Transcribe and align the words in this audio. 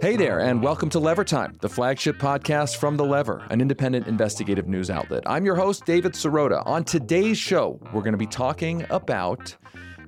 Hey 0.00 0.14
there, 0.14 0.38
and 0.38 0.62
welcome 0.62 0.88
to 0.90 1.00
Lever 1.00 1.24
Time, 1.24 1.58
the 1.60 1.68
flagship 1.68 2.18
podcast 2.18 2.76
from 2.76 2.96
The 2.96 3.04
Lever, 3.04 3.44
an 3.50 3.60
independent 3.60 4.06
investigative 4.06 4.68
news 4.68 4.90
outlet. 4.90 5.24
I'm 5.26 5.44
your 5.44 5.56
host, 5.56 5.84
David 5.86 6.12
Sirota. 6.12 6.64
On 6.66 6.84
today's 6.84 7.36
show, 7.36 7.80
we're 7.92 8.02
going 8.02 8.12
to 8.12 8.18
be 8.18 8.28
talking 8.28 8.86
about 8.90 9.56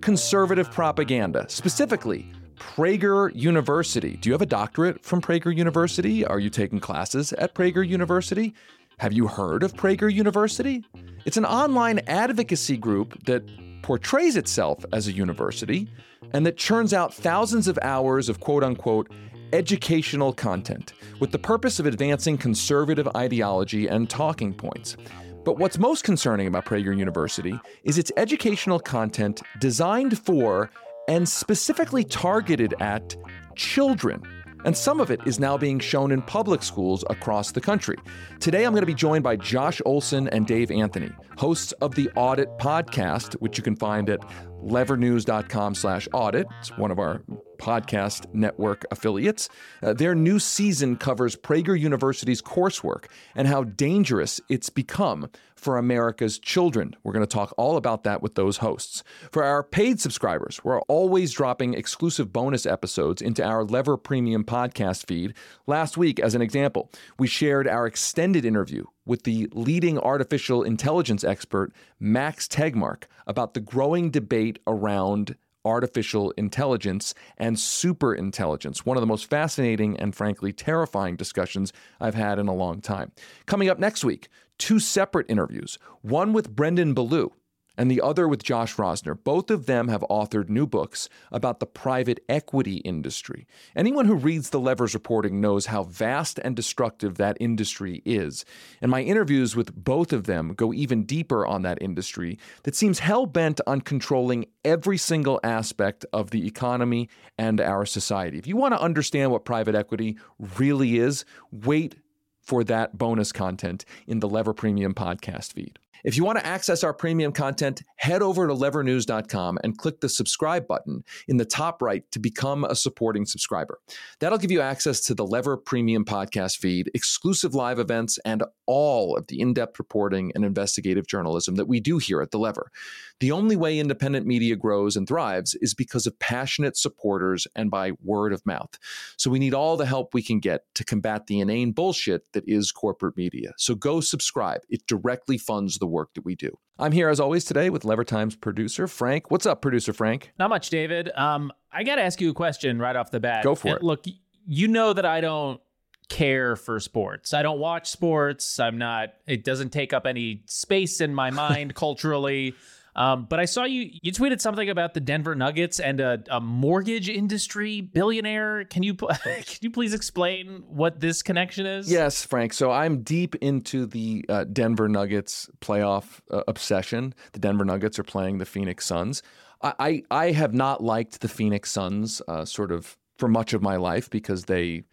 conservative 0.01 0.71
propaganda, 0.71 1.45
specifically 1.49 2.31
Prager 2.55 3.35
University. 3.35 4.17
Do 4.17 4.29
you 4.29 4.33
have 4.33 4.43
a 4.43 4.47
doctorate 4.47 5.05
from 5.05 5.21
Prager 5.21 5.53
University? 5.53 6.25
Are 6.25 6.39
you 6.39 6.49
taking 6.49 6.79
classes 6.79 7.33
at 7.33 7.57
Prager 7.57 7.85
University? 7.85 8.55
Have 8.99 9.13
you 9.13 9.27
heard 9.27 9.65
of 9.65 9.75
Prager 9.75 10.13
University? 10.13 10.85
It's 11.25 11.37
an 11.37 11.47
online 11.47 11.99
advocacy 12.07 12.77
group 12.77 13.25
that 13.25 13.43
portrays 13.83 14.37
itself 14.37 14.85
as 14.93 15.09
a 15.09 15.13
university 15.13 15.89
and 16.33 16.47
that 16.47 16.57
churns 16.57 16.93
out 16.93 17.13
thousands 17.15 17.69
of 17.69 17.79
hours 17.83 18.29
of 18.29 18.41
quote 18.41 18.65
unquote 18.65 19.11
educational 19.53 20.33
content 20.33 20.95
with 21.21 21.31
the 21.31 21.39
purpose 21.39 21.79
of 21.79 21.87
advancing 21.87 22.39
conservative 22.39 23.09
ideology 23.17 23.87
and 23.87 24.09
talking 24.09 24.55
points. 24.55 24.97
But 25.45 25.59
what's 25.59 25.79
most 25.79 26.05
concerning 26.05 26.47
about 26.47 26.65
Prager 26.65 26.97
University 26.97 27.59
is 27.85 27.99
its 27.99 28.13
educational 28.17 28.79
content 28.79 29.43
designed 29.59 30.19
for 30.19 30.71
and 31.09 31.29
specifically 31.29 32.05
targeted 32.05 32.75
at 32.81 33.17
children. 33.57 34.23
And 34.65 34.77
some 34.77 35.01
of 35.01 35.11
it 35.11 35.21
is 35.27 35.41
now 35.41 35.59
being 35.59 35.81
shown 35.81 36.13
in 36.13 36.23
public 36.23 36.63
schools 36.63 37.05
across 37.11 37.51
the 37.51 37.61
country. 37.61 37.97
Today, 38.39 38.65
I'm 38.65 38.73
going 38.73 38.83
to 38.83 38.87
be 38.87 38.95
joined 38.95 39.25
by 39.25 39.35
Josh 39.35 39.83
Olson 39.85 40.29
and 40.29 40.47
Dave 40.47 40.71
Anthony, 40.71 41.11
hosts 41.37 41.73
of 41.73 41.97
the 41.97 42.09
Audit 42.15 42.49
Podcast, 42.59 43.35
which 43.41 43.59
you 43.59 43.65
can 43.65 43.75
find 43.75 44.09
at 44.09 44.21
levernews.com 44.63 45.75
slash 45.75 46.09
audit. 46.13 46.47
It's 46.61 46.77
one 46.77 46.91
of 46.91 46.99
our 46.99 47.23
podcast 47.59 48.33
network 48.35 48.85
affiliates. 48.91 49.49
Uh, 49.83 49.93
their 49.93 50.15
new 50.15 50.39
season 50.39 50.97
covers 50.97 51.37
Prager 51.37 51.79
University's 51.79 52.43
coursework 52.43 53.07
and 53.35 53.49
how 53.49 53.65
dangerous 53.65 54.41
it's 54.49 54.71
become 54.71 55.29
for 55.63 55.79
America's 55.79 56.41
children. 56.41 56.97
We're 57.05 57.13
going 57.13 57.25
to 57.25 57.33
talk 57.33 57.55
all 57.57 57.77
about 57.77 58.03
that 58.03 58.21
with 58.21 58.35
those 58.35 58.57
hosts. 58.57 59.05
For 59.31 59.45
our 59.45 59.63
paid 59.63 60.01
subscribers, 60.01 60.61
we're 60.65 60.81
always 60.83 61.31
dropping 61.33 61.75
exclusive 61.75 62.33
bonus 62.33 62.67
episodes 62.67 63.23
into 63.23 63.45
our 63.45 63.63
Lever 63.63 63.97
Premium 63.97 64.43
podcast 64.43 65.07
feed. 65.07 65.35
Last 65.69 65.97
week, 65.97 66.19
as 66.19 66.35
an 66.35 66.43
example, 66.43 66.91
we 67.17 67.29
shared 67.29 67.69
our 67.69 67.87
extended 67.87 68.45
interview 68.45 68.85
with 69.07 69.23
the 69.23 69.49
leading 69.53 69.99
artificial 70.01 70.65
intelligence 70.65 71.23
expert, 71.23 71.73
Max 72.01 72.49
Tegmark, 72.49 73.05
about 73.27 73.55
the 73.55 73.61
growing 73.61 74.11
debate 74.11 74.59
around 74.67 75.37
artificial 75.65 76.33
intelligence 76.33 77.15
and 77.37 77.57
superintelligence, 77.57 78.79
one 78.79 78.97
of 78.97 79.01
the 79.01 79.07
most 79.07 79.29
fascinating 79.29 79.97
and 79.99 80.15
frankly 80.15 80.53
terrifying 80.53 81.17
discussions 81.17 81.73
I've 82.01 82.15
had 82.15 82.39
in 82.39 82.49
a 82.49 82.55
long 82.55 82.81
time. 82.81 83.13
Coming 83.47 83.69
up 83.69 83.79
next 83.79 84.05
week, 84.05 84.29
two 84.59 84.79
separate 84.79 85.27
interviews, 85.29 85.79
one 86.01 86.33
with 86.33 86.55
Brendan 86.55 86.95
Ballou 86.95 87.33
and 87.77 87.91
the 87.91 88.01
other 88.01 88.29
with 88.29 88.43
Josh 88.43 88.77
Rosner. 88.77 89.17
Both 89.23 89.51
of 89.51 89.67
them 89.67 89.89
have 89.89 90.05
authored 90.11 90.49
new 90.49 90.67
books 90.67 91.09
about 91.31 91.61
the 91.61 91.67
private 91.67 92.21
equity 92.29 92.77
industry. 92.79 93.47
Anyone 93.75 94.07
who 94.07 94.15
reads 94.15 94.51
the 94.51 94.61
Levers 94.61 94.95
reporting 94.95 95.41
knows 95.41 95.67
how 95.67 95.85
vast 95.85 96.39
and 96.39 96.55
destructive 96.55 97.17
that 97.17 97.37
industry 97.41 98.03
is. 98.05 98.45
And 98.81 98.91
my 98.91 99.03
interviews 99.03 99.57
with 99.57 99.75
both 99.75 100.13
of 100.13 100.25
them 100.25 100.55
go 100.55 100.73
even 100.73 101.05
deeper 101.05 101.47
on 101.47 101.63
that 101.63 101.81
industry 101.81 102.39
that 102.65 102.75
seems 102.75 103.01
hell 103.01 103.27
bent 103.27 103.61
on 103.67 103.81
controlling 103.81 104.47
every 104.65 104.99
single 104.99 105.41
aspect 105.43 106.05
of 106.13 106.31
the 106.31 106.47
economy 106.47 107.09
and 107.39 107.61
our 107.61 107.87
society. 107.87 108.39
If 108.39 108.47
you 108.47 108.57
want 108.57 108.75
to 108.75 108.81
understand 108.81 109.31
what 109.31 109.45
private 109.45 109.75
equity 109.75 110.17
really 110.39 110.99
is, 110.99 111.25
wait 111.51 111.97
for 112.41 112.65
that 112.65 112.99
bonus 112.99 113.33
content 113.33 113.85
in 114.07 114.21
the 114.21 114.29
Lever 114.29 114.53
Premium 114.53 114.95
podcast 114.95 115.53
feed. 115.53 115.79
If 116.05 116.17
you 116.17 116.25
want 116.25 116.39
to 116.39 116.47
access 116.47 116.83
our 116.83 116.93
premium 116.93 117.33
content, 117.33 117.83
head 117.97 118.23
over 118.23 118.49
to 118.49 118.55
levernews.com 118.55 119.59
and 119.63 119.79
click 119.79 120.01
the 120.01 120.09
subscribe 120.09 120.67
button 120.67 121.05
in 121.29 121.37
the 121.37 121.45
top 121.45 121.81
right 121.81 122.03
to 122.11 122.19
become 122.19 122.65
a 122.65 122.75
supporting 122.75 123.25
subscriber. 123.25 123.79
That'll 124.19 124.39
give 124.39 124.51
you 124.51 124.61
access 124.61 125.01
to 125.03 125.15
the 125.15 125.25
Lever 125.25 125.57
Premium 125.57 126.05
podcast 126.05 126.59
feed, 126.59 126.91
exclusive 126.93 127.55
live 127.55 127.79
events, 127.79 128.19
and 128.25 128.43
all 128.67 129.17
of 129.17 129.29
the 129.29 129.41
in 129.41 129.55
depth 129.55 129.79
reporting 129.79 130.33
and 130.35 130.45
investigative 130.45 131.07
journalism 131.07 131.55
that 131.55 131.69
we 131.69 131.79
do 131.79 131.99
here 131.99 132.21
at 132.21 132.33
The 132.33 132.39
Lever. 132.39 132.73
The 133.21 133.31
only 133.31 133.55
way 133.55 133.79
independent 133.79 134.27
media 134.27 134.57
grows 134.57 134.97
and 134.97 135.07
thrives 135.07 135.55
is 135.61 135.75
because 135.75 136.09
of 136.09 136.19
passionate 136.19 136.77
supporters 136.77 137.47
and 137.55 137.71
by 137.71 137.93
word 138.03 138.33
of 138.33 138.45
mouth. 138.45 138.77
So 139.17 139.31
we 139.31 139.39
need 139.39 139.55
all 139.55 139.77
the 139.77 139.87
help 139.87 140.15
we 140.15 140.23
can 140.23 140.41
get 140.41 140.65
to 140.75 140.85
combat 140.85 141.29
the 141.29 141.39
inane 141.39 141.71
bullshit 141.71 142.33
that 142.33 142.43
is 142.49 142.73
corporate 142.73 143.17
media. 143.17 143.53
So 143.59 143.77
go 143.77 144.01
subscribe, 144.01 144.63
it 144.69 144.87
directly 144.89 145.39
funds 145.39 145.79
the 145.79 145.87
work 145.93 146.15
that 146.15 146.25
we 146.25 146.35
do. 146.35 146.59
I'm 146.79 146.93
here 146.93 147.09
as 147.09 147.21
always 147.21 147.45
today 147.45 147.71
with 147.71 147.85
Lever 147.85 148.05
Times 148.05 148.35
producer 148.35 148.89
Frank. 148.89 149.31
What's 149.31 149.47
up, 149.47 149.63
producer 149.63 149.93
Frank? 149.93 150.33
Not 150.39 150.51
much, 150.51 150.71
David. 150.71 151.11
Um, 151.15 151.53
I 151.71 151.85
got 151.85 151.97
to 151.97 152.03
ask 152.03 152.21
you 152.21 152.31
a 152.31 152.35
question 152.35 152.79
right 152.79 152.97
off 152.97 153.11
the 153.11 153.21
bat. 153.21 153.45
Go 153.45 153.55
for 153.55 153.69
and 153.69 153.77
it. 153.77 153.83
Look, 153.83 154.05
you 154.47 154.69
know 154.69 154.93
that 154.93 155.07
I 155.07 155.21
don't 155.21 155.61
care 156.09 156.57
for 156.57 156.81
sports. 156.81 157.33
I 157.33 157.43
don't 157.43 157.59
watch 157.59 157.89
sports. 157.91 158.59
I'm 158.59 158.79
not. 158.79 159.15
It 159.27 159.45
doesn't 159.45 159.71
take 159.71 159.93
up 159.93 160.07
any 160.07 160.43
space 160.47 161.01
in 161.01 161.15
my 161.15 161.31
mind 161.31 161.75
culturally. 161.77 162.55
Um, 162.95 163.27
but 163.29 163.41
I 163.41 163.47
saw 163.47 163.65
you 163.65 163.91
you 164.03 164.13
tweeted 164.13 164.41
something 164.41 164.69
about 164.69 164.93
the 164.95 165.01
Denver 165.01 165.35
Nuggets 165.35 165.81
and 165.81 166.01
a, 166.01 166.23
a 166.31 166.41
mortgage 166.41 167.09
industry 167.09 167.81
billionaire. 167.81 168.65
Can 168.65 168.83
you 168.83 168.95
can 168.95 169.45
you 169.61 169.71
please 169.71 169.95
explain 169.95 170.65
what 170.69 171.01
this 171.01 171.23
connection 171.23 171.65
is? 171.65 171.91
Yes, 171.91 172.25
Frank. 172.25 172.53
So 172.53 172.71
I'm 172.71 173.03
deep 173.03 173.35
into 173.37 173.87
the 173.87 174.25
uh, 174.29 174.45
Denver 174.45 174.89
Nuggets 174.89 175.49
playoff 175.61 176.21
uh, 176.31 176.43
obsession. 176.47 177.15
The 177.33 177.41
Denver 177.41 177.65
Nuggets 177.65 177.99
are 177.99 178.05
playing 178.05 178.39
the 178.39 178.47
Phoenix 178.47 178.85
Suns. 178.85 179.23
I 179.63 179.73
I, 179.79 180.03
I 180.11 180.31
have 180.33 180.53
not 180.53 180.83
liked 180.83 181.21
the 181.21 181.29
Phoenix 181.29 181.71
Suns 181.71 182.21
uh, 182.29 182.45
sort 182.45 182.73
of 182.73 182.99
for 183.17 183.29
much 183.29 183.55
of 183.55 183.63
my 183.63 183.77
life 183.77 184.11
because 184.11 184.45
they 184.45 184.85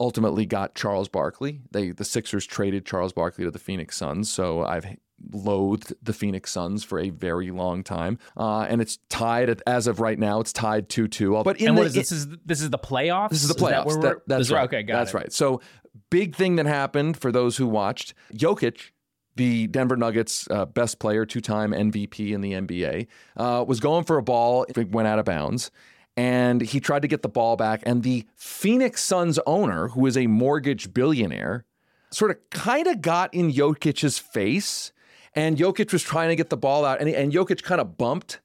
ultimately 0.00 0.46
got 0.46 0.74
Charles 0.74 1.08
Barkley. 1.08 1.62
They 1.70 1.92
the 1.92 2.04
Sixers 2.04 2.44
traded 2.44 2.86
Charles 2.86 3.12
Barkley 3.12 3.44
to 3.44 3.52
the 3.52 3.58
Phoenix 3.60 3.96
Suns, 3.96 4.28
so 4.28 4.64
I've 4.64 4.96
loathed 5.32 5.94
the 6.02 6.12
Phoenix 6.12 6.52
Suns 6.52 6.84
for 6.84 6.98
a 6.98 7.10
very 7.10 7.50
long 7.50 7.82
time, 7.82 8.18
uh, 8.36 8.60
and 8.62 8.80
it's 8.80 8.98
tied 9.08 9.48
at, 9.48 9.62
as 9.66 9.86
of 9.86 10.00
right 10.00 10.18
now. 10.18 10.40
It's 10.40 10.52
tied 10.52 10.88
two 10.88 11.08
two. 11.08 11.40
But 11.42 11.60
in 11.60 11.68
and 11.68 11.76
what 11.76 11.82
the, 11.82 11.88
is 11.88 11.94
this? 11.94 12.12
Is 12.12 12.28
this 12.44 12.60
is 12.60 12.70
the 12.70 12.78
playoffs? 12.78 13.30
This 13.30 13.42
is 13.42 13.48
the 13.48 13.54
playoffs. 13.54 13.88
Is 13.88 13.96
that 13.96 14.02
that, 14.02 14.18
that's 14.26 14.50
right. 14.50 14.64
Okay, 14.64 14.82
got 14.82 14.98
that's 14.98 15.14
it. 15.14 15.16
right. 15.16 15.32
So 15.32 15.60
big 16.10 16.36
thing 16.36 16.56
that 16.56 16.66
happened 16.66 17.16
for 17.16 17.32
those 17.32 17.56
who 17.56 17.66
watched 17.66 18.14
Jokic. 18.34 18.90
The 19.36 19.66
Denver 19.66 19.98
Nuggets' 19.98 20.48
uh, 20.50 20.64
best 20.64 20.98
player, 20.98 21.26
two-time 21.26 21.72
MVP 21.72 22.32
in 22.32 22.40
the 22.40 22.52
NBA, 22.52 23.06
uh, 23.36 23.66
was 23.68 23.80
going 23.80 24.04
for 24.04 24.16
a 24.16 24.22
ball. 24.22 24.64
It 24.66 24.90
went 24.90 25.08
out 25.08 25.18
of 25.18 25.26
bounds, 25.26 25.70
and 26.16 26.62
he 26.62 26.80
tried 26.80 27.02
to 27.02 27.08
get 27.08 27.20
the 27.20 27.28
ball 27.28 27.54
back. 27.54 27.82
And 27.84 28.02
the 28.02 28.24
Phoenix 28.34 29.02
Suns 29.02 29.38
owner, 29.46 29.88
who 29.88 30.06
is 30.06 30.16
a 30.16 30.26
mortgage 30.26 30.94
billionaire, 30.94 31.66
sort 32.10 32.30
of 32.30 32.38
kind 32.48 32.86
of 32.86 33.02
got 33.02 33.34
in 33.34 33.52
Jokic's 33.52 34.18
face 34.18 34.90
and 35.36 35.56
Jokic 35.56 35.92
was 35.92 36.02
trying 36.02 36.30
to 36.30 36.36
get 36.36 36.50
the 36.50 36.56
ball 36.56 36.84
out, 36.84 37.00
and, 37.00 37.08
and 37.10 37.32
Jokic 37.32 37.62
kind 37.62 37.80
of 37.80 37.96
bumped 37.96 38.40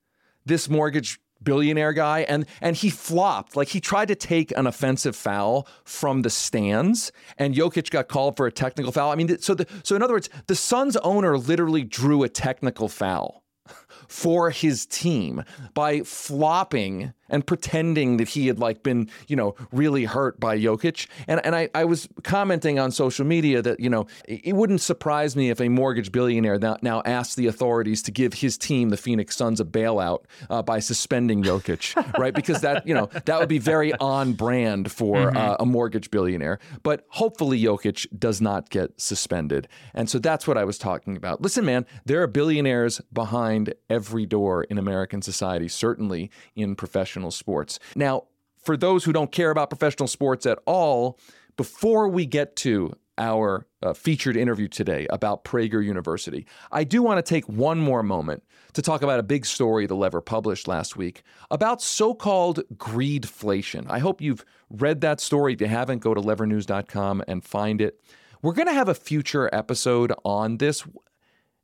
this 0.46 0.70
mortgage 0.70 1.20
billionaire 1.44 1.94
guy 1.94 2.20
and 2.30 2.46
and 2.62 2.76
he 2.76 2.90
flopped 2.90 3.56
like 3.56 3.70
he 3.70 3.80
tried 3.80 4.08
to 4.08 4.16
take 4.16 4.56
an 4.56 4.68
offensive 4.68 5.16
foul 5.16 5.68
from 5.84 6.22
the 6.22 6.30
stands 6.30 7.12
and 7.38 7.56
Jokic 7.56 7.90
got 7.90 8.08
called 8.08 8.38
for 8.38 8.46
a 8.46 8.52
technical 8.52 8.92
foul. 8.92 9.12
I 9.12 9.16
mean 9.16 9.40
so 9.40 9.56
the, 9.56 9.66
so 9.84 9.96
in 9.96 10.04
other 10.04 10.14
words 10.14 10.30
the 10.48 10.56
Suns 10.56 10.98
owner 10.98 11.38
literally 11.38 11.84
drew 11.84 12.24
a 12.24 12.30
technical 12.30 12.88
foul 12.88 13.44
for 14.08 14.52
his 14.52 14.86
team 14.86 15.44
by 15.74 16.02
flopping 16.02 17.14
and 17.32 17.48
pretending 17.48 18.18
that 18.18 18.30
he 18.30 18.48
had 18.48 18.60
like 18.60 18.84
been, 18.84 19.10
you 19.28 19.36
know, 19.36 19.56
really 19.72 20.06
hurt 20.06 20.40
by 20.40 20.58
Jokic. 20.58 21.08
And 21.28 21.44
and 21.44 21.56
I, 21.56 21.70
I 21.74 21.86
was 21.86 22.08
commenting 22.24 22.78
on 22.78 22.92
social 22.92 23.26
media 23.26 23.62
that, 23.62 23.80
you 23.80 23.90
know, 23.90 24.06
it 24.28 24.56
wouldn't 24.56 24.82
surprise 24.82 25.36
me 25.36 25.50
if 25.50 25.60
a 25.60 25.70
mortgage 25.70 26.12
billionaire 26.12 26.60
now, 26.60 26.78
now 26.82 27.02
asked 27.06 27.38
the 27.38 27.48
authorities 27.48 28.02
to 28.04 28.12
give 28.12 28.34
his 28.34 28.58
team, 28.58 28.90
the 28.90 28.98
Phoenix 28.98 29.36
Suns, 29.36 29.60
a 29.60 29.66
bailout 29.66 30.26
uh, 30.50 30.62
by 30.62 30.80
suspending 30.80 31.44
Jokic, 31.44 31.96
right? 32.20 32.34
Because 32.34 32.62
that, 32.62 32.86
you 32.86 32.94
know, 32.94 33.10
that 33.26 33.40
would 33.40 33.50
be 33.50 33.58
very 33.58 33.94
on 33.96 34.34
brand 34.34 34.92
for 34.92 35.18
mm-hmm. 35.18 35.38
uh, 35.38 35.56
a 35.60 35.66
mortgage 35.66 36.12
billionaire. 36.12 36.60
But 36.84 37.06
hopefully 37.10 37.62
Jokic 37.62 38.08
does 38.18 38.42
not 38.42 38.70
get 38.70 39.00
suspended. 39.00 39.68
And 39.94 40.10
so 40.10 40.20
that's 40.20 40.48
what 40.48 40.58
I 40.58 40.64
was 40.64 40.78
talking 40.78 41.16
about. 41.16 41.42
Listen, 41.42 41.66
man, 41.66 41.86
there 42.06 42.22
are 42.22 42.28
billionaires 42.28 43.02
behind 43.14 43.74
every 43.90 44.26
door 44.26 44.64
in 44.64 44.78
American 44.78 45.22
society, 45.22 45.68
certainly 45.68 46.30
in 46.56 46.76
professional 46.76 47.21
professional 47.22 47.32
sports. 47.32 47.80
Now, 47.96 48.24
for 48.64 48.78
those 48.78 49.04
who 49.04 49.14
don't 49.14 49.32
care 49.32 49.52
about 49.52 49.70
professional 49.70 50.08
sports 50.08 50.46
at 50.46 50.60
all, 50.66 51.20
before 51.58 52.08
we 52.08 52.26
get 52.26 52.56
to 52.58 52.94
our 53.18 53.68
uh, 53.84 53.94
featured 53.94 54.38
interview 54.38 54.68
today 54.68 55.06
about 55.10 55.44
Prager 55.44 55.84
University, 55.84 56.46
I 56.72 56.84
do 56.84 57.04
want 57.04 57.24
to 57.24 57.30
take 57.30 57.46
one 57.48 57.80
more 57.80 58.04
moment 58.04 58.44
to 58.74 58.82
talk 58.82 59.02
about 59.02 59.20
a 59.20 59.24
big 59.24 59.46
story 59.46 59.86
the 59.86 59.96
Lever 59.96 60.22
published 60.22 60.68
last 60.68 60.96
week 60.96 61.24
about 61.50 61.82
so 61.82 62.14
called 62.14 62.62
greedflation. 62.78 63.86
I 63.90 64.00
hope 64.00 64.22
you've 64.22 64.46
read 64.70 65.02
that 65.02 65.20
story. 65.20 65.54
If 65.54 65.62
you 65.62 65.68
haven't, 65.68 66.00
go 66.00 66.14
to 66.14 66.22
levernews.com 66.22 67.24
and 67.28 67.44
find 67.44 67.82
it. 67.82 68.00
We're 68.42 68.54
going 68.54 68.68
to 68.68 68.74
have 68.74 68.90
a 68.90 68.96
future 68.96 69.50
episode 69.54 70.14
on 70.24 70.58
this. 70.58 70.84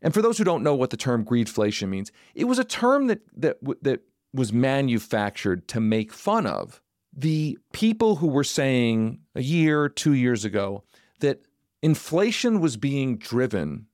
And 0.01 0.13
for 0.13 0.21
those 0.21 0.37
who 0.37 0.43
don't 0.43 0.63
know 0.63 0.75
what 0.75 0.91
the 0.91 0.97
term 0.97 1.25
greedflation 1.25 1.89
means, 1.89 2.11
it 2.35 2.45
was 2.45 2.59
a 2.59 2.63
term 2.63 3.07
that 3.07 3.21
that 3.35 3.57
that 3.81 4.01
was 4.33 4.53
manufactured 4.53 5.67
to 5.69 5.79
make 5.79 6.13
fun 6.13 6.45
of 6.45 6.81
the 7.17 7.57
people 7.73 8.17
who 8.17 8.27
were 8.27 8.43
saying 8.43 9.19
a 9.35 9.41
year, 9.41 9.89
two 9.89 10.13
years 10.13 10.45
ago 10.45 10.83
that 11.19 11.41
inflation 11.81 12.59
was 12.59 12.77
being 12.77 13.17
driven 13.17 13.87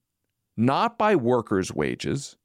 not 0.57 0.97
by 0.97 1.15
workers' 1.15 1.73
wages, 1.73 2.35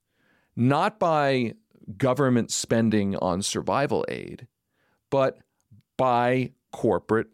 not 0.54 0.98
by 0.98 1.54
government 1.96 2.50
spending 2.50 3.16
on 3.16 3.42
survival 3.42 4.04
aid, 4.08 4.46
but 5.10 5.38
by 5.96 6.52
corporate 6.72 7.28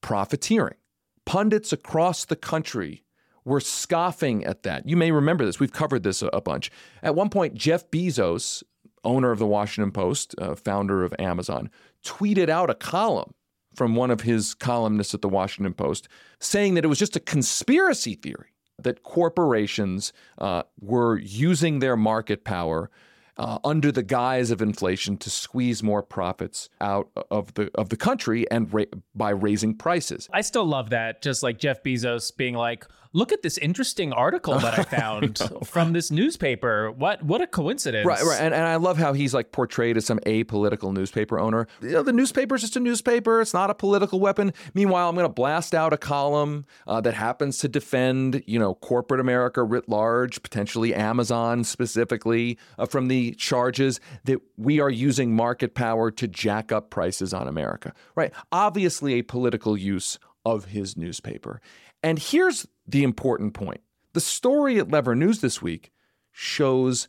profiteering. 0.00 0.76
Pundits 1.24 1.72
across 1.72 2.24
the 2.24 2.36
country 2.36 3.04
were 3.44 3.60
scoffing 3.60 4.44
at 4.44 4.62
that. 4.62 4.88
You 4.88 4.96
may 4.96 5.10
remember 5.10 5.44
this. 5.44 5.60
We've 5.60 5.72
covered 5.72 6.02
this 6.02 6.22
a, 6.22 6.40
bunch. 6.40 6.70
At 7.02 7.14
one 7.14 7.30
point, 7.30 7.54
Jeff 7.54 7.90
Bezos, 7.90 8.62
owner 9.06 9.30
of 9.30 9.38
the 9.38 9.46
Washington 9.46 9.92
Post, 9.92 10.34
uh, 10.38 10.54
founder 10.54 11.04
of 11.04 11.14
Amazon, 11.18 11.70
tweeted 12.04 12.48
out 12.50 12.68
a 12.68 12.74
column 12.74 13.32
from 13.74 13.94
one 13.94 14.10
of 14.10 14.22
his 14.22 14.54
columnists 14.54 15.14
at 15.14 15.22
the 15.22 15.28
Washington 15.28 15.74
Post 15.74 16.08
saying 16.40 16.74
that 16.74 16.84
it 16.84 16.88
was 16.88 16.98
just 16.98 17.16
a 17.16 17.20
conspiracy 17.20 18.14
theory 18.14 18.50
that 18.78 19.02
corporations 19.02 20.12
uh, 20.38 20.62
were 20.80 21.18
using 21.18 21.78
their 21.78 21.96
market 21.96 22.44
power 22.44 22.90
uh, 23.38 23.58
under 23.64 23.92
the 23.92 24.02
guise 24.02 24.50
of 24.50 24.62
inflation 24.62 25.16
to 25.18 25.30
squeeze 25.30 25.82
more 25.82 26.02
profits 26.02 26.70
out 26.80 27.08
of 27.30 27.52
the 27.54 27.70
of 27.74 27.90
the 27.90 27.96
country 27.96 28.50
and 28.50 28.72
ra- 28.72 28.84
by 29.14 29.30
raising 29.30 29.74
prices. 29.74 30.28
I 30.32 30.40
still 30.40 30.64
love 30.64 30.90
that. 30.90 31.22
Just 31.22 31.42
like 31.42 31.58
Jeff 31.58 31.82
Bezos 31.82 32.34
being 32.34 32.54
like, 32.54 32.86
"Look 33.16 33.32
at 33.32 33.42
this 33.42 33.56
interesting 33.58 34.12
article 34.12 34.58
that 34.58 34.78
I 34.78 34.82
found 34.98 35.38
from 35.64 35.92
this 35.92 36.10
newspaper. 36.10 36.90
What 36.90 37.22
what 37.22 37.40
a 37.40 37.46
coincidence!" 37.46 38.06
Right, 38.06 38.22
right. 38.22 38.40
And, 38.40 38.54
and 38.54 38.64
I 38.64 38.76
love 38.76 38.98
how 38.98 39.14
he's 39.14 39.32
like 39.32 39.52
portrayed 39.52 39.96
as 39.96 40.04
some 40.04 40.18
apolitical 40.20 40.92
newspaper 40.92 41.38
owner. 41.38 41.66
You 41.80 41.92
know, 41.92 42.02
the 42.02 42.12
newspaper 42.12 42.54
is 42.54 42.60
just 42.60 42.76
a 42.76 42.80
newspaper. 42.80 43.40
It's 43.40 43.54
not 43.54 43.70
a 43.70 43.74
political 43.74 44.20
weapon. 44.20 44.52
Meanwhile, 44.74 45.08
I'm 45.08 45.14
going 45.14 45.26
to 45.26 45.32
blast 45.32 45.74
out 45.74 45.92
a 45.92 45.96
column 45.96 46.66
uh, 46.86 47.00
that 47.00 47.14
happens 47.14 47.58
to 47.58 47.68
defend, 47.68 48.42
you 48.46 48.58
know, 48.58 48.74
corporate 48.74 49.20
America 49.20 49.62
writ 49.62 49.88
large, 49.88 50.42
potentially 50.42 50.94
Amazon 50.94 51.64
specifically, 51.64 52.58
uh, 52.78 52.86
from 52.86 53.08
the 53.08 53.32
charges 53.32 54.00
that 54.24 54.40
we 54.56 54.80
are 54.80 54.90
using 54.90 55.34
market 55.34 55.74
power 55.74 56.10
to 56.10 56.28
jack 56.28 56.72
up 56.72 56.90
prices 56.90 57.32
on 57.32 57.48
America, 57.48 57.92
right? 58.14 58.32
Obviously, 58.52 59.14
a 59.14 59.22
political 59.22 59.76
use 59.76 60.18
of 60.44 60.66
his 60.66 60.96
newspaper. 60.96 61.60
And 62.06 62.20
here's 62.20 62.68
the 62.86 63.02
important 63.02 63.52
point 63.52 63.80
the 64.12 64.20
story 64.20 64.78
at 64.78 64.88
Lever 64.88 65.16
News 65.16 65.40
this 65.40 65.60
week 65.60 65.90
shows 66.30 67.08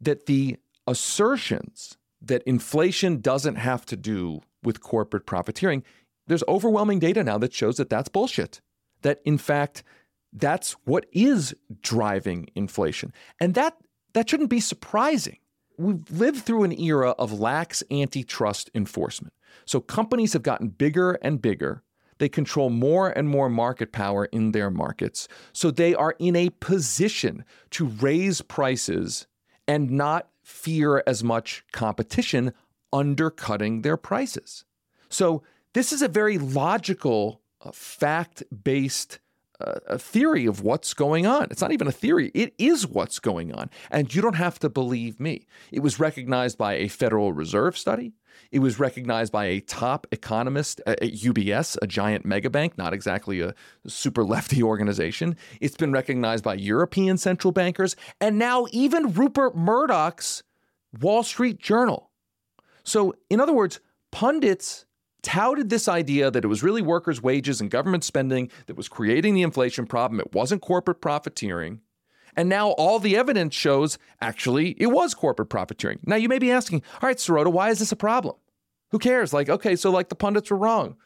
that 0.00 0.26
the 0.26 0.56
assertions 0.86 1.98
that 2.22 2.44
inflation 2.44 3.20
doesn't 3.20 3.56
have 3.56 3.84
to 3.86 3.96
do 3.96 4.42
with 4.62 4.80
corporate 4.80 5.26
profiteering, 5.26 5.82
there's 6.28 6.44
overwhelming 6.46 7.00
data 7.00 7.24
now 7.24 7.38
that 7.38 7.52
shows 7.52 7.76
that 7.78 7.90
that's 7.90 8.08
bullshit. 8.08 8.60
That 9.02 9.20
in 9.24 9.36
fact, 9.36 9.82
that's 10.32 10.72
what 10.84 11.06
is 11.10 11.52
driving 11.82 12.48
inflation. 12.54 13.12
And 13.40 13.54
that 13.54 13.76
that 14.12 14.30
shouldn't 14.30 14.50
be 14.50 14.60
surprising 14.60 15.38
we've 15.76 16.08
lived 16.08 16.44
through 16.44 16.62
an 16.62 16.80
era 16.80 17.10
of 17.18 17.32
lax 17.32 17.82
antitrust 17.90 18.70
enforcement. 18.76 19.34
So 19.64 19.80
companies 19.80 20.34
have 20.34 20.42
gotten 20.44 20.68
bigger 20.68 21.18
and 21.20 21.42
bigger. 21.42 21.82
They 22.18 22.28
control 22.28 22.70
more 22.70 23.10
and 23.10 23.28
more 23.28 23.48
market 23.48 23.92
power 23.92 24.26
in 24.26 24.52
their 24.52 24.70
markets. 24.70 25.28
So 25.52 25.70
they 25.70 25.94
are 25.94 26.14
in 26.18 26.36
a 26.36 26.50
position 26.50 27.44
to 27.70 27.86
raise 27.86 28.40
prices 28.42 29.26
and 29.68 29.90
not 29.90 30.28
fear 30.42 31.02
as 31.06 31.24
much 31.24 31.64
competition 31.72 32.52
undercutting 32.92 33.82
their 33.82 33.96
prices. 33.96 34.64
So 35.08 35.42
this 35.74 35.92
is 35.92 36.02
a 36.02 36.08
very 36.08 36.38
logical, 36.38 37.42
uh, 37.60 37.72
fact 37.72 38.42
based 38.64 39.18
a 39.60 39.98
theory 39.98 40.46
of 40.46 40.62
what's 40.62 40.94
going 40.94 41.26
on. 41.26 41.48
It's 41.50 41.62
not 41.62 41.72
even 41.72 41.86
a 41.86 41.92
theory, 41.92 42.30
it 42.34 42.54
is 42.58 42.86
what's 42.86 43.18
going 43.18 43.52
on. 43.52 43.70
And 43.90 44.14
you 44.14 44.22
don't 44.22 44.34
have 44.34 44.58
to 44.60 44.68
believe 44.68 45.18
me. 45.20 45.46
It 45.72 45.80
was 45.80 45.98
recognized 45.98 46.58
by 46.58 46.74
a 46.74 46.88
Federal 46.88 47.32
Reserve 47.32 47.76
study. 47.76 48.12
It 48.52 48.58
was 48.58 48.78
recognized 48.78 49.32
by 49.32 49.46
a 49.46 49.60
top 49.60 50.06
economist 50.12 50.80
at 50.86 51.00
UBS, 51.00 51.76
a 51.80 51.86
giant 51.86 52.26
megabank, 52.26 52.76
not 52.76 52.92
exactly 52.92 53.40
a 53.40 53.54
super 53.86 54.24
lefty 54.24 54.62
organization. 54.62 55.36
It's 55.60 55.76
been 55.76 55.92
recognized 55.92 56.44
by 56.44 56.54
European 56.54 57.16
central 57.16 57.52
bankers 57.52 57.96
and 58.20 58.38
now 58.38 58.66
even 58.72 59.12
Rupert 59.12 59.56
Murdoch's 59.56 60.42
Wall 61.00 61.22
Street 61.22 61.58
Journal. 61.58 62.10
So, 62.84 63.14
in 63.28 63.40
other 63.40 63.52
words, 63.52 63.80
pundits 64.12 64.85
touted 65.26 65.70
this 65.70 65.88
idea 65.88 66.30
that 66.30 66.44
it 66.44 66.46
was 66.46 66.62
really 66.62 66.82
workers' 66.82 67.20
wages 67.20 67.60
and 67.60 67.68
government 67.68 68.04
spending 68.04 68.48
that 68.66 68.76
was 68.76 68.88
creating 68.88 69.34
the 69.34 69.42
inflation 69.42 69.84
problem. 69.84 70.20
It 70.20 70.32
wasn't 70.32 70.62
corporate 70.62 71.00
profiteering. 71.00 71.80
And 72.36 72.48
now 72.48 72.68
all 72.70 73.00
the 73.00 73.16
evidence 73.16 73.52
shows 73.52 73.98
actually 74.20 74.76
it 74.78 74.86
was 74.86 75.14
corporate 75.14 75.48
profiteering. 75.48 75.98
Now 76.06 76.14
you 76.14 76.28
may 76.28 76.38
be 76.38 76.52
asking, 76.52 76.82
all 77.02 77.08
right, 77.08 77.16
Sirota, 77.16 77.50
why 77.50 77.70
is 77.70 77.80
this 77.80 77.90
a 77.90 77.96
problem? 77.96 78.36
Who 78.92 79.00
cares? 79.00 79.32
Like, 79.32 79.48
okay, 79.48 79.74
so 79.74 79.90
like 79.90 80.10
the 80.10 80.14
pundits 80.14 80.48
were 80.48 80.56
wrong. 80.56 80.96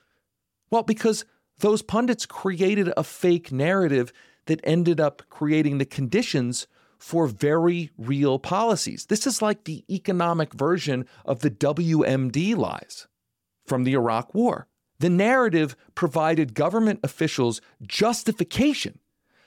Well, 0.70 0.82
because 0.82 1.24
those 1.60 1.80
pundits 1.80 2.26
created 2.26 2.92
a 2.98 3.04
fake 3.04 3.50
narrative 3.50 4.12
that 4.46 4.60
ended 4.64 5.00
up 5.00 5.22
creating 5.30 5.78
the 5.78 5.86
conditions 5.86 6.66
for 6.98 7.26
very 7.26 7.90
real 7.96 8.38
policies. 8.38 9.06
This 9.06 9.26
is 9.26 9.40
like 9.40 9.64
the 9.64 9.82
economic 9.88 10.52
version 10.52 11.06
of 11.24 11.40
the 11.40 11.50
WMD 11.50 12.54
lies 12.54 13.06
from 13.70 13.84
the 13.84 13.94
Iraq 13.94 14.34
War. 14.34 14.66
The 14.98 15.08
narrative 15.08 15.76
provided 15.94 16.54
government 16.54 16.98
officials 17.04 17.60
justification 17.80 18.98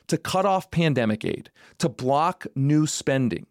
to 0.08 0.18
cut 0.18 0.46
off 0.46 0.72
pandemic 0.72 1.25
aid, 1.25 1.51
to 1.80 1.89
block 1.89 2.48
new 2.56 2.88
spending 2.88 3.48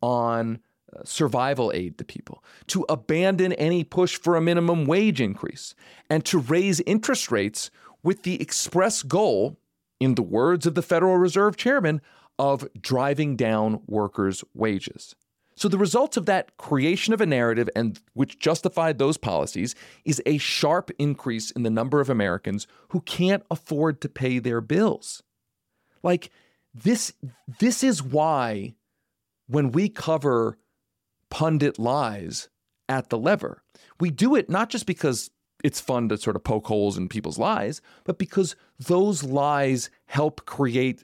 on 0.00 0.60
uh, 0.96 1.00
survival 1.02 1.72
aid 1.74 1.98
to 1.98 2.04
people, 2.04 2.44
to 2.68 2.86
abandon 2.88 3.52
any 3.54 3.82
push 3.82 4.16
for 4.16 4.36
a 4.36 4.40
minimum 4.40 4.86
wage 4.86 5.20
increase, 5.20 5.74
and 6.08 6.24
to 6.26 6.38
raise 6.38 6.78
interest 6.82 7.32
rates 7.32 7.72
with 8.04 8.22
the 8.22 8.40
express 8.40 9.02
goal, 9.02 9.58
in 9.98 10.14
the 10.14 10.22
words 10.22 10.64
of 10.64 10.76
the 10.76 10.82
Federal 10.82 11.16
Reserve 11.16 11.56
chairman, 11.56 12.00
of 12.38 12.68
driving 12.80 13.34
down 13.34 13.82
workers' 13.88 14.44
wages. 14.54 15.16
So 15.58 15.68
the 15.68 15.76
result 15.76 16.16
of 16.16 16.26
that 16.26 16.56
creation 16.56 17.12
of 17.12 17.20
a 17.20 17.26
narrative 17.26 17.68
and 17.74 17.98
which 18.12 18.38
justified 18.38 18.98
those 18.98 19.16
policies 19.16 19.74
is 20.04 20.22
a 20.24 20.38
sharp 20.38 20.92
increase 21.00 21.50
in 21.50 21.64
the 21.64 21.70
number 21.70 22.00
of 22.00 22.08
Americans 22.08 22.68
who 22.90 23.00
can't 23.00 23.42
afford 23.50 24.00
to 24.02 24.08
pay 24.08 24.38
their 24.38 24.60
bills. 24.60 25.20
Like 26.04 26.30
this 26.72 27.12
this 27.58 27.82
is 27.82 28.00
why 28.00 28.76
when 29.48 29.72
we 29.72 29.88
cover 29.88 30.58
pundit 31.28 31.76
lies 31.76 32.48
at 32.88 33.10
the 33.10 33.18
lever, 33.18 33.64
we 33.98 34.12
do 34.12 34.36
it 34.36 34.48
not 34.48 34.70
just 34.70 34.86
because 34.86 35.28
it's 35.64 35.80
fun 35.80 36.08
to 36.10 36.18
sort 36.18 36.36
of 36.36 36.44
poke 36.44 36.68
holes 36.68 36.96
in 36.96 37.08
people's 37.08 37.36
lies, 37.36 37.80
but 38.04 38.16
because 38.16 38.54
those 38.78 39.24
lies 39.24 39.90
help 40.06 40.46
create 40.46 41.02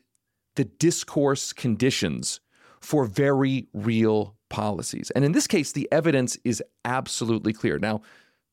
the 0.55 0.65
discourse 0.65 1.53
conditions 1.53 2.39
for 2.81 3.05
very 3.05 3.67
real 3.73 4.37
policies. 4.55 5.11
And 5.11 5.25
in 5.25 5.33
this 5.33 5.49
case, 5.49 5.73
the 5.73 5.89
evidence 5.91 6.39
is 6.45 6.63
absolutely 6.85 7.53
clear. 7.53 7.77
Now, 7.81 8.03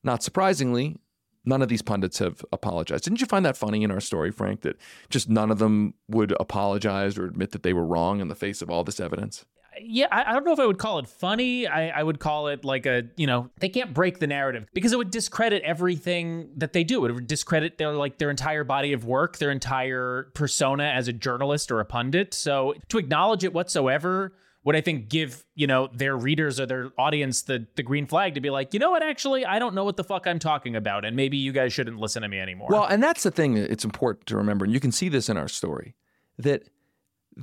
not 0.02 0.24
surprisingly, 0.24 0.96
none 1.44 1.62
of 1.62 1.68
these 1.68 1.80
pundits 1.80 2.18
have 2.18 2.44
apologized. 2.52 3.04
Didn't 3.04 3.20
you 3.20 3.26
find 3.28 3.46
that 3.46 3.56
funny 3.56 3.84
in 3.84 3.92
our 3.92 4.00
story, 4.00 4.32
Frank, 4.32 4.62
that 4.62 4.76
just 5.10 5.28
none 5.28 5.52
of 5.52 5.60
them 5.60 5.94
would 6.08 6.34
apologize 6.40 7.16
or 7.16 7.24
admit 7.26 7.52
that 7.52 7.62
they 7.62 7.72
were 7.72 7.86
wrong 7.86 8.20
in 8.20 8.26
the 8.26 8.34
face 8.34 8.62
of 8.62 8.68
all 8.68 8.82
this 8.82 8.98
evidence? 8.98 9.44
yeah, 9.80 10.06
I, 10.10 10.32
don't 10.32 10.44
know 10.44 10.52
if 10.52 10.60
I 10.60 10.66
would 10.66 10.78
call 10.78 10.98
it 10.98 11.08
funny. 11.08 11.66
I, 11.66 11.88
I, 11.88 12.02
would 12.02 12.18
call 12.18 12.48
it 12.48 12.64
like 12.64 12.86
a, 12.86 13.04
you 13.16 13.26
know, 13.26 13.48
they 13.58 13.68
can't 13.68 13.94
break 13.94 14.18
the 14.18 14.26
narrative 14.26 14.66
because 14.74 14.92
it 14.92 14.98
would 14.98 15.10
discredit 15.10 15.62
everything 15.62 16.50
that 16.56 16.72
they 16.72 16.84
do. 16.84 17.06
It 17.06 17.12
would 17.12 17.26
discredit 17.26 17.78
their 17.78 17.92
like 17.92 18.18
their 18.18 18.30
entire 18.30 18.64
body 18.64 18.92
of 18.92 19.04
work, 19.04 19.38
their 19.38 19.50
entire 19.50 20.30
persona 20.34 20.84
as 20.84 21.08
a 21.08 21.12
journalist 21.12 21.72
or 21.72 21.80
a 21.80 21.84
pundit. 21.84 22.34
So 22.34 22.74
to 22.88 22.98
acknowledge 22.98 23.44
it 23.44 23.54
whatsoever 23.54 24.34
would 24.64 24.76
I 24.76 24.80
think 24.80 25.08
give, 25.08 25.44
you 25.54 25.66
know, 25.66 25.88
their 25.92 26.16
readers 26.16 26.60
or 26.60 26.66
their 26.66 26.90
audience 26.96 27.42
the 27.42 27.66
the 27.76 27.82
green 27.82 28.06
flag 28.06 28.34
to 28.34 28.40
be 28.40 28.50
like, 28.50 28.72
you 28.72 28.80
know 28.80 28.90
what, 28.90 29.02
actually, 29.02 29.44
I 29.44 29.58
don't 29.58 29.74
know 29.74 29.84
what 29.84 29.96
the 29.96 30.04
fuck 30.04 30.26
I'm 30.26 30.38
talking 30.38 30.76
about. 30.76 31.04
And 31.04 31.16
maybe 31.16 31.36
you 31.36 31.52
guys 31.52 31.72
shouldn't 31.72 31.98
listen 31.98 32.22
to 32.22 32.28
me 32.28 32.38
anymore. 32.38 32.68
Well, 32.70 32.84
and 32.84 33.02
that's 33.02 33.22
the 33.22 33.30
thing 33.30 33.56
it's 33.56 33.84
important 33.84 34.26
to 34.26 34.36
remember, 34.36 34.64
and 34.64 34.72
you 34.72 34.80
can 34.80 34.92
see 34.92 35.08
this 35.08 35.28
in 35.28 35.36
our 35.36 35.48
story, 35.48 35.94
that 36.38 36.68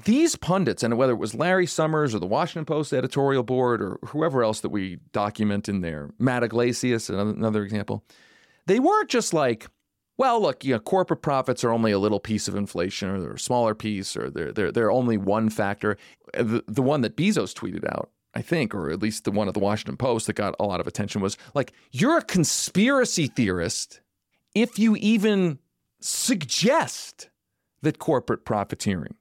these 0.06 0.36
pundits, 0.36 0.84
and 0.84 0.98
whether 0.98 1.14
it 1.14 1.18
was 1.18 1.34
Larry 1.34 1.66
Summers 1.66 2.14
or 2.14 2.20
the 2.20 2.28
Washington 2.28 2.66
Post 2.66 2.94
editorial 2.94 3.44
board 3.44 3.82
or 3.82 4.00
whoever 4.06 4.44
else 4.44 4.60
that 4.62 4.70
we 4.70 5.00
document 5.12 5.68
in 5.68 5.82
there, 5.82 6.12
Matt 6.20 6.44
Yglesias, 6.44 7.10
another, 7.10 7.32
another 7.32 7.64
example, 7.64 8.06
they 8.68 8.80
weren't 8.80 9.10
just 9.10 9.34
like, 9.34 9.68
well, 10.20 10.42
look, 10.42 10.66
you 10.66 10.74
know, 10.74 10.80
corporate 10.80 11.22
profits 11.22 11.64
are 11.64 11.72
only 11.72 11.94
a 11.94 11.98
little 11.98 12.20
piece 12.20 12.50
of 12.50 12.56
inflation, 12.56 13.08
or 13.10 13.36
a 13.36 13.40
smaller 13.40 13.74
piece, 13.74 14.18
or 14.18 14.30
they're 14.30 14.52
they're 14.52 14.70
they're 14.70 14.92
only 14.92 15.16
one 15.16 15.50
factor. 15.50 15.98
Uh, 16.38 16.44
the, 16.44 16.64
the 16.68 16.82
one 16.82 17.00
that 17.02 17.16
Bezos 17.16 17.54
tweeted 17.54 17.90
out, 17.90 18.12
I 18.34 18.42
think, 18.42 18.76
or 18.76 18.90
at 18.90 19.02
least 19.02 19.24
the 19.24 19.32
one 19.32 19.48
of 19.48 19.54
the 19.54 19.62
Washington 19.62 19.96
Post 19.96 20.28
that 20.28 20.34
got 20.34 20.56
a 20.60 20.66
lot 20.66 20.82
of 20.82 20.88
attention 20.88 21.22
was 21.22 21.38
like, 21.56 21.72
you're 21.94 22.18
a 22.18 22.22
conspiracy 22.22 23.28
theorist 23.28 24.02
if 24.54 24.78
you 24.78 24.98
even 24.98 25.58
suggest 26.02 27.30
that 27.82 27.98
corporate 27.98 28.44
profiteering 28.44 29.16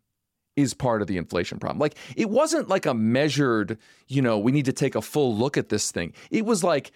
is 0.56 0.74
part 0.74 1.00
of 1.00 1.06
the 1.06 1.16
inflation 1.16 1.60
problem. 1.60 1.78
Like 1.78 1.94
it 2.16 2.28
wasn't 2.28 2.68
like 2.68 2.86
a 2.86 2.94
measured, 2.94 3.78
you 4.08 4.20
know, 4.20 4.36
we 4.36 4.50
need 4.50 4.64
to 4.64 4.72
take 4.72 4.96
a 4.96 5.02
full 5.02 5.36
look 5.36 5.56
at 5.56 5.68
this 5.68 5.92
thing. 5.92 6.12
It 6.32 6.44
was 6.44 6.64
like 6.64 6.90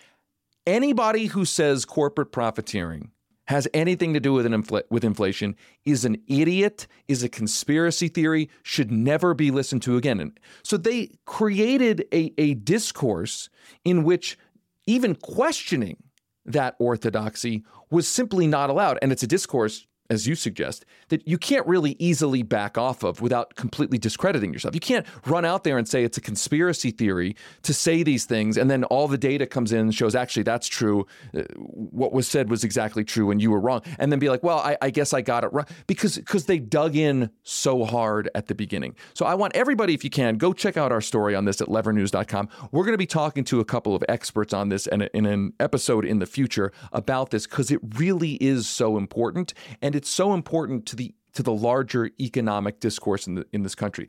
anybody 0.66 1.26
who 1.26 1.44
says 1.44 1.84
corporate 1.84 2.32
profiteering 2.32 3.12
has 3.46 3.66
anything 3.74 4.14
to 4.14 4.20
do 4.20 4.32
with 4.32 4.46
an 4.46 4.52
infl- 4.52 4.84
with 4.90 5.04
inflation 5.04 5.56
is 5.84 6.04
an 6.04 6.16
idiot, 6.28 6.86
is 7.08 7.22
a 7.22 7.28
conspiracy 7.28 8.08
theory, 8.08 8.48
should 8.62 8.90
never 8.90 9.34
be 9.34 9.50
listened 9.50 9.82
to 9.82 9.96
again. 9.96 10.20
And 10.20 10.38
so 10.62 10.76
they 10.76 11.10
created 11.24 12.06
a, 12.12 12.32
a 12.38 12.54
discourse 12.54 13.48
in 13.84 14.04
which 14.04 14.38
even 14.86 15.14
questioning 15.14 15.96
that 16.44 16.76
orthodoxy 16.78 17.64
was 17.90 18.08
simply 18.08 18.46
not 18.46 18.70
allowed. 18.70 18.98
And 19.02 19.12
it's 19.12 19.22
a 19.22 19.28
discourse 19.28 19.86
as 20.12 20.28
you 20.28 20.34
suggest, 20.34 20.84
that 21.08 21.26
you 21.26 21.38
can't 21.38 21.66
really 21.66 21.96
easily 21.98 22.42
back 22.42 22.76
off 22.76 23.02
of 23.02 23.22
without 23.22 23.54
completely 23.56 23.96
discrediting 23.96 24.52
yourself. 24.52 24.74
You 24.74 24.80
can't 24.80 25.06
run 25.26 25.46
out 25.46 25.64
there 25.64 25.78
and 25.78 25.88
say 25.88 26.04
it's 26.04 26.18
a 26.18 26.20
conspiracy 26.20 26.90
theory 26.90 27.34
to 27.62 27.72
say 27.72 28.02
these 28.02 28.26
things, 28.26 28.58
and 28.58 28.70
then 28.70 28.84
all 28.84 29.08
the 29.08 29.16
data 29.16 29.46
comes 29.46 29.72
in 29.72 29.80
and 29.80 29.94
shows 29.94 30.14
actually 30.14 30.42
that's 30.42 30.68
true. 30.68 31.06
Uh, 31.34 31.44
what 31.54 32.12
was 32.12 32.28
said 32.28 32.50
was 32.50 32.62
exactly 32.62 33.04
true, 33.04 33.30
and 33.30 33.40
you 33.40 33.50
were 33.50 33.58
wrong. 33.58 33.80
And 33.98 34.12
then 34.12 34.18
be 34.18 34.28
like, 34.28 34.42
well, 34.42 34.58
I, 34.58 34.76
I 34.82 34.90
guess 34.90 35.14
I 35.14 35.22
got 35.22 35.44
it 35.44 35.52
wrong 35.52 35.64
because 35.86 36.16
because 36.16 36.44
they 36.44 36.58
dug 36.58 36.94
in 36.94 37.30
so 37.42 37.84
hard 37.84 38.28
at 38.34 38.48
the 38.48 38.54
beginning. 38.54 38.94
So 39.14 39.24
I 39.24 39.34
want 39.34 39.56
everybody, 39.56 39.94
if 39.94 40.04
you 40.04 40.10
can, 40.10 40.36
go 40.36 40.52
check 40.52 40.76
out 40.76 40.92
our 40.92 41.00
story 41.00 41.34
on 41.34 41.46
this 41.46 41.62
at 41.62 41.68
levernews.com. 41.68 42.50
We're 42.70 42.84
going 42.84 42.92
to 42.92 42.98
be 42.98 43.06
talking 43.06 43.44
to 43.44 43.60
a 43.60 43.64
couple 43.64 43.96
of 43.96 44.04
experts 44.10 44.52
on 44.52 44.68
this 44.68 44.86
and 44.86 45.08
in 45.14 45.24
an 45.24 45.54
episode 45.58 46.04
in 46.04 46.18
the 46.18 46.26
future 46.26 46.70
about 46.92 47.30
this 47.30 47.46
because 47.46 47.70
it 47.70 47.80
really 47.96 48.34
is 48.34 48.68
so 48.68 48.98
important 48.98 49.54
and 49.80 49.94
it's 49.94 50.01
so 50.10 50.34
important 50.34 50.86
to 50.86 50.96
the 50.96 51.14
to 51.34 51.42
the 51.42 51.52
larger 51.52 52.10
economic 52.20 52.78
discourse 52.80 53.26
in 53.26 53.36
the, 53.36 53.46
in 53.52 53.62
this 53.62 53.74
country. 53.74 54.08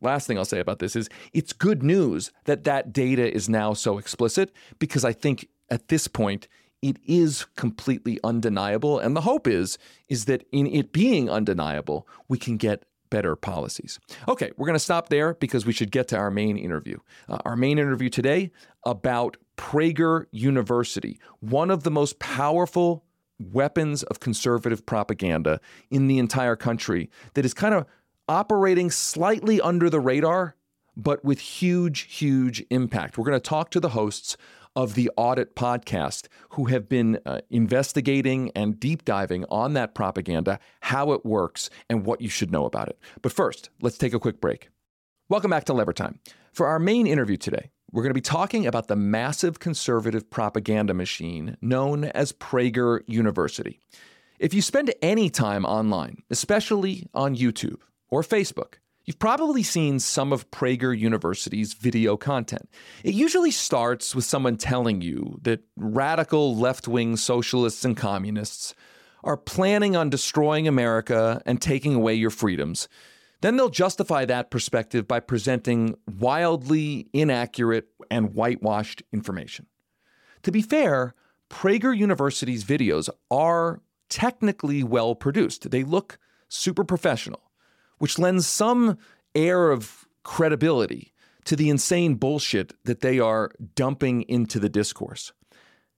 Last 0.00 0.26
thing 0.26 0.36
I'll 0.36 0.44
say 0.44 0.58
about 0.58 0.80
this 0.80 0.96
is 0.96 1.08
it's 1.32 1.52
good 1.52 1.82
news 1.82 2.32
that 2.44 2.64
that 2.64 2.92
data 2.92 3.32
is 3.32 3.48
now 3.48 3.74
so 3.74 3.96
explicit 3.98 4.52
because 4.78 5.04
I 5.04 5.12
think 5.12 5.48
at 5.70 5.88
this 5.88 6.08
point 6.08 6.48
it 6.82 6.98
is 7.06 7.46
completely 7.56 8.18
undeniable 8.24 8.98
and 8.98 9.16
the 9.16 9.22
hope 9.22 9.46
is 9.46 9.78
is 10.08 10.26
that 10.26 10.44
in 10.52 10.66
it 10.66 10.92
being 10.92 11.30
undeniable 11.30 12.08
we 12.28 12.38
can 12.38 12.56
get 12.56 12.84
better 13.08 13.36
policies. 13.36 14.00
Okay, 14.28 14.50
we're 14.56 14.66
going 14.66 14.74
to 14.74 14.80
stop 14.80 15.08
there 15.08 15.34
because 15.34 15.64
we 15.64 15.72
should 15.72 15.92
get 15.92 16.08
to 16.08 16.16
our 16.16 16.32
main 16.32 16.56
interview. 16.56 16.98
Uh, 17.28 17.38
our 17.44 17.54
main 17.54 17.78
interview 17.78 18.08
today 18.08 18.50
about 18.84 19.36
Prager 19.56 20.26
University, 20.32 21.20
one 21.38 21.70
of 21.70 21.84
the 21.84 21.92
most 21.92 22.18
powerful 22.18 23.04
weapons 23.38 24.02
of 24.04 24.20
conservative 24.20 24.86
propaganda 24.86 25.60
in 25.90 26.06
the 26.06 26.18
entire 26.18 26.56
country 26.56 27.10
that 27.34 27.44
is 27.44 27.54
kind 27.54 27.74
of 27.74 27.86
operating 28.28 28.90
slightly 28.90 29.60
under 29.60 29.90
the 29.90 30.00
radar, 30.00 30.56
but 30.96 31.24
with 31.24 31.40
huge, 31.40 32.02
huge 32.02 32.64
impact. 32.70 33.18
We're 33.18 33.24
going 33.24 33.40
to 33.40 33.48
talk 33.48 33.70
to 33.70 33.80
the 33.80 33.90
hosts 33.90 34.36
of 34.76 34.94
the 34.94 35.10
Audit 35.16 35.54
podcast 35.54 36.26
who 36.50 36.64
have 36.64 36.88
been 36.88 37.18
uh, 37.26 37.40
investigating 37.50 38.50
and 38.56 38.78
deep 38.78 39.04
diving 39.04 39.44
on 39.48 39.74
that 39.74 39.94
propaganda, 39.94 40.58
how 40.80 41.12
it 41.12 41.24
works, 41.24 41.70
and 41.88 42.04
what 42.04 42.20
you 42.20 42.28
should 42.28 42.50
know 42.50 42.64
about 42.64 42.88
it. 42.88 42.98
But 43.22 43.32
first, 43.32 43.70
let's 43.80 43.98
take 43.98 44.14
a 44.14 44.18
quick 44.18 44.40
break. 44.40 44.68
Welcome 45.28 45.50
back 45.50 45.64
to 45.64 45.72
Lever 45.72 45.92
Time. 45.92 46.18
For 46.52 46.66
our 46.66 46.78
main 46.78 47.06
interview 47.06 47.36
today, 47.36 47.70
we're 47.94 48.02
going 48.02 48.10
to 48.10 48.14
be 48.14 48.20
talking 48.20 48.66
about 48.66 48.88
the 48.88 48.96
massive 48.96 49.60
conservative 49.60 50.28
propaganda 50.28 50.92
machine 50.92 51.56
known 51.60 52.06
as 52.06 52.32
Prager 52.32 53.02
University. 53.06 53.78
If 54.40 54.52
you 54.52 54.62
spend 54.62 54.92
any 55.00 55.30
time 55.30 55.64
online, 55.64 56.24
especially 56.28 57.06
on 57.14 57.36
YouTube 57.36 57.80
or 58.10 58.22
Facebook, 58.22 58.74
You've 59.06 59.18
probably 59.18 59.62
seen 59.62 59.98
some 60.00 60.32
of 60.32 60.50
Prager 60.50 60.98
University's 60.98 61.74
video 61.74 62.16
content. 62.16 62.70
It 63.02 63.12
usually 63.12 63.50
starts 63.50 64.14
with 64.14 64.24
someone 64.24 64.56
telling 64.56 65.02
you 65.02 65.38
that 65.42 65.60
radical 65.76 66.56
left 66.56 66.88
wing 66.88 67.18
socialists 67.18 67.84
and 67.84 67.98
communists 67.98 68.74
are 69.22 69.36
planning 69.36 69.94
on 69.94 70.08
destroying 70.08 70.66
America 70.66 71.42
and 71.44 71.60
taking 71.60 71.94
away 71.94 72.14
your 72.14 72.30
freedoms, 72.30 72.88
then 73.44 73.56
they'll 73.56 73.68
justify 73.68 74.24
that 74.24 74.50
perspective 74.50 75.06
by 75.06 75.20
presenting 75.20 75.94
wildly 76.18 77.08
inaccurate 77.12 77.88
and 78.10 78.34
whitewashed 78.34 79.02
information. 79.12 79.66
To 80.44 80.50
be 80.50 80.62
fair, 80.62 81.14
Prager 81.50 81.94
University's 81.94 82.64
videos 82.64 83.10
are 83.30 83.82
technically 84.08 84.82
well 84.82 85.14
produced. 85.14 85.70
They 85.70 85.84
look 85.84 86.18
super 86.48 86.84
professional, 86.84 87.50
which 87.98 88.18
lends 88.18 88.46
some 88.46 88.96
air 89.34 89.70
of 89.70 90.06
credibility 90.22 91.12
to 91.44 91.54
the 91.54 91.68
insane 91.68 92.14
bullshit 92.14 92.72
that 92.84 93.00
they 93.00 93.18
are 93.18 93.50
dumping 93.74 94.22
into 94.22 94.58
the 94.58 94.70
discourse. 94.70 95.34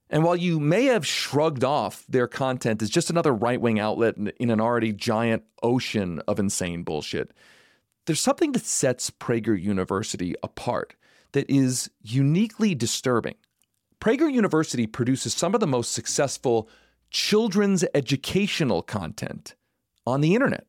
And 0.09 0.23
while 0.23 0.37
you 0.37 0.61
may 0.61 0.85
have 0.85 1.07
shrugged 1.07 1.65
off 1.65 2.05
their 2.09 2.29
content 2.29 2.81
as 2.81 2.91
just 2.91 3.11
another 3.11 3.33
right 3.33 3.61
wing 3.61 3.81
outlet 3.81 4.17
in 4.17 4.51
an 4.51 4.61
already 4.61 4.93
giant 4.93 5.43
ocean 5.63 6.23
of 6.29 6.39
insane 6.39 6.85
bullshit, 6.85 7.33
there's 8.07 8.21
something 8.21 8.53
that 8.53 8.65
sets 8.65 9.11
Prager 9.11 9.61
University 9.61 10.35
apart 10.43 10.95
that 11.33 11.51
is 11.51 11.91
uniquely 12.03 12.75
disturbing. 12.75 13.35
Prager 14.01 14.33
University 14.33 14.87
produces 14.87 15.35
some 15.35 15.55
of 15.55 15.61
the 15.61 15.67
most 15.67 15.93
successful 15.93 16.69
children's 17.11 17.85
educational 17.95 18.83
content 18.83 19.55
on 20.07 20.21
the 20.21 20.35
internet. 20.35 20.67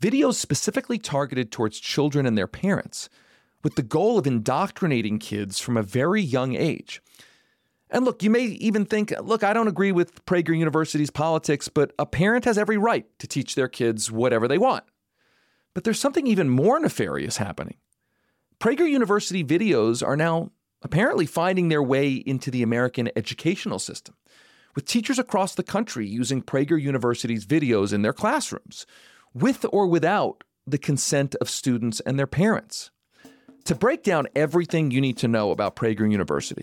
Videos 0.00 0.34
specifically 0.34 0.98
targeted 0.98 1.52
towards 1.52 1.78
children 1.78 2.24
and 2.24 2.38
their 2.38 2.46
parents, 2.46 3.10
with 3.62 3.74
the 3.74 3.82
goal 3.82 4.18
of 4.18 4.26
indoctrinating 4.26 5.18
kids 5.18 5.60
from 5.60 5.76
a 5.76 5.82
very 5.82 6.22
young 6.22 6.56
age. 6.56 7.02
And 7.90 8.04
look, 8.04 8.22
you 8.22 8.30
may 8.30 8.44
even 8.44 8.84
think, 8.84 9.12
look, 9.20 9.42
I 9.42 9.52
don't 9.52 9.68
agree 9.68 9.92
with 9.92 10.24
Prager 10.24 10.56
University's 10.56 11.10
politics, 11.10 11.68
but 11.68 11.92
a 11.98 12.06
parent 12.06 12.44
has 12.44 12.56
every 12.56 12.78
right 12.78 13.06
to 13.18 13.26
teach 13.26 13.54
their 13.56 13.68
kids 13.68 14.10
whatever 14.10 14.46
they 14.46 14.58
want. 14.58 14.84
But 15.74 15.84
there's 15.84 16.00
something 16.00 16.26
even 16.26 16.48
more 16.48 16.78
nefarious 16.78 17.38
happening. 17.38 17.76
Prager 18.60 18.88
University 18.88 19.42
videos 19.42 20.06
are 20.06 20.16
now 20.16 20.52
apparently 20.82 21.26
finding 21.26 21.68
their 21.68 21.82
way 21.82 22.12
into 22.12 22.50
the 22.50 22.62
American 22.62 23.10
educational 23.16 23.78
system, 23.78 24.14
with 24.74 24.84
teachers 24.84 25.18
across 25.18 25.54
the 25.54 25.62
country 25.62 26.06
using 26.06 26.42
Prager 26.42 26.80
University's 26.80 27.44
videos 27.44 27.92
in 27.92 28.02
their 28.02 28.12
classrooms, 28.12 28.86
with 29.34 29.66
or 29.72 29.86
without 29.86 30.44
the 30.66 30.78
consent 30.78 31.34
of 31.36 31.50
students 31.50 32.00
and 32.00 32.18
their 32.18 32.26
parents. 32.26 32.90
To 33.64 33.74
break 33.74 34.02
down 34.02 34.28
everything 34.34 34.90
you 34.90 35.00
need 35.00 35.18
to 35.18 35.28
know 35.28 35.50
about 35.50 35.76
Prager 35.76 36.10
University, 36.10 36.62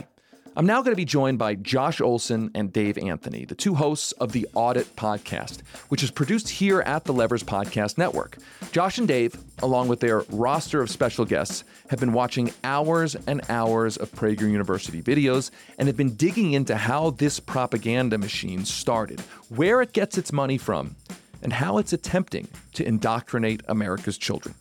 I'm 0.57 0.65
now 0.65 0.81
going 0.81 0.91
to 0.91 0.97
be 0.97 1.05
joined 1.05 1.37
by 1.37 1.53
Josh 1.53 2.01
Olson 2.01 2.49
and 2.55 2.73
Dave 2.73 2.97
Anthony, 2.97 3.45
the 3.45 3.53
two 3.53 3.75
hosts 3.75 4.11
of 4.13 4.31
the 4.31 4.47
Audit 4.55 4.95
Podcast, 4.95 5.61
which 5.89 6.01
is 6.01 6.09
produced 6.09 6.49
here 6.49 6.81
at 6.81 7.03
the 7.03 7.13
Levers 7.13 7.43
Podcast 7.43 7.99
Network. 7.99 8.39
Josh 8.71 8.97
and 8.97 9.07
Dave, 9.07 9.37
along 9.59 9.87
with 9.87 9.99
their 9.99 10.21
roster 10.31 10.81
of 10.81 10.89
special 10.89 11.25
guests, 11.25 11.63
have 11.91 11.99
been 11.99 12.11
watching 12.11 12.51
hours 12.63 13.15
and 13.27 13.41
hours 13.49 13.97
of 13.97 14.11
Prager 14.13 14.49
University 14.49 14.99
videos 14.99 15.51
and 15.77 15.87
have 15.87 15.95
been 15.95 16.15
digging 16.15 16.53
into 16.53 16.75
how 16.75 17.11
this 17.11 17.39
propaganda 17.39 18.17
machine 18.17 18.65
started, 18.65 19.19
where 19.49 19.83
it 19.83 19.93
gets 19.93 20.17
its 20.17 20.33
money 20.33 20.57
from, 20.57 20.95
and 21.43 21.53
how 21.53 21.77
it's 21.77 21.93
attempting 21.93 22.47
to 22.73 22.83
indoctrinate 22.83 23.61
America's 23.67 24.17
children. 24.17 24.55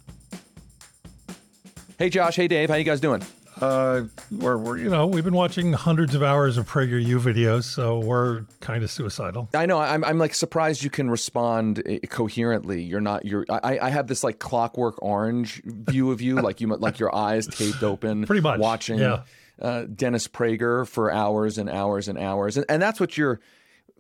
Hey 1.98 2.10
Josh, 2.10 2.36
hey 2.36 2.48
Dave, 2.48 2.68
how 2.68 2.74
you 2.74 2.84
guys 2.84 3.00
doing? 3.00 3.22
Uh, 3.60 4.02
we're, 4.30 4.58
we're, 4.58 4.76
you 4.76 4.90
know, 4.90 5.06
we've 5.06 5.25
been 5.25 5.34
watching 5.34 5.72
hundreds 5.72 6.14
of 6.14 6.22
hours 6.22 6.58
of 6.58 6.68
PragerU 6.68 7.18
videos, 7.20 7.64
so 7.64 7.98
we're 7.98 8.42
kind 8.60 8.84
of 8.84 8.90
suicidal. 8.90 9.48
I 9.54 9.64
know. 9.64 9.78
I'm, 9.78 10.04
I'm 10.04 10.18
like 10.18 10.34
surprised 10.34 10.82
you 10.82 10.90
can 10.90 11.10
respond 11.10 11.82
eh, 11.86 12.00
coherently. 12.10 12.82
You're 12.82 13.00
not. 13.00 13.25
You're. 13.25 13.46
I, 13.48 13.78
I 13.78 13.90
have 13.90 14.08
this 14.08 14.22
like 14.22 14.38
clockwork 14.38 15.02
orange 15.02 15.62
view 15.64 16.10
of 16.10 16.20
you, 16.20 16.34
like 16.42 16.60
you 16.60 16.68
like 16.68 16.98
your 16.98 17.14
eyes 17.14 17.46
taped 17.46 17.82
open, 17.82 18.26
pretty 18.26 18.42
much 18.42 18.60
watching 18.60 18.98
yeah. 18.98 19.22
uh, 19.60 19.84
Dennis 19.84 20.28
Prager 20.28 20.86
for 20.86 21.10
hours 21.10 21.56
and 21.56 21.70
hours 21.70 22.08
and 22.08 22.18
hours, 22.18 22.58
and, 22.58 22.66
and 22.68 22.82
that's 22.82 23.00
what 23.00 23.16
you're 23.16 23.40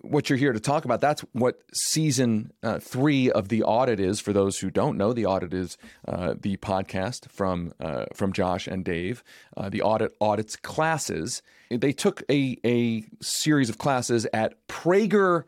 what 0.02 0.28
you're 0.28 0.38
here 0.38 0.52
to 0.52 0.60
talk 0.60 0.84
about. 0.84 1.00
That's 1.00 1.22
what 1.32 1.60
season 1.72 2.52
uh, 2.62 2.78
three 2.78 3.30
of 3.30 3.48
the 3.48 3.62
audit 3.62 4.00
is. 4.00 4.20
For 4.20 4.32
those 4.32 4.58
who 4.58 4.70
don't 4.70 4.96
know, 4.96 5.12
the 5.12 5.26
audit 5.26 5.52
is 5.52 5.76
uh, 6.06 6.34
the 6.40 6.56
podcast 6.58 7.30
from 7.30 7.72
uh, 7.80 8.06
from 8.14 8.32
Josh 8.32 8.66
and 8.66 8.84
Dave. 8.84 9.24
Uh, 9.56 9.68
the 9.68 9.82
audit 9.82 10.14
audits 10.20 10.56
classes. 10.56 11.42
They 11.70 11.92
took 11.92 12.22
a 12.30 12.56
a 12.64 13.04
series 13.20 13.68
of 13.68 13.78
classes 13.78 14.26
at 14.32 14.66
Prager. 14.68 15.44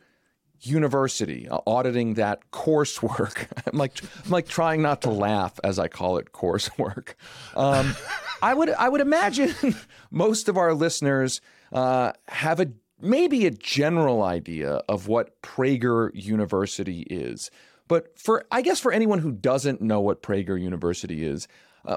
University 0.61 1.49
uh, 1.49 1.61
auditing 1.69 2.15
that 2.15 2.51
coursework. 2.51 3.47
I'm 3.73 3.79
like 3.79 3.93
I'm 4.25 4.33
like 4.33 4.49
trying 4.49 4.83
not 4.83 5.03
to 5.03 5.11
laugh 5.11 5.61
as 5.63 5.79
I 5.79 5.87
call 5.87 6.19
it 6.19 6.33
coursework. 6.33 7.15
Um, 7.55 7.95
I 8.43 8.55
would 8.55 8.71
I 8.71 8.89
would 8.89 9.01
imagine 9.01 9.55
most 10.11 10.49
of 10.49 10.57
our 10.57 10.75
listeners 10.75 11.41
uh, 11.73 12.11
have 12.27 12.59
a 12.59 12.73
maybe 13.01 13.47
a 13.47 13.51
general 13.51 14.23
idea 14.23 14.83
of 14.89 15.09
what 15.09 15.41
Prager 15.43 16.11
University 16.15 17.03
is. 17.03 17.51
But 17.87 18.19
for 18.19 18.45
I 18.51 18.63
guess 18.63 18.81
for 18.81 18.93
anyone 18.93 19.19
who 19.19 19.33
doesn't 19.33 19.81
know 19.81 20.01
what 20.01 20.23
Prager 20.23 20.61
University 20.61 21.25
is, 21.25 21.49
uh, 21.87 21.97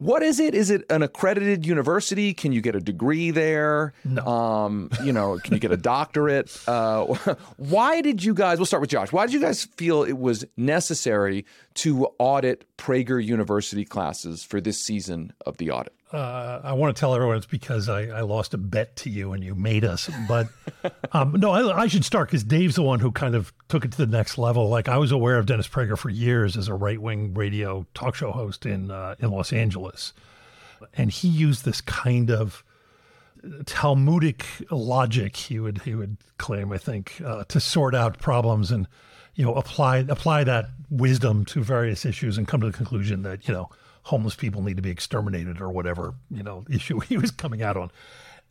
what 0.00 0.22
is 0.22 0.40
it? 0.40 0.54
Is 0.54 0.70
it 0.70 0.84
an 0.88 1.02
accredited 1.02 1.66
university? 1.66 2.32
Can 2.32 2.52
you 2.52 2.62
get 2.62 2.74
a 2.74 2.80
degree 2.80 3.30
there? 3.30 3.92
No. 4.02 4.24
Um, 4.24 4.90
you 5.04 5.12
know, 5.12 5.38
can 5.38 5.52
you 5.52 5.60
get 5.60 5.72
a 5.72 5.76
doctorate? 5.94 6.50
Uh, 6.66 7.04
why 7.58 8.00
did 8.00 8.24
you 8.24 8.32
guys? 8.32 8.58
We'll 8.58 8.66
start 8.66 8.80
with 8.80 8.88
Josh. 8.90 9.12
Why 9.12 9.26
did 9.26 9.34
you 9.34 9.40
guys 9.40 9.64
feel 9.76 10.02
it 10.02 10.18
was 10.18 10.44
necessary 10.56 11.44
to 11.74 12.08
audit 12.18 12.64
Prager 12.78 13.22
University 13.22 13.84
classes 13.84 14.42
for 14.42 14.58
this 14.58 14.78
season 14.80 15.34
of 15.44 15.58
the 15.58 15.70
audit? 15.70 15.94
Uh, 16.12 16.60
I 16.64 16.72
want 16.72 16.94
to 16.94 16.98
tell 16.98 17.14
everyone 17.14 17.36
it's 17.36 17.46
because 17.46 17.88
I, 17.88 18.06
I, 18.06 18.22
lost 18.22 18.52
a 18.52 18.58
bet 18.58 18.96
to 18.96 19.10
you 19.10 19.32
and 19.32 19.44
you 19.44 19.54
made 19.54 19.84
us. 19.84 20.10
But 20.26 20.48
um, 21.12 21.36
no, 21.38 21.52
I, 21.52 21.82
I, 21.82 21.86
should 21.86 22.04
start 22.04 22.28
because 22.28 22.42
Dave's 22.42 22.74
the 22.74 22.82
one 22.82 22.98
who 22.98 23.12
kind 23.12 23.36
of 23.36 23.52
took 23.68 23.84
it 23.84 23.92
to 23.92 23.98
the 23.98 24.06
next 24.06 24.36
level. 24.36 24.68
Like 24.68 24.88
I 24.88 24.98
was 24.98 25.12
aware 25.12 25.38
of 25.38 25.46
Dennis 25.46 25.68
Prager 25.68 25.96
for 25.96 26.10
years 26.10 26.56
as 26.56 26.66
a 26.66 26.74
right 26.74 27.00
wing 27.00 27.32
radio 27.34 27.86
talk 27.94 28.16
show 28.16 28.32
host 28.32 28.66
in 28.66 28.90
uh, 28.90 29.14
in 29.20 29.30
Los 29.30 29.52
Angeles, 29.52 30.12
and 30.94 31.12
he 31.12 31.28
used 31.28 31.64
this 31.64 31.80
kind 31.80 32.28
of 32.28 32.64
Talmudic 33.64 34.44
logic. 34.72 35.36
He 35.36 35.60
would 35.60 35.82
he 35.82 35.94
would 35.94 36.16
claim, 36.38 36.72
I 36.72 36.78
think, 36.78 37.22
uh, 37.24 37.44
to 37.44 37.60
sort 37.60 37.94
out 37.94 38.18
problems 38.18 38.72
and 38.72 38.88
you 39.36 39.44
know 39.44 39.54
apply 39.54 39.98
apply 39.98 40.42
that 40.42 40.66
wisdom 40.90 41.44
to 41.46 41.62
various 41.62 42.04
issues 42.04 42.36
and 42.36 42.48
come 42.48 42.60
to 42.62 42.66
the 42.66 42.76
conclusion 42.76 43.22
that 43.22 43.46
you 43.46 43.54
know 43.54 43.70
homeless 44.02 44.34
people 44.34 44.62
need 44.62 44.76
to 44.76 44.82
be 44.82 44.90
exterminated 44.90 45.60
or 45.60 45.70
whatever, 45.70 46.14
you 46.30 46.42
know, 46.42 46.64
issue 46.70 47.00
he 47.00 47.16
was 47.16 47.30
coming 47.30 47.62
out 47.62 47.76
on. 47.76 47.90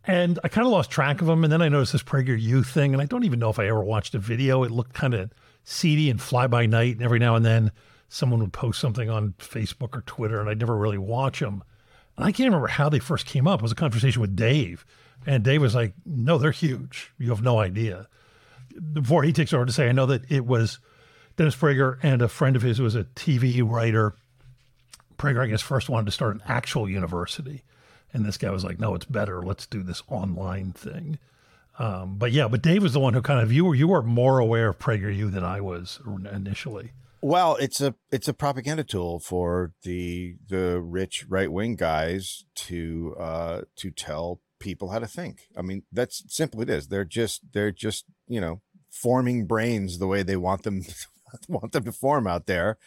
And 0.05 0.39
I 0.43 0.47
kind 0.47 0.65
of 0.65 0.71
lost 0.71 0.89
track 0.89 1.21
of 1.21 1.29
him. 1.29 1.43
And 1.43 1.51
then 1.51 1.61
I 1.61 1.69
noticed 1.69 1.91
this 1.91 2.03
PragerU 2.03 2.65
thing. 2.65 2.93
And 2.93 3.01
I 3.01 3.05
don't 3.05 3.25
even 3.25 3.39
know 3.39 3.49
if 3.49 3.59
I 3.59 3.67
ever 3.67 3.83
watched 3.83 4.15
a 4.15 4.19
video. 4.19 4.63
It 4.63 4.71
looked 4.71 4.93
kind 4.93 5.13
of 5.13 5.31
seedy 5.65 6.09
and 6.09 6.21
fly 6.21 6.47
by 6.47 6.65
night. 6.65 6.93
And 6.95 7.03
every 7.03 7.19
now 7.19 7.35
and 7.35 7.45
then 7.45 7.71
someone 8.09 8.41
would 8.41 8.53
post 8.53 8.79
something 8.81 9.09
on 9.09 9.33
Facebook 9.37 9.95
or 9.95 10.01
Twitter, 10.01 10.39
and 10.39 10.49
I'd 10.49 10.59
never 10.59 10.75
really 10.75 10.97
watch 10.97 11.39
them. 11.39 11.63
And 12.17 12.25
I 12.25 12.31
can't 12.31 12.47
remember 12.47 12.67
how 12.67 12.89
they 12.89 12.99
first 12.99 13.25
came 13.25 13.47
up. 13.47 13.59
It 13.59 13.63
was 13.63 13.71
a 13.71 13.75
conversation 13.75 14.21
with 14.21 14.35
Dave. 14.35 14.85
And 15.25 15.43
Dave 15.43 15.61
was 15.61 15.75
like, 15.75 15.93
no, 16.05 16.37
they're 16.37 16.51
huge. 16.51 17.11
You 17.17 17.29
have 17.29 17.43
no 17.43 17.59
idea. 17.59 18.07
Before 18.93 19.23
he 19.23 19.31
takes 19.31 19.53
over 19.53 19.65
to 19.65 19.71
say, 19.71 19.87
I 19.87 19.93
know 19.93 20.07
that 20.07 20.29
it 20.31 20.45
was 20.45 20.79
Dennis 21.37 21.55
Prager 21.55 21.97
and 22.01 22.21
a 22.21 22.27
friend 22.27 22.55
of 22.55 22.61
his 22.61 22.77
who 22.77 22.83
was 22.83 22.95
a 22.95 23.03
TV 23.03 23.61
writer 23.67 24.15
Prager, 25.19 25.43
I 25.43 25.47
guess, 25.47 25.62
first 25.62 25.89
wanted 25.89 26.05
to 26.05 26.12
start 26.12 26.36
an 26.36 26.41
actual 26.47 26.89
university. 26.89 27.63
And 28.12 28.25
this 28.25 28.38
guy 28.38 28.49
was 28.49 28.63
like, 28.63 28.79
no, 28.79 28.95
it's 28.95 29.05
better. 29.05 29.43
Let's 29.43 29.67
do 29.67 29.84
this 29.84 30.01
online 30.08 30.71
thing. 30.71 31.19
Um, 31.77 32.17
but 32.17 32.32
yeah, 32.32 32.47
but 32.47 32.62
Dave 32.62 32.84
was 32.84 32.93
the 32.93 32.99
one 32.99 33.13
who 33.13 33.21
kind 33.21 33.39
of 33.39 33.53
you 33.53 33.63
were 33.63 33.75
you 33.75 33.88
were 33.88 34.01
more 34.01 34.39
aware 34.39 34.69
of 34.69 34.79
PragerU 34.79 35.32
than 35.32 35.43
I 35.43 35.62
was 35.62 35.99
initially. 36.05 36.91
Well, 37.21 37.55
it's 37.55 37.79
a 37.79 37.95
it's 38.12 38.27
a 38.27 38.34
propaganda 38.34 38.84
tool 38.84 39.19
for 39.19 39.73
the 39.84 40.36
the 40.47 40.82
rich 40.82 41.25
right 41.29 41.51
wing 41.51 41.75
guys 41.75 42.45
to 42.55 43.15
uh, 43.17 43.62
to 43.77 43.91
tell 43.91 44.41
people 44.60 44.89
how 44.89 44.99
to 44.99 45.08
think. 45.08 45.47
I 45.58 45.62
mean, 45.62 45.84
that's 45.91 46.23
simply 46.27 46.63
it 46.63 46.69
is. 46.69 46.88
They're 46.88 47.05
just 47.05 47.53
they're 47.53 47.71
just 47.71 48.05
you 48.27 48.41
know 48.41 48.62
forming 48.89 49.45
brains 49.45 49.99
the 49.99 50.08
way 50.08 50.21
they 50.23 50.36
want 50.36 50.63
them 50.63 50.82
want 51.47 51.71
them 51.71 51.84
to 51.84 51.91
form 51.91 52.27
out 52.27 52.45
there, 52.45 52.77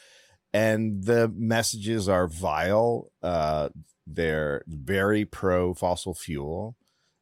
and 0.53 1.05
the 1.05 1.33
messages 1.35 2.09
are 2.09 2.27
vile. 2.27 3.11
Uh, 3.23 3.71
they're 4.07 4.63
very 4.67 5.25
pro 5.25 5.75
fossil 5.75 6.15
fuel. 6.15 6.77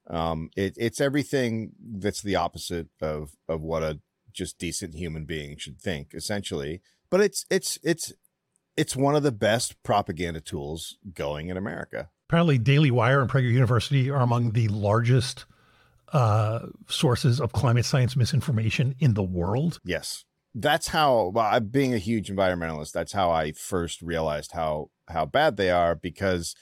Um, 0.08 0.50
it, 0.56 0.74
it's 0.76 1.00
everything 1.00 1.72
that's 1.80 2.22
the 2.22 2.36
opposite 2.36 2.88
of 3.00 3.32
of 3.48 3.60
what 3.60 3.82
a 3.82 4.00
just 4.32 4.58
decent 4.58 4.94
human 4.94 5.24
being 5.24 5.56
should 5.56 5.80
think, 5.80 6.14
essentially. 6.14 6.80
But 7.10 7.20
it's 7.20 7.46
it's 7.50 7.78
it's 7.82 8.12
it's 8.76 8.96
one 8.96 9.14
of 9.14 9.22
the 9.22 9.32
best 9.32 9.80
propaganda 9.82 10.40
tools 10.40 10.96
going 11.14 11.48
in 11.48 11.56
America. 11.56 12.10
Apparently, 12.28 12.58
Daily 12.58 12.90
Wire 12.90 13.20
and 13.20 13.30
Prager 13.30 13.50
University 13.50 14.10
are 14.10 14.20
among 14.20 14.52
the 14.52 14.68
largest 14.68 15.46
uh, 16.12 16.66
sources 16.88 17.40
of 17.40 17.52
climate 17.52 17.84
science 17.84 18.16
misinformation 18.16 18.94
in 18.98 19.14
the 19.14 19.22
world. 19.22 19.78
Yes 19.84 20.24
that's 20.54 20.88
how 20.88 21.30
well, 21.34 21.60
being 21.60 21.94
a 21.94 21.98
huge 21.98 22.28
environmentalist 22.28 22.92
that's 22.92 23.12
how 23.12 23.30
i 23.30 23.52
first 23.52 24.02
realized 24.02 24.52
how 24.52 24.90
how 25.08 25.24
bad 25.24 25.56
they 25.56 25.70
are 25.70 25.94
because 25.94 26.54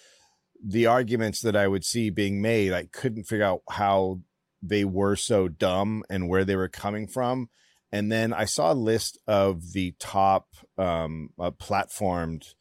the 0.62 0.86
arguments 0.86 1.40
that 1.40 1.56
i 1.56 1.66
would 1.66 1.84
see 1.84 2.10
being 2.10 2.42
made 2.42 2.72
i 2.72 2.84
couldn't 2.84 3.24
figure 3.24 3.44
out 3.44 3.62
how 3.70 4.20
they 4.62 4.84
were 4.84 5.16
so 5.16 5.48
dumb 5.48 6.02
and 6.10 6.28
where 6.28 6.44
they 6.44 6.56
were 6.56 6.68
coming 6.68 7.06
from. 7.06 7.48
And 7.90 8.12
then 8.12 8.32
i 8.32 8.44
saw 8.44 8.72
a 8.72 8.74
list 8.74 9.18
of 9.26 9.72
the 9.72 9.94
top 9.98 10.48
um, 10.76 11.30
uh, 11.38 11.50
platformed 11.50 12.54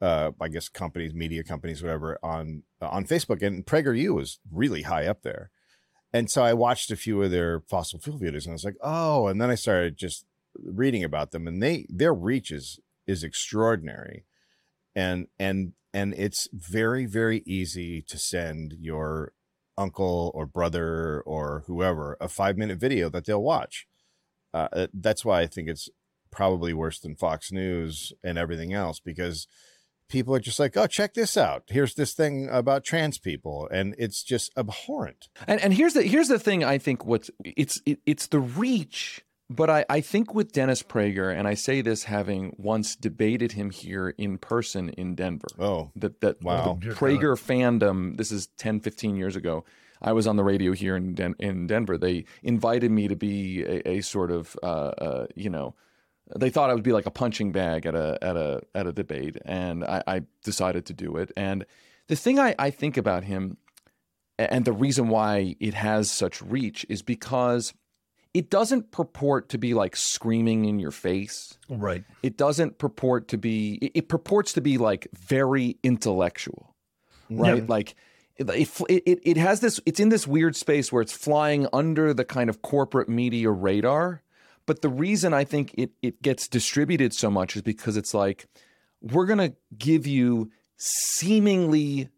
uh, 0.00 0.30
i 0.40 0.46
guess 0.46 0.68
companies 0.68 1.12
media 1.12 1.42
companies 1.42 1.82
whatever 1.82 2.18
on 2.22 2.62
uh, 2.80 2.88
on 2.88 3.04
facebook 3.04 3.42
and 3.44 3.66
prageru 3.66 4.14
was 4.14 4.38
really 4.52 4.82
high 4.82 5.06
up 5.06 5.22
there. 5.22 5.50
And 6.12 6.30
so 6.30 6.44
i 6.44 6.52
watched 6.54 6.92
a 6.92 6.96
few 6.96 7.20
of 7.22 7.32
their 7.32 7.60
fossil 7.68 7.98
fuel 7.98 8.20
videos 8.20 8.44
and 8.44 8.50
i 8.50 8.52
was 8.52 8.64
like 8.64 8.76
oh 8.82 9.26
and 9.26 9.40
then 9.40 9.50
i 9.50 9.56
started 9.56 9.96
just 9.96 10.24
reading 10.56 11.04
about 11.04 11.30
them, 11.30 11.46
and 11.46 11.62
they 11.62 11.86
their 11.88 12.14
reach 12.14 12.50
is 12.50 12.78
is 13.06 13.24
extraordinary, 13.24 14.24
and 14.94 15.28
and 15.38 15.72
and 15.92 16.14
it's 16.14 16.48
very 16.52 17.06
very 17.06 17.42
easy 17.46 18.02
to 18.02 18.18
send 18.18 18.74
your 18.78 19.32
uncle 19.76 20.30
or 20.34 20.44
brother 20.44 21.22
or 21.22 21.64
whoever 21.66 22.16
a 22.20 22.28
five 22.28 22.58
minute 22.58 22.78
video 22.78 23.08
that 23.08 23.24
they'll 23.24 23.42
watch. 23.42 23.86
Uh, 24.52 24.68
uh, 24.72 24.86
that's 24.92 25.24
why 25.24 25.40
I 25.40 25.46
think 25.46 25.68
it's 25.68 25.88
probably 26.30 26.72
worse 26.72 26.98
than 26.98 27.14
Fox 27.14 27.52
News 27.52 28.12
and 28.24 28.36
everything 28.36 28.72
else 28.72 29.00
because 29.00 29.46
people 30.08 30.34
are 30.34 30.40
just 30.40 30.58
like, 30.58 30.76
oh, 30.76 30.86
check 30.86 31.14
this 31.14 31.36
out. 31.36 31.64
Here's 31.68 31.94
this 31.94 32.14
thing 32.14 32.48
about 32.50 32.84
trans 32.84 33.18
people, 33.18 33.68
and 33.70 33.94
it's 33.98 34.22
just 34.22 34.52
abhorrent. 34.56 35.28
And 35.46 35.60
and 35.60 35.74
here's 35.74 35.94
the 35.94 36.02
here's 36.02 36.28
the 36.28 36.38
thing. 36.38 36.64
I 36.64 36.78
think 36.78 37.04
what's 37.04 37.30
it's 37.44 37.80
it, 37.86 38.00
it's 38.06 38.26
the 38.26 38.40
reach 38.40 39.24
but 39.50 39.70
I, 39.70 39.84
I 39.88 40.00
think 40.00 40.34
with 40.34 40.52
Dennis 40.52 40.82
Prager, 40.82 41.34
and 41.34 41.48
I 41.48 41.54
say 41.54 41.80
this 41.80 42.04
having 42.04 42.54
once 42.58 42.94
debated 42.94 43.52
him 43.52 43.70
here 43.70 44.10
in 44.18 44.38
person 44.38 44.90
in 44.90 45.14
Denver. 45.14 45.48
Oh, 45.58 45.90
that 45.96 46.20
that 46.20 46.42
wow. 46.42 46.78
the 46.80 46.88
Prager 46.90 47.34
fandom. 47.34 48.16
This 48.16 48.30
is 48.30 48.48
10, 48.58 48.80
15 48.80 49.16
years 49.16 49.36
ago. 49.36 49.64
I 50.00 50.12
was 50.12 50.26
on 50.26 50.36
the 50.36 50.44
radio 50.44 50.72
here 50.72 50.96
in 50.96 51.14
Den- 51.14 51.36
in 51.38 51.66
Denver. 51.66 51.96
They 51.96 52.24
invited 52.42 52.90
me 52.90 53.08
to 53.08 53.16
be 53.16 53.62
a, 53.62 53.88
a 53.88 54.00
sort 54.02 54.30
of 54.30 54.56
uh, 54.62 54.66
uh, 54.66 55.26
you 55.34 55.50
know. 55.50 55.74
They 56.36 56.50
thought 56.50 56.68
I 56.68 56.74
would 56.74 56.82
be 56.82 56.92
like 56.92 57.06
a 57.06 57.10
punching 57.10 57.52
bag 57.52 57.86
at 57.86 57.94
a 57.94 58.18
at 58.20 58.36
a 58.36 58.60
at 58.74 58.86
a 58.86 58.92
debate, 58.92 59.38
and 59.46 59.82
I, 59.82 60.02
I 60.06 60.22
decided 60.44 60.84
to 60.86 60.92
do 60.92 61.16
it. 61.16 61.32
And 61.38 61.64
the 62.08 62.16
thing 62.16 62.38
I, 62.38 62.54
I 62.58 62.70
think 62.70 62.98
about 62.98 63.24
him 63.24 63.56
and 64.38 64.64
the 64.64 64.72
reason 64.72 65.08
why 65.08 65.56
it 65.58 65.74
has 65.74 66.10
such 66.10 66.40
reach 66.40 66.86
is 66.88 67.02
because 67.02 67.74
it 68.34 68.50
doesn't 68.50 68.90
purport 68.90 69.48
to 69.48 69.58
be 69.58 69.74
like 69.74 69.96
screaming 69.96 70.66
in 70.66 70.78
your 70.78 70.90
face. 70.90 71.56
Right. 71.68 72.04
It 72.22 72.36
doesn't 72.36 72.78
purport 72.78 73.28
to 73.28 73.38
be, 73.38 73.78
it, 73.82 73.92
it 73.94 74.08
purports 74.08 74.52
to 74.54 74.60
be 74.60 74.78
like 74.78 75.08
very 75.16 75.78
intellectual, 75.82 76.76
right? 77.30 77.58
Yeah. 77.58 77.64
Like, 77.66 77.94
it, 78.36 78.48
it, 78.88 79.20
it 79.24 79.36
has 79.36 79.60
this, 79.60 79.80
it's 79.86 79.98
in 79.98 80.10
this 80.10 80.26
weird 80.26 80.54
space 80.54 80.92
where 80.92 81.02
it's 81.02 81.12
flying 81.12 81.66
under 81.72 82.14
the 82.14 82.24
kind 82.24 82.48
of 82.48 82.62
corporate 82.62 83.08
media 83.08 83.50
radar. 83.50 84.22
But 84.66 84.82
the 84.82 84.90
reason 84.90 85.32
I 85.32 85.44
think 85.44 85.74
it, 85.78 85.90
it 86.02 86.22
gets 86.22 86.46
distributed 86.46 87.14
so 87.14 87.30
much 87.30 87.56
is 87.56 87.62
because 87.62 87.96
it's 87.96 88.14
like, 88.14 88.46
we're 89.00 89.26
going 89.26 89.38
to 89.38 89.56
give 89.76 90.06
you 90.06 90.50
seemingly 90.76 92.10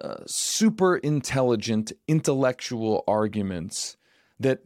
uh, 0.00 0.22
super 0.26 0.96
intelligent, 0.96 1.92
intellectual 2.06 3.02
arguments 3.08 3.96
that, 4.38 4.60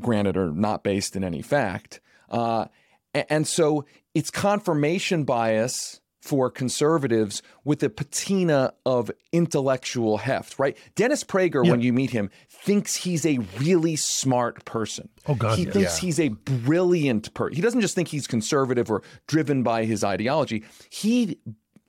granted, 0.00 0.36
are 0.36 0.52
not 0.52 0.82
based 0.84 1.16
in 1.16 1.24
any 1.24 1.42
fact. 1.42 2.00
Uh, 2.30 2.66
and 3.14 3.46
so 3.46 3.84
it's 4.14 4.30
confirmation 4.30 5.24
bias 5.24 6.00
for 6.20 6.50
conservatives 6.50 7.40
with 7.64 7.82
a 7.84 7.88
patina 7.88 8.74
of 8.84 9.12
intellectual 9.30 10.18
heft, 10.18 10.58
right? 10.58 10.76
Dennis 10.96 11.22
Prager, 11.22 11.64
when 11.68 11.80
you 11.80 11.92
meet 11.92 12.10
him, 12.10 12.30
thinks 12.50 12.96
he's 12.96 13.24
a 13.24 13.38
really 13.58 13.94
smart 13.94 14.64
person. 14.64 15.08
Oh, 15.28 15.36
God, 15.36 15.56
He 15.56 15.64
yeah. 15.66 15.70
thinks 15.70 15.98
he's 15.98 16.18
a 16.18 16.30
brilliant 16.30 17.32
person. 17.32 17.54
He 17.54 17.62
doesn't 17.62 17.80
just 17.80 17.94
think 17.94 18.08
he's 18.08 18.26
conservative 18.26 18.90
or 18.90 19.02
driven 19.28 19.62
by 19.62 19.84
his 19.84 20.02
ideology. 20.02 20.64
He 20.90 21.38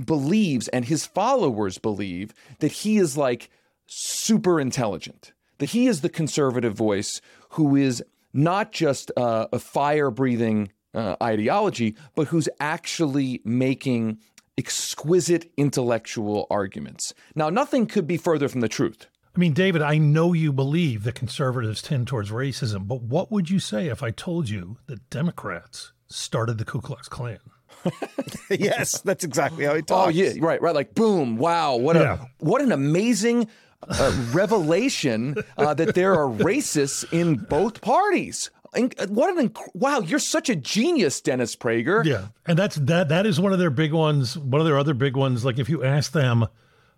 believes, 0.05 0.67
and 0.67 0.85
his 0.85 1.05
followers 1.05 1.79
believe, 1.79 2.31
that 2.59 2.71
he 2.71 2.97
is 2.97 3.17
like 3.17 3.49
super 3.87 4.59
intelligent, 4.59 5.33
that 5.59 5.71
he 5.71 5.87
is 5.87 6.01
the 6.01 6.09
conservative 6.09 6.73
voice 6.75 7.21
who 7.51 7.75
is 7.75 8.03
not 8.33 8.71
just 8.71 9.11
uh, 9.17 9.47
a 9.51 9.59
fire 9.59 10.11
breathing 10.11 10.69
uh, 10.93 11.15
ideology, 11.21 11.95
but 12.15 12.27
who's 12.27 12.49
actually 12.59 13.41
making 13.43 14.19
exquisite 14.57 15.51
intellectual 15.57 16.47
arguments. 16.49 17.13
Now, 17.35 17.49
nothing 17.49 17.85
could 17.85 18.07
be 18.07 18.17
further 18.17 18.47
from 18.47 18.61
the 18.61 18.67
truth. 18.67 19.07
I 19.35 19.39
mean, 19.39 19.53
David, 19.53 19.83
I 19.83 19.99
know 19.99 20.33
you 20.33 20.51
believe 20.51 21.03
that 21.03 21.13
conservatives 21.13 21.81
tend 21.81 22.07
towards 22.07 22.31
racism, 22.31 22.87
but 22.87 23.03
what 23.03 23.31
would 23.31 23.49
you 23.51 23.59
say 23.59 23.87
if 23.87 24.01
I 24.01 24.09
told 24.09 24.49
you 24.49 24.77
that 24.87 25.09
Democrats 25.11 25.91
started 26.07 26.57
the 26.57 26.65
Ku 26.65 26.81
Klux 26.81 27.07
Klan? 27.07 27.37
yes, 28.49 29.01
that's 29.01 29.23
exactly 29.23 29.63
how 29.65 29.75
he 29.75 29.83
talks. 29.83 30.07
Oh 30.07 30.09
yeah, 30.09 30.31
right, 30.39 30.59
right. 30.61 30.73
Like 30.73 30.95
boom, 30.95 31.37
wow, 31.37 31.75
what 31.75 31.95
Yeah. 31.95 32.23
a 32.23 32.43
what 32.43 32.61
an 32.63 32.71
amazing 32.71 33.47
uh, 33.87 34.27
revelation 34.33 35.35
uh, 35.57 35.73
that 35.73 35.95
there 35.95 36.13
are 36.13 36.27
racists 36.27 37.05
in 37.11 37.35
both 37.35 37.81
parties. 37.81 38.49
In- 38.75 38.91
What 39.09 39.35
an 39.37 39.49
inc- 39.49 39.69
wow! 39.75 39.99
You're 39.99 40.19
such 40.19 40.49
a 40.49 40.55
genius, 40.55 41.21
Dennis 41.21 41.55
Prager. 41.55 42.03
Yeah, 42.05 42.27
and 42.45 42.57
that's 42.59 42.75
that. 42.75 43.09
That 43.09 43.25
is 43.25 43.39
one 43.39 43.53
of 43.53 43.59
their 43.59 43.69
big 43.69 43.93
ones. 43.93 44.37
One 44.37 44.59
of 44.59 44.67
their 44.67 44.77
other 44.77 44.93
big 44.93 45.15
ones. 45.15 45.45
Like 45.45 45.57
if 45.59 45.69
you 45.69 45.83
ask 45.83 46.11
them, 46.11 46.47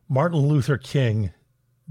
Martin 0.07 0.39
Luther 0.39 0.77
King 0.77 1.31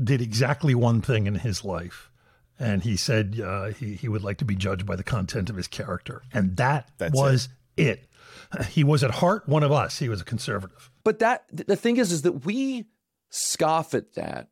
did 0.03 0.21
exactly 0.21 0.75
one 0.75 1.01
thing 1.01 1.27
in 1.27 1.37
his 1.37 1.65
life, 1.65 2.11
and 2.59 2.83
he 2.83 2.97
said 2.97 3.41
uh, 3.41 3.67
he 3.71 3.95
he 3.95 4.09
would 4.09 4.23
like 4.25 4.39
to 4.39 4.45
be 4.45 4.57
judged 4.57 4.85
by 4.85 4.97
the 4.97 5.05
content 5.05 5.49
of 5.49 5.57
his 5.57 5.69
character, 5.69 6.23
and 6.33 6.57
that 6.57 6.91
That's 6.99 7.15
was 7.15 7.49
it. 7.77 8.09
He 8.71 8.83
was 8.83 9.05
at 9.05 9.11
heart 9.13 9.49
one 9.49 9.63
of 9.63 9.71
us. 9.71 9.99
He 9.99 10.09
was 10.09 10.21
a 10.21 10.25
conservative. 10.25 10.91
But 11.05 11.21
that 11.21 11.45
the 11.53 11.77
thing 11.77 11.99
is, 11.99 12.11
is 12.13 12.23
that 12.23 12.45
we 12.45 12.87
scoff 13.31 13.95
at 13.95 14.15
that, 14.15 14.49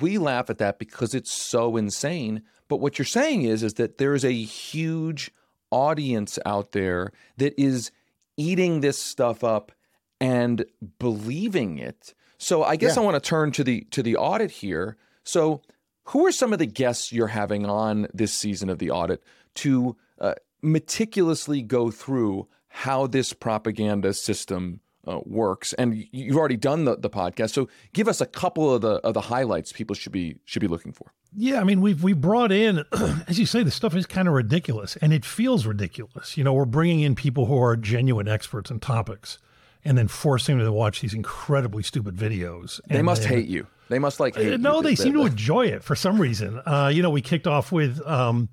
we 0.00 0.18
laugh 0.18 0.50
at 0.50 0.58
that 0.58 0.78
because 0.78 1.14
it's 1.14 1.32
so 1.32 1.76
insane. 1.76 2.42
But 2.68 2.78
what 2.78 2.98
you're 2.98 3.06
saying 3.06 3.42
is, 3.42 3.62
is 3.62 3.74
that 3.74 3.98
there 3.98 4.14
is 4.14 4.24
a 4.24 4.32
huge 4.32 5.30
audience 5.70 6.38
out 6.44 6.72
there 6.72 7.12
that 7.36 7.58
is 7.60 7.90
eating 8.36 8.80
this 8.80 8.98
stuff 8.98 9.44
up 9.44 9.72
and 10.20 10.64
believing 10.98 11.78
it. 11.78 12.14
So 12.38 12.62
I 12.64 12.76
guess 12.76 12.96
Yeah. 12.96 13.02
I 13.02 13.04
want 13.04 13.22
to 13.22 13.28
turn 13.28 13.52
to 13.52 13.64
the 13.64 13.82
to 13.90 14.02
the 14.02 14.16
audit 14.16 14.50
here. 14.50 14.96
So 15.24 15.62
who 16.04 16.26
are 16.26 16.32
some 16.32 16.52
of 16.52 16.58
the 16.58 16.66
guests 16.66 17.12
you're 17.12 17.28
having 17.28 17.66
on 17.66 18.06
this 18.12 18.32
season 18.32 18.68
of 18.70 18.78
the 18.78 18.90
audit 18.90 19.22
to 19.56 19.96
uh, 20.20 20.34
meticulously 20.62 21.62
go 21.62 21.90
through 21.90 22.46
how 22.68 23.06
this 23.06 23.32
propaganda 23.32 24.12
system 24.12 24.80
uh, 25.06 25.20
works? 25.24 25.72
And 25.74 26.06
you've 26.12 26.36
already 26.36 26.56
done 26.56 26.84
the, 26.84 26.96
the 26.96 27.10
podcast, 27.10 27.50
so 27.50 27.68
give 27.92 28.08
us 28.08 28.20
a 28.20 28.26
couple 28.26 28.72
of 28.74 28.80
the 28.82 28.94
of 29.06 29.14
the 29.14 29.20
highlights 29.22 29.72
people 29.72 29.94
should 29.94 30.12
be 30.12 30.36
should 30.44 30.60
be 30.60 30.68
looking 30.68 30.92
for. 30.92 31.12
Yeah, 31.38 31.60
I 31.60 31.64
mean, 31.64 31.80
we've 31.80 32.02
we 32.02 32.12
brought 32.14 32.50
in, 32.52 32.84
as 33.28 33.38
you 33.38 33.46
say, 33.46 33.62
the 33.62 33.70
stuff 33.70 33.94
is 33.94 34.06
kind 34.06 34.26
of 34.28 34.34
ridiculous, 34.34 34.96
and 34.96 35.12
it 35.12 35.24
feels 35.24 35.66
ridiculous. 35.66 36.36
You 36.36 36.44
know, 36.44 36.52
we're 36.54 36.64
bringing 36.64 37.00
in 37.00 37.14
people 37.14 37.46
who 37.46 37.60
are 37.62 37.76
genuine 37.76 38.26
experts 38.28 38.70
in 38.70 38.80
topics, 38.80 39.38
and 39.84 39.98
then 39.98 40.08
forcing 40.08 40.58
them 40.58 40.66
to 40.66 40.72
watch 40.72 41.00
these 41.02 41.12
incredibly 41.14 41.82
stupid 41.82 42.16
videos. 42.16 42.80
They 42.88 43.02
must 43.02 43.22
then- 43.22 43.32
hate 43.32 43.48
you. 43.48 43.66
They 43.88 44.00
must 44.00 44.18
like 44.18 44.34
hate 44.34 44.48
Uh, 44.48 44.50
you. 44.52 44.58
No, 44.58 44.82
they 44.82 44.94
That- 44.94 45.02
seem 45.02 45.12
to 45.12 45.26
enjoy 45.26 45.66
it 45.66 45.84
for 45.84 45.94
some 45.94 46.20
reason. 46.20 46.60
Uh, 46.66 46.90
you 46.92 47.02
know, 47.02 47.10
we 47.10 47.20
kicked 47.20 47.46
off 47.46 47.70
with 47.70 48.00
um, 48.04 48.48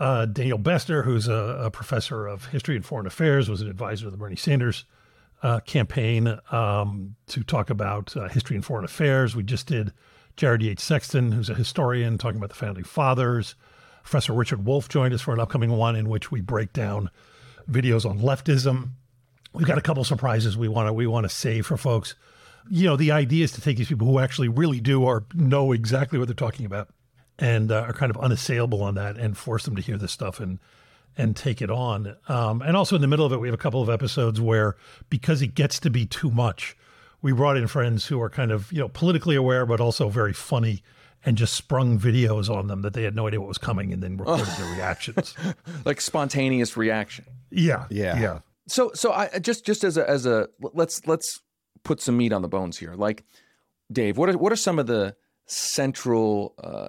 uh, 0.00 0.26
Daniel 0.26 0.58
Bessner, 0.58 1.04
who's 1.04 1.28
a, 1.28 1.32
a 1.64 1.70
professor 1.70 2.26
of 2.26 2.46
history 2.46 2.74
and 2.74 2.84
foreign 2.84 3.06
affairs, 3.06 3.48
was 3.48 3.60
an 3.60 3.68
advisor 3.68 4.06
to 4.06 4.10
the 4.10 4.16
Bernie 4.16 4.34
Sanders 4.34 4.84
uh, 5.44 5.60
campaign 5.60 6.38
um, 6.50 7.14
to 7.26 7.44
talk 7.44 7.68
about 7.68 8.16
uh, 8.16 8.28
history 8.28 8.56
and 8.56 8.64
foreign 8.64 8.84
affairs. 8.84 9.36
We 9.36 9.42
just 9.42 9.66
did 9.66 9.92
Jared 10.36 10.62
Yates 10.62 10.82
Sexton, 10.82 11.32
who's 11.32 11.50
a 11.50 11.54
historian, 11.54 12.16
talking 12.16 12.38
about 12.38 12.48
the 12.48 12.56
founding 12.56 12.82
fathers. 12.82 13.54
Professor 14.02 14.32
Richard 14.32 14.64
Wolff 14.64 14.88
joined 14.88 15.12
us 15.12 15.20
for 15.20 15.34
an 15.34 15.40
upcoming 15.40 15.70
one 15.70 15.96
in 15.96 16.08
which 16.08 16.30
we 16.30 16.40
break 16.40 16.72
down 16.72 17.10
videos 17.70 18.08
on 18.08 18.20
leftism. 18.20 18.92
We've 19.52 19.66
got 19.66 19.78
a 19.78 19.82
couple 19.82 20.02
surprises 20.02 20.56
we 20.56 20.66
want 20.66 20.88
to 20.88 20.94
we 20.94 21.06
want 21.06 21.24
to 21.24 21.28
save 21.28 21.66
for 21.66 21.76
folks. 21.76 22.14
You 22.70 22.86
know, 22.86 22.96
the 22.96 23.12
idea 23.12 23.44
is 23.44 23.52
to 23.52 23.60
take 23.60 23.76
these 23.76 23.88
people 23.88 24.06
who 24.06 24.18
actually 24.18 24.48
really 24.48 24.80
do 24.80 25.02
or 25.02 25.26
know 25.34 25.72
exactly 25.72 26.18
what 26.18 26.26
they're 26.26 26.34
talking 26.34 26.64
about 26.64 26.88
and 27.38 27.70
uh, 27.70 27.82
are 27.82 27.92
kind 27.92 28.08
of 28.08 28.16
unassailable 28.16 28.82
on 28.82 28.94
that 28.94 29.18
and 29.18 29.36
force 29.36 29.66
them 29.66 29.76
to 29.76 29.82
hear 29.82 29.98
this 29.98 30.12
stuff 30.12 30.40
and 30.40 30.58
and 31.16 31.36
take 31.36 31.62
it 31.62 31.70
on. 31.70 32.16
Um, 32.28 32.62
and 32.62 32.76
also 32.76 32.96
in 32.96 33.02
the 33.02 33.08
middle 33.08 33.24
of 33.26 33.32
it, 33.32 33.40
we 33.40 33.48
have 33.48 33.54
a 33.54 33.58
couple 33.58 33.82
of 33.82 33.88
episodes 33.88 34.40
where 34.40 34.76
because 35.10 35.42
it 35.42 35.54
gets 35.54 35.78
to 35.80 35.90
be 35.90 36.06
too 36.06 36.30
much, 36.30 36.76
we 37.22 37.32
brought 37.32 37.56
in 37.56 37.66
friends 37.66 38.06
who 38.06 38.20
are 38.20 38.30
kind 38.30 38.50
of 38.52 38.70
you 38.72 38.78
know 38.78 38.88
politically 38.88 39.36
aware 39.36 39.64
but 39.66 39.80
also 39.80 40.08
very 40.08 40.32
funny 40.32 40.82
and 41.24 41.38
just 41.38 41.54
sprung 41.54 41.98
videos 41.98 42.50
on 42.50 42.66
them 42.66 42.82
that 42.82 42.92
they 42.92 43.02
had 43.02 43.14
no 43.16 43.26
idea 43.26 43.40
what 43.40 43.48
was 43.48 43.56
coming 43.58 43.92
and 43.92 44.02
then 44.02 44.16
recorded 44.18 44.46
their 44.58 44.70
reactions. 44.76 45.34
like 45.84 46.00
spontaneous 46.00 46.76
reaction. 46.76 47.24
Yeah, 47.50 47.86
Yeah. 47.90 48.20
yeah. 48.20 48.38
So 48.66 48.90
so 48.94 49.12
I 49.12 49.38
just 49.38 49.64
just 49.64 49.84
as 49.84 49.96
a 49.96 50.08
as 50.08 50.26
a 50.26 50.48
let's 50.60 51.06
let's 51.06 51.40
put 51.82 52.00
some 52.00 52.16
meat 52.16 52.32
on 52.32 52.42
the 52.42 52.48
bones 52.48 52.78
here. 52.78 52.94
Like 52.94 53.24
Dave, 53.92 54.16
what 54.16 54.28
are 54.30 54.38
what 54.38 54.52
are 54.52 54.56
some 54.56 54.78
of 54.78 54.86
the 54.86 55.16
central 55.46 56.54
uh, 56.62 56.88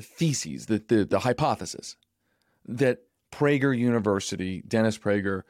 theses, 0.00 0.66
the, 0.66 0.82
the 0.88 1.04
the 1.04 1.18
hypothesis 1.20 1.96
that 2.66 2.98
Prager 3.30 3.76
University, 3.76 4.62
Dennis 4.66 4.98
Prager, 4.98 5.42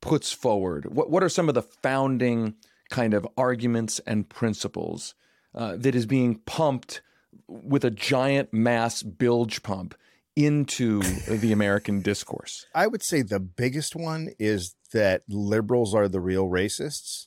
puts 0.00 0.32
forward? 0.32 0.86
What 0.86 1.10
what 1.10 1.22
are 1.22 1.28
some 1.28 1.48
of 1.48 1.54
the 1.54 1.62
founding 1.62 2.54
kind 2.90 3.14
of 3.14 3.26
arguments 3.36 4.00
and 4.06 4.28
principles 4.28 5.14
uh, 5.54 5.76
that 5.76 5.94
is 5.94 6.06
being 6.06 6.36
pumped 6.46 7.02
with 7.48 7.84
a 7.84 7.90
giant 7.90 8.52
mass 8.52 9.02
bilge 9.02 9.62
pump 9.62 9.94
into 10.34 11.00
the 11.28 11.52
American 11.52 12.00
discourse? 12.00 12.66
I 12.74 12.86
would 12.86 13.02
say 13.02 13.22
the 13.22 13.40
biggest 13.40 13.96
one 13.96 14.30
is 14.38 14.74
that 14.92 15.22
liberals 15.28 15.94
are 15.94 16.08
the 16.08 16.20
real 16.20 16.46
racists. 16.46 17.26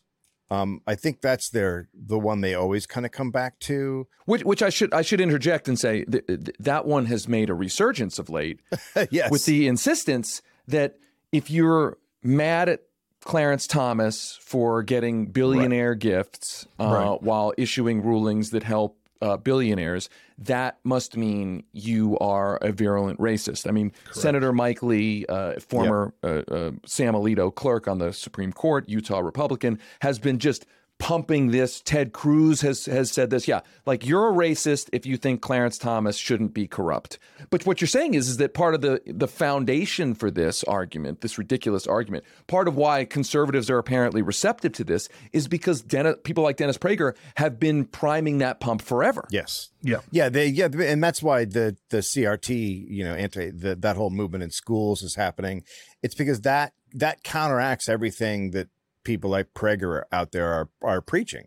Um, 0.52 0.82
I 0.88 0.96
think 0.96 1.22
that's 1.22 1.50
their 1.50 1.90
the 1.94 2.18
one 2.20 2.42
they 2.42 2.56
always 2.56 2.86
kind 2.88 3.06
of 3.06 3.12
come 3.12 3.30
back 3.32 3.60
to. 3.62 4.08
Which, 4.26 4.44
which 4.44 4.62
I 4.64 4.70
should 4.70 4.94
I 4.94 5.02
should 5.04 5.22
interject 5.22 5.68
and 5.68 5.80
say 5.80 6.06
th- 6.06 6.26
th- 6.28 6.40
that 6.60 6.86
one 6.86 7.06
has 7.06 7.28
made 7.28 7.50
a 7.50 7.54
resurgence 7.54 8.18
of 8.20 8.30
late 8.30 8.60
yes, 9.12 9.30
with 9.32 9.46
the 9.46 9.68
insistence 9.68 10.42
that 10.68 10.96
if 11.32 11.50
you're 11.52 11.98
mad 12.24 12.68
at 12.70 12.82
Clarence 13.22 13.68
Thomas 13.68 14.38
for 14.42 14.82
getting 14.84 15.28
billionaire 15.28 15.94
gifts 15.96 16.68
uh, 16.80 16.86
Right. 16.86 17.22
while 17.24 17.54
issuing 17.58 18.02
rulings 18.02 18.52
that 18.52 18.64
help 18.64 18.98
uh, 19.22 19.38
billionaires, 19.38 20.10
that 20.38 20.80
must 20.84 21.18
mean 21.18 21.64
you 21.74 22.18
are 22.20 22.58
a 22.58 22.72
virulent 22.72 23.20
racist. 23.20 23.68
I 23.68 23.72
mean, 23.72 23.92
Senator 24.12 24.54
Mike 24.54 24.82
Lee, 24.82 25.26
uh, 25.28 25.60
former 25.60 26.14
uh, 26.24 26.42
uh, 26.48 26.72
Sam 26.86 27.14
Alito 27.14 27.54
clerk 27.54 27.88
on 27.88 27.98
the 27.98 28.14
Supreme 28.14 28.54
Court, 28.54 28.88
Utah 28.88 29.20
Republican, 29.20 29.80
has 30.02 30.20
been 30.20 30.40
just 30.40 30.66
pumping 31.00 31.52
this. 31.52 31.82
Ted 31.82 32.14
Cruz 32.14 32.62
has 32.62 32.86
has 32.86 33.12
said 33.12 33.30
this. 33.32 33.48
Yeah, 33.48 33.62
like 33.86 34.06
you're 34.06 34.30
a 34.30 34.34
racist 34.34 34.90
if 34.94 35.06
you 35.06 35.18
think 35.18 35.42
Clarence 35.42 35.78
Thomas 35.78 36.18
shouldn't 36.18 36.54
be 36.54 36.68
corrupt. 36.68 37.18
But 37.50 37.66
what 37.66 37.82
you're 37.82 37.88
saying 37.88 38.14
is 38.14 38.30
is 38.30 38.38
that 38.38 38.54
part 38.54 38.76
of 38.76 38.82
the 38.82 39.02
the 39.08 39.28
foundation 39.28 40.14
for 40.14 40.30
this 40.30 40.64
argument, 40.66 41.22
this 41.22 41.38
ridiculous 41.38 41.88
argument, 41.88 42.26
part 42.48 42.68
of 42.68 42.76
why 42.76 43.06
conservatives 43.06 43.70
are 43.70 43.80
apparently 43.80 44.22
receptive 44.22 44.74
to 44.74 44.84
this 44.84 45.10
is 45.34 45.48
because 45.48 45.82
Dennis, 45.82 46.18
people 46.24 46.44
like 46.44 46.58
Dennis 46.58 46.78
Prager 46.78 47.16
have 47.36 47.60
been 47.60 47.86
priming 47.86 48.38
that 48.40 48.60
pump 48.60 48.82
forever. 48.82 49.26
Yes. 49.32 49.70
Yeah. 49.82 50.02
Yeah, 50.12 50.30
they 50.30 50.48
yeah, 50.48 50.68
and 50.68 51.02
that's 51.02 51.24
why 51.24 51.46
the 51.46 51.78
the 51.90 52.00
CRT, 52.00 52.88
you 52.90 53.04
know, 53.04 53.16
anti 53.16 53.52
the, 53.52 53.76
that 53.76 53.96
whole 53.96 54.10
movement 54.10 54.44
in 54.44 54.52
schools 54.52 55.02
is 55.02 55.16
happening. 55.16 55.64
It's 56.04 56.16
because 56.16 56.42
that 56.42 56.74
that 56.94 57.24
counteracts 57.24 57.88
everything 57.88 58.52
that 58.52 58.68
people 59.10 59.30
like 59.32 59.54
Prager 59.56 60.04
out 60.12 60.32
there 60.32 60.50
are 60.54 60.70
are 60.84 61.02
preaching. 61.02 61.46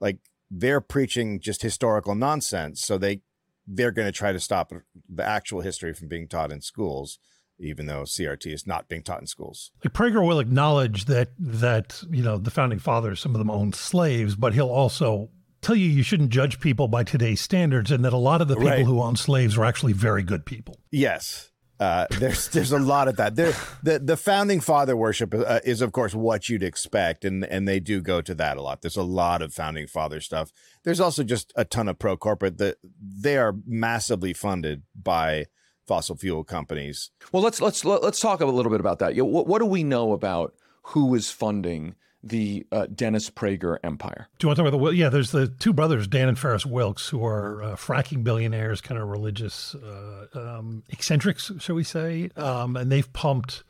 Like 0.00 0.18
they're 0.50 0.80
preaching 0.80 1.40
just 1.40 1.62
historical 1.62 2.14
nonsense, 2.14 2.80
so 2.82 2.98
they 2.98 3.22
they're 3.66 3.90
going 3.98 4.08
to 4.08 4.12
try 4.12 4.32
to 4.32 4.40
stop 4.40 4.72
the 5.18 5.24
actual 5.24 5.60
history 5.62 5.92
from 5.94 6.08
being 6.08 6.26
taught 6.28 6.52
in 6.52 6.60
schools, 6.60 7.18
even 7.58 7.86
though 7.86 8.02
CRT 8.02 8.46
is 8.52 8.66
not 8.66 8.88
being 8.88 9.02
taught 9.02 9.20
in 9.20 9.26
schools. 9.26 9.70
Like 9.84 9.92
Prager 9.94 10.26
will 10.26 10.40
acknowledge 10.40 11.06
that 11.06 11.28
that 11.38 12.02
you 12.10 12.22
know 12.22 12.36
the 12.38 12.50
founding 12.50 12.78
fathers, 12.78 13.20
some 13.20 13.34
of 13.34 13.38
them 13.38 13.50
owned 13.50 13.74
slaves, 13.74 14.34
but 14.36 14.52
he'll 14.54 14.68
also 14.82 15.30
tell 15.60 15.74
you 15.76 15.88
you 15.88 16.02
shouldn't 16.02 16.30
judge 16.30 16.60
people 16.60 16.88
by 16.88 17.02
today's 17.04 17.40
standards, 17.40 17.90
and 17.90 18.04
that 18.04 18.12
a 18.12 18.16
lot 18.30 18.40
of 18.42 18.48
the 18.48 18.54
people 18.56 18.68
Right. 18.70 18.84
who 18.86 19.00
owned 19.02 19.18
slaves 19.18 19.56
were 19.56 19.64
actually 19.64 19.94
very 19.94 20.22
good 20.22 20.44
people. 20.44 20.76
Yes. 20.92 21.50
Uh, 21.80 22.06
there's 22.18 22.48
there's 22.48 22.72
a 22.72 22.78
lot 22.78 23.06
of 23.06 23.16
that. 23.16 23.36
There, 23.36 23.54
the 23.82 23.98
the 23.98 24.16
founding 24.16 24.60
father 24.60 24.96
worship 24.96 25.32
uh, 25.34 25.60
is 25.64 25.80
of 25.80 25.92
course 25.92 26.14
what 26.14 26.48
you'd 26.48 26.62
expect, 26.62 27.24
and 27.24 27.44
and 27.44 27.68
they 27.68 27.78
do 27.78 28.00
go 28.00 28.20
to 28.20 28.34
that 28.34 28.56
a 28.56 28.62
lot. 28.62 28.82
There's 28.82 28.96
a 28.96 29.02
lot 29.02 29.42
of 29.42 29.54
founding 29.54 29.86
father 29.86 30.20
stuff. 30.20 30.52
There's 30.84 31.00
also 31.00 31.22
just 31.22 31.52
a 31.54 31.64
ton 31.64 31.88
of 31.88 31.98
pro 31.98 32.16
corporate 32.16 32.58
that 32.58 32.78
they 33.00 33.36
are 33.36 33.54
massively 33.64 34.32
funded 34.32 34.82
by 35.00 35.46
fossil 35.86 36.16
fuel 36.16 36.44
companies. 36.44 37.10
Well, 37.32 37.42
let's 37.42 37.60
let's 37.60 37.84
let's 37.84 38.20
talk 38.20 38.40
a 38.40 38.46
little 38.46 38.70
bit 38.70 38.80
about 38.80 38.98
that. 38.98 39.16
What, 39.16 39.46
what 39.46 39.60
do 39.60 39.66
we 39.66 39.84
know 39.84 40.12
about 40.12 40.54
who 40.82 41.14
is 41.14 41.30
funding 41.30 41.94
the 42.22 42.66
uh, 42.72 42.86
Dennis 42.92 43.30
Prager 43.30 43.78
empire? 43.84 44.28
Do 44.38 44.44
you 44.44 44.48
want 44.48 44.56
to 44.56 44.62
talk 44.64 44.72
about 44.72 44.84
the 44.84 44.90
yeah? 44.94 45.08
There's 45.08 45.30
the 45.30 45.48
two 45.48 45.72
brothers, 45.72 46.06
Dan 46.06 46.28
and 46.28 46.38
Farris 46.38 46.66
Wilks, 46.66 47.08
who 47.08 47.24
are 47.24 47.62
uh, 47.62 47.76
fracking 47.76 48.24
billionaires, 48.24 48.80
kind 48.80 49.00
of 49.00 49.08
religious 49.08 49.74
uh, 49.74 50.26
um, 50.34 50.82
eccentrics, 50.90 51.52
shall 51.58 51.76
we 51.76 51.84
say? 51.84 52.30
Um, 52.36 52.76
and 52.76 52.90
they've 52.90 53.10
pumped 53.12 53.62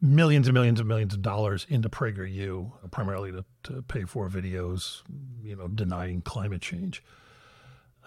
millions 0.00 0.48
and 0.48 0.54
millions 0.54 0.80
and 0.80 0.88
millions 0.88 1.12
of 1.12 1.22
dollars 1.22 1.66
into 1.68 1.88
PragerU, 1.88 2.72
primarily 2.90 3.32
to, 3.32 3.44
to 3.64 3.82
pay 3.82 4.04
for 4.04 4.28
videos, 4.28 5.02
you 5.42 5.56
know, 5.56 5.68
denying 5.68 6.22
climate 6.22 6.62
change. 6.62 7.02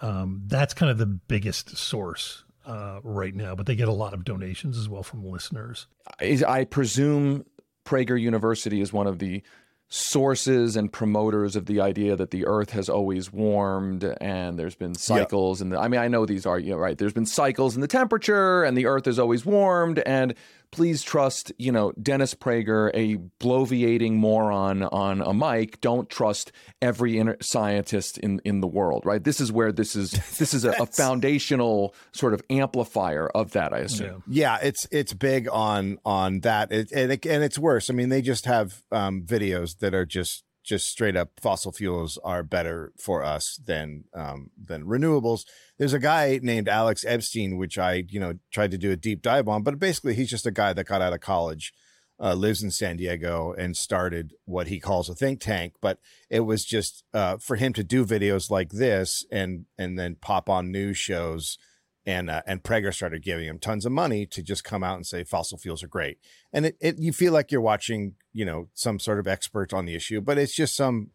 Um, 0.02 0.42
that's 0.46 0.74
kind 0.74 0.90
of 0.90 0.98
the 0.98 1.06
biggest 1.06 1.76
source 1.76 2.44
uh, 2.66 2.98
right 3.02 3.34
now, 3.34 3.54
but 3.54 3.66
they 3.66 3.76
get 3.76 3.88
a 3.88 3.92
lot 3.92 4.12
of 4.12 4.24
donations 4.24 4.76
as 4.76 4.88
well 4.88 5.02
from 5.02 5.24
listeners. 5.24 5.86
Is, 6.20 6.42
I 6.42 6.64
presume 6.64 7.44
Prager 7.84 8.20
University 8.20 8.80
is 8.80 8.92
one 8.92 9.06
of 9.06 9.18
the 9.18 9.42
sources 9.88 10.76
and 10.76 10.92
promoters 10.92 11.56
of 11.56 11.66
the 11.66 11.80
idea 11.80 12.16
that 12.16 12.30
the 12.30 12.46
Earth 12.46 12.70
has 12.70 12.88
always 12.88 13.32
warmed, 13.32 14.04
and 14.20 14.58
there's 14.58 14.74
been 14.74 14.94
cycles. 14.94 15.60
And 15.60 15.76
I 15.76 15.88
mean, 15.88 16.00
I 16.00 16.08
know 16.08 16.26
these 16.26 16.46
are 16.46 16.58
you 16.58 16.72
know, 16.72 16.78
right. 16.78 16.98
There's 16.98 17.12
been 17.12 17.26
cycles 17.26 17.74
in 17.74 17.80
the 17.80 17.86
temperature, 17.86 18.64
and 18.64 18.76
the 18.76 18.86
Earth 18.86 19.04
has 19.04 19.18
always 19.18 19.46
warmed. 19.46 20.00
And 20.00 20.34
please 20.74 21.02
trust, 21.02 21.52
you 21.56 21.70
know, 21.70 21.92
Dennis 21.92 22.34
Prager, 22.34 22.90
a 22.94 23.16
bloviating 23.38 24.14
moron 24.14 24.82
on 24.82 25.20
a 25.20 25.32
mic. 25.32 25.80
Don't 25.80 26.10
trust 26.10 26.50
every 26.82 27.16
inter- 27.18 27.36
scientist 27.40 28.18
in 28.18 28.40
in 28.44 28.60
the 28.60 28.66
world. 28.66 29.06
Right. 29.06 29.22
This 29.22 29.40
is 29.40 29.52
where 29.52 29.72
this 29.72 29.94
is. 29.96 30.12
This 30.44 30.52
is 30.52 30.64
a, 30.64 30.72
a 30.80 30.86
foundational 30.86 31.94
sort 32.12 32.34
of 32.34 32.42
amplifier 32.50 33.28
of 33.28 33.52
that. 33.52 33.72
I 33.72 33.78
assume. 33.78 34.24
Yeah, 34.26 34.58
it's 34.60 34.86
it's 34.90 35.12
big 35.12 35.48
on 35.48 35.98
on 36.04 36.40
that, 36.40 36.72
it, 36.72 36.90
and 36.92 37.12
it, 37.12 37.24
and 37.24 37.44
it's 37.44 37.58
worse. 37.58 37.88
I 37.88 37.92
mean, 37.92 38.08
they 38.08 38.20
just 38.20 38.46
have 38.46 38.82
um, 38.90 39.22
videos 39.22 39.78
that 39.78 39.94
are 39.94 40.04
just 40.04 40.42
just 40.64 40.88
straight 40.88 41.16
up 41.16 41.38
fossil 41.40 41.70
fuels 41.70 42.18
are 42.24 42.42
better 42.42 42.92
for 42.98 43.22
us 43.22 43.60
than 43.64 44.04
um, 44.14 44.50
than 44.60 44.84
renewables. 44.84 45.44
There's 45.78 45.92
a 45.92 45.98
guy 45.98 46.40
named 46.42 46.68
Alex 46.68 47.04
Epstein, 47.06 47.58
which 47.58 47.78
I 47.78 48.04
you 48.08 48.18
know 48.18 48.34
tried 48.50 48.70
to 48.72 48.78
do 48.78 48.90
a 48.90 48.96
deep 48.96 49.22
dive 49.22 49.46
on, 49.46 49.62
but 49.62 49.78
basically 49.78 50.14
he's 50.14 50.30
just 50.30 50.46
a 50.46 50.50
guy 50.50 50.72
that 50.72 50.86
got 50.86 51.02
out 51.02 51.12
of 51.12 51.20
college, 51.20 51.72
uh, 52.18 52.34
lives 52.34 52.62
in 52.62 52.70
San 52.70 52.96
Diego, 52.96 53.54
and 53.56 53.76
started 53.76 54.32
what 54.46 54.68
he 54.68 54.80
calls 54.80 55.08
a 55.08 55.14
think 55.14 55.40
tank. 55.40 55.74
But 55.80 55.98
it 56.30 56.40
was 56.40 56.64
just 56.64 57.04
uh, 57.12 57.36
for 57.36 57.56
him 57.56 57.72
to 57.74 57.84
do 57.84 58.04
videos 58.04 58.50
like 58.50 58.70
this 58.70 59.24
and 59.30 59.66
and 59.78 59.98
then 59.98 60.16
pop 60.20 60.48
on 60.48 60.72
news 60.72 60.96
shows 60.96 61.58
and 62.06 62.28
uh, 62.28 62.42
and 62.46 62.62
Prager 62.62 62.92
started 62.92 63.22
giving 63.22 63.46
him 63.46 63.58
tons 63.58 63.86
of 63.86 63.92
money 63.92 64.26
to 64.26 64.42
just 64.42 64.64
come 64.64 64.84
out 64.84 64.96
and 64.96 65.06
say 65.06 65.24
fossil 65.24 65.58
fuels 65.58 65.82
are 65.82 65.88
great. 65.88 66.18
And 66.52 66.66
it, 66.66 66.76
it 66.80 66.98
you 66.98 67.12
feel 67.12 67.32
like 67.32 67.50
you're 67.50 67.60
watching, 67.60 68.14
you 68.32 68.44
know, 68.44 68.68
some 68.74 68.98
sort 68.98 69.18
of 69.18 69.26
expert 69.26 69.72
on 69.72 69.86
the 69.86 69.94
issue, 69.94 70.20
but 70.20 70.38
it's 70.38 70.54
just 70.54 70.76
some 70.76 71.10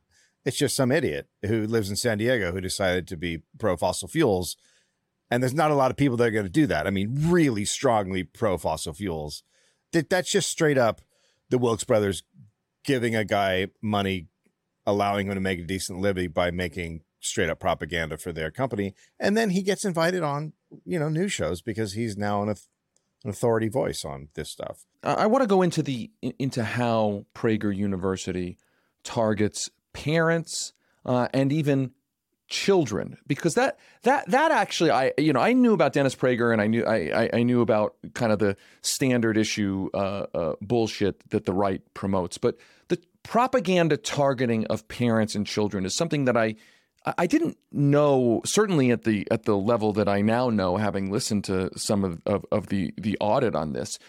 it's 0.46 0.58
just 0.58 0.76
some 0.76 0.92
idiot 0.92 1.28
who 1.46 1.68
lives 1.68 1.90
in 1.90 1.96
San 1.96 2.18
Diego 2.18 2.52
who 2.52 2.62
decided 2.62 3.08
to 3.08 3.18
be 3.18 3.44
pro 3.58 3.78
fossil 3.78 4.08
fuels. 4.08 4.58
And 5.30 5.44
there's 5.44 5.54
not 5.54 5.70
a 5.70 5.76
lot 5.76 5.92
of 5.92 5.98
people 5.98 6.18
that 6.18 6.28
are 6.28 6.32
going 6.32 6.46
to 6.46 6.52
do 6.52 6.66
that. 6.68 6.88
I 6.88 6.90
mean, 6.90 7.30
really 7.30 7.66
strongly 7.66 8.24
pro 8.24 8.58
fossil 8.58 8.94
fuels. 8.94 9.44
That 9.92 10.10
that's 10.10 10.32
just 10.32 10.50
straight 10.50 10.78
up 10.78 11.02
the 11.50 11.58
Wilks 11.58 11.84
brothers 11.84 12.24
giving 12.84 13.16
a 13.16 13.26
guy 13.26 13.68
money, 13.82 14.28
allowing 14.86 15.28
him 15.28 15.36
to 15.36 15.42
make 15.42 15.60
a 15.60 15.64
decent 15.64 16.00
living 16.00 16.32
by 16.32 16.50
making 16.50 17.02
straight 17.20 17.50
up 17.50 17.60
propaganda 17.60 18.18
for 18.18 18.32
their 18.32 18.50
company. 18.50 18.96
And 19.20 19.36
then 19.36 19.52
he 19.52 19.62
gets 19.62 19.86
invited 19.86 20.24
on, 20.24 20.54
you 20.86 21.00
know, 21.00 21.10
news 21.10 21.32
shows 21.32 21.62
because 21.62 21.94
he's 21.94 22.18
now 22.18 22.44
an, 22.44 22.50
an 22.50 23.30
authority 23.30 23.68
voice 23.68 24.06
on 24.06 24.30
this 24.36 24.50
stuff. 24.50 24.86
I 25.04 25.28
want 25.28 25.44
to 25.44 25.48
go 25.48 25.62
into 25.62 25.82
the 25.82 26.12
into 26.22 26.64
how 26.64 27.26
Prager 27.34 27.76
University 27.76 28.58
targets 29.04 29.70
parents 29.94 30.74
uh, 31.06 31.28
and 31.34 31.52
even 31.52 31.92
children 32.50 33.16
because 33.28 33.54
that 33.54 33.78
that 34.02 34.28
that 34.30 34.52
actually 34.52 34.90
I 34.90 35.14
you 35.18 35.32
know 35.32 35.40
I 35.40 35.54
knew 35.54 35.74
about 35.74 35.94
Dennis 35.94 36.16
Prager 36.16 36.52
and 36.52 36.62
I 36.62 36.68
knew 36.68 36.84
I 36.84 37.24
I, 37.24 37.30
I 37.34 37.44
knew 37.44 37.62
about 37.62 37.96
kind 38.14 38.32
of 38.32 38.40
the 38.40 38.58
standard 38.82 39.38
issue 39.38 39.90
uh, 39.94 40.26
uh, 40.34 40.54
bullshit 40.60 41.30
that 41.30 41.46
the 41.46 41.54
right 41.54 41.82
promotes, 41.94 42.38
but 42.38 42.58
the 42.88 43.00
propaganda 43.24 43.98
targeting 43.98 44.66
of 44.68 44.88
parents 44.88 45.36
and 45.36 45.46
children 45.46 45.86
is 45.86 45.96
something 45.96 46.26
that 46.26 46.36
I 46.36 46.56
I- 47.18 47.28
didn't 47.28 47.58
know 47.72 48.42
certainly 48.46 48.92
at 48.92 49.04
the 49.04 49.28
at 49.32 49.44
the 49.44 49.58
level 49.58 49.94
that 49.94 50.08
I 50.08 50.22
now 50.22 50.50
know, 50.50 50.78
having 50.78 51.12
listened 51.12 51.44
to 51.46 51.70
some 51.78 52.04
of, 52.04 52.22
of, 52.26 52.46
of 52.52 52.68
the 52.68 52.94
the 52.98 53.18
audit 53.20 53.56
on 53.56 53.74
this. 53.74 54.00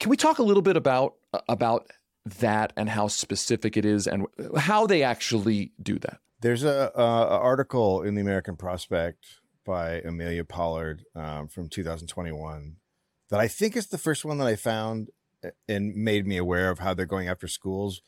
Can 0.00 0.10
we 0.10 0.16
talk 0.16 0.38
a 0.38 0.42
little 0.42 0.62
bit 0.62 0.76
about 0.76 1.14
about 1.48 1.90
that 2.24 2.72
and 2.76 2.88
how 2.88 3.08
specific 3.08 3.76
it 3.76 3.84
is 3.84 4.06
and 4.06 4.26
how 4.56 4.86
they 4.86 5.02
actually 5.02 5.72
do 5.82 5.98
that? 6.00 6.20
There's 6.40 6.62
a, 6.62 6.92
a, 6.94 7.02
article 7.02 8.02
in 8.02 8.14
the 8.14 8.20
American 8.20 8.56
Prospect 8.56 9.40
by 9.64 10.00
Amelia 10.00 10.44
Pollard 10.44 11.04
um, 11.14 11.48
from 11.48 11.68
2021 11.68 12.76
that 13.30 13.40
I 13.40 13.48
think 13.48 13.76
is 13.76 13.88
the 13.88 13.98
first 13.98 14.24
one 14.24 14.38
that 14.38 14.46
I 14.46 14.54
found 14.54 15.10
and 15.68 15.94
made 15.94 16.26
me 16.26 16.36
aware 16.36 16.70
of 16.70 16.78
how 16.78 16.94
they're 16.94 17.06
going 17.06 17.28
after 17.28 17.48
schools. 17.48 18.02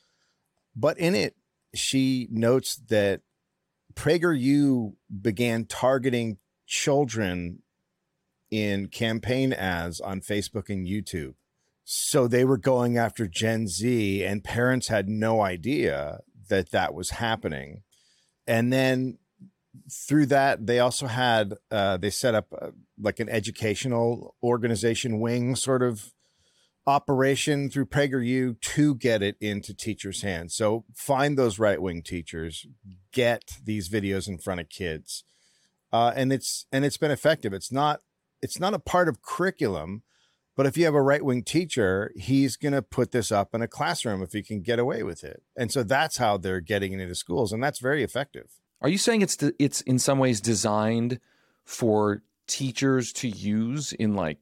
But 0.74 0.98
in 0.98 1.14
it, 1.14 1.34
she 1.74 2.28
notes 2.30 2.76
that 2.88 3.22
PragerU 4.00 4.94
began 5.20 5.66
targeting 5.66 6.38
children 6.66 7.58
in 8.50 8.88
campaign 8.88 9.52
ads 9.52 10.00
on 10.00 10.22
Facebook 10.22 10.70
and 10.70 10.86
YouTube. 10.86 11.34
So 11.84 12.26
they 12.26 12.46
were 12.46 12.56
going 12.56 12.96
after 12.96 13.26
Gen 13.26 13.68
Z, 13.68 14.24
and 14.24 14.42
parents 14.42 14.88
had 14.88 15.06
no 15.10 15.42
idea 15.42 16.20
that 16.48 16.70
that 16.70 16.94
was 16.94 17.10
happening. 17.10 17.82
And 18.46 18.72
then 18.72 19.18
through 19.92 20.26
that, 20.26 20.66
they 20.66 20.78
also 20.78 21.06
had 21.06 21.52
uh, 21.70 21.98
they 21.98 22.08
set 22.08 22.34
up 22.34 22.46
uh, 22.58 22.70
like 22.98 23.20
an 23.20 23.28
educational 23.28 24.34
organization 24.42 25.20
wing 25.20 25.54
sort 25.56 25.82
of 25.82 26.14
operation 26.86 27.70
through 27.70 27.86
PragerU 27.86 28.60
to 28.60 28.94
get 28.94 29.22
it 29.22 29.36
into 29.40 29.74
teachers' 29.74 30.22
hands. 30.22 30.54
So 30.54 30.84
find 30.94 31.36
those 31.38 31.58
right 31.58 31.80
wing 31.80 32.02
teachers, 32.02 32.66
get 33.12 33.58
these 33.64 33.88
videos 33.88 34.28
in 34.28 34.38
front 34.38 34.60
of 34.60 34.68
kids, 34.68 35.24
uh, 35.92 36.12
and 36.14 36.32
it's 36.32 36.66
and 36.72 36.84
it's 36.84 36.96
been 36.96 37.10
effective. 37.10 37.52
It's 37.52 37.72
not 37.72 38.00
it's 38.42 38.60
not 38.60 38.74
a 38.74 38.78
part 38.78 39.08
of 39.08 39.22
curriculum, 39.22 40.02
but 40.56 40.66
if 40.66 40.76
you 40.76 40.84
have 40.84 40.94
a 40.94 41.02
right 41.02 41.24
wing 41.24 41.42
teacher, 41.42 42.12
he's 42.16 42.56
going 42.56 42.72
to 42.72 42.82
put 42.82 43.12
this 43.12 43.30
up 43.30 43.54
in 43.54 43.62
a 43.62 43.68
classroom 43.68 44.22
if 44.22 44.32
he 44.32 44.42
can 44.42 44.62
get 44.62 44.78
away 44.78 45.02
with 45.02 45.22
it. 45.24 45.42
And 45.56 45.70
so 45.70 45.82
that's 45.82 46.16
how 46.16 46.36
they're 46.36 46.60
getting 46.60 46.92
it 46.92 47.00
into 47.00 47.14
schools, 47.14 47.52
and 47.52 47.62
that's 47.62 47.78
very 47.78 48.02
effective. 48.02 48.60
Are 48.80 48.88
you 48.88 48.98
saying 48.98 49.22
it's 49.22 49.36
it's 49.58 49.80
in 49.82 49.98
some 49.98 50.18
ways 50.18 50.40
designed 50.40 51.20
for 51.64 52.22
teachers 52.46 53.12
to 53.12 53.28
use 53.28 53.92
in 53.92 54.14
like 54.14 54.38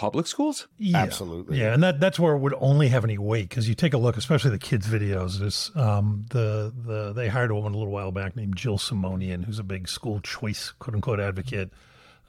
public 0.00 0.26
schools? 0.26 0.66
Yeah. 0.78 0.96
Absolutely. 0.96 1.58
Yeah, 1.58 1.74
and 1.74 1.82
that 1.82 2.00
that's 2.00 2.18
where 2.18 2.32
it 2.32 2.38
would 2.38 2.54
only 2.56 2.88
have 2.88 3.04
any 3.04 3.18
weight 3.18 3.50
because 3.50 3.68
you 3.68 3.74
take 3.74 3.92
a 3.92 3.98
look, 3.98 4.16
especially 4.16 4.50
the 4.50 4.58
kids' 4.58 4.88
videos. 4.88 5.38
There's 5.38 5.70
um, 5.74 6.24
the 6.30 6.72
the 6.74 7.12
they 7.12 7.28
hired 7.28 7.50
a 7.50 7.54
woman 7.54 7.74
a 7.74 7.76
little 7.76 7.92
while 7.92 8.10
back 8.10 8.34
named 8.34 8.56
Jill 8.56 8.78
Simonian, 8.78 9.44
who's 9.44 9.58
a 9.58 9.62
big 9.62 9.88
school 9.88 10.18
choice 10.20 10.72
quote 10.78 10.94
unquote 10.94 11.20
advocate. 11.20 11.70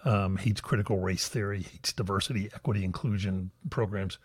Um, 0.04 0.36
hates 0.36 0.60
critical 0.60 1.00
race 1.00 1.30
theory, 1.30 1.62
hates 1.62 1.94
diversity, 1.94 2.50
equity, 2.54 2.84
inclusion 2.84 3.52
programs, 3.70 4.18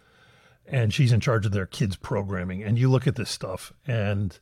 and 0.67 0.93
she's 0.93 1.13
in 1.13 1.21
charge 1.21 1.47
of 1.47 1.53
their 1.53 1.67
kids' 1.67 1.95
programming. 1.95 2.65
And 2.65 2.77
you 2.77 2.91
look 2.91 3.07
at 3.07 3.15
this 3.15 3.31
stuff, 3.31 3.73
and 3.87 4.37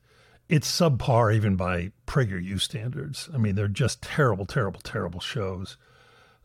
it's 0.48 0.70
subpar 0.70 1.34
even 1.34 1.56
by 1.56 1.92
PragerU 2.06 2.58
standards. 2.58 3.28
I 3.34 3.36
mean, 3.36 3.54
they're 3.54 3.68
just 3.68 4.00
terrible, 4.00 4.46
terrible, 4.46 4.80
terrible 4.80 5.20
shows. 5.20 5.76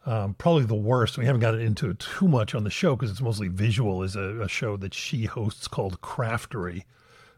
Um, 0.10 0.34
probably 0.34 0.64
the 0.64 0.74
worst. 0.74 1.20
We 1.20 1.26
haven't 1.26 1.42
got 1.42 1.54
into 1.54 1.92
it 1.92 2.00
too 2.00 2.28
much 2.28 2.56
on 2.56 2.64
the 2.64 2.72
show 2.72 2.96
because 2.96 3.12
it's 3.12 3.22
mostly 3.22 3.48
visual. 3.48 4.02
Is 4.02 4.16
a, 4.16 4.42
a, 4.42 4.50
show 4.50 4.76
that 4.78 4.92
she 4.96 5.26
hosts 5.26 5.68
called 5.68 6.02
Craftery. 6.02 6.86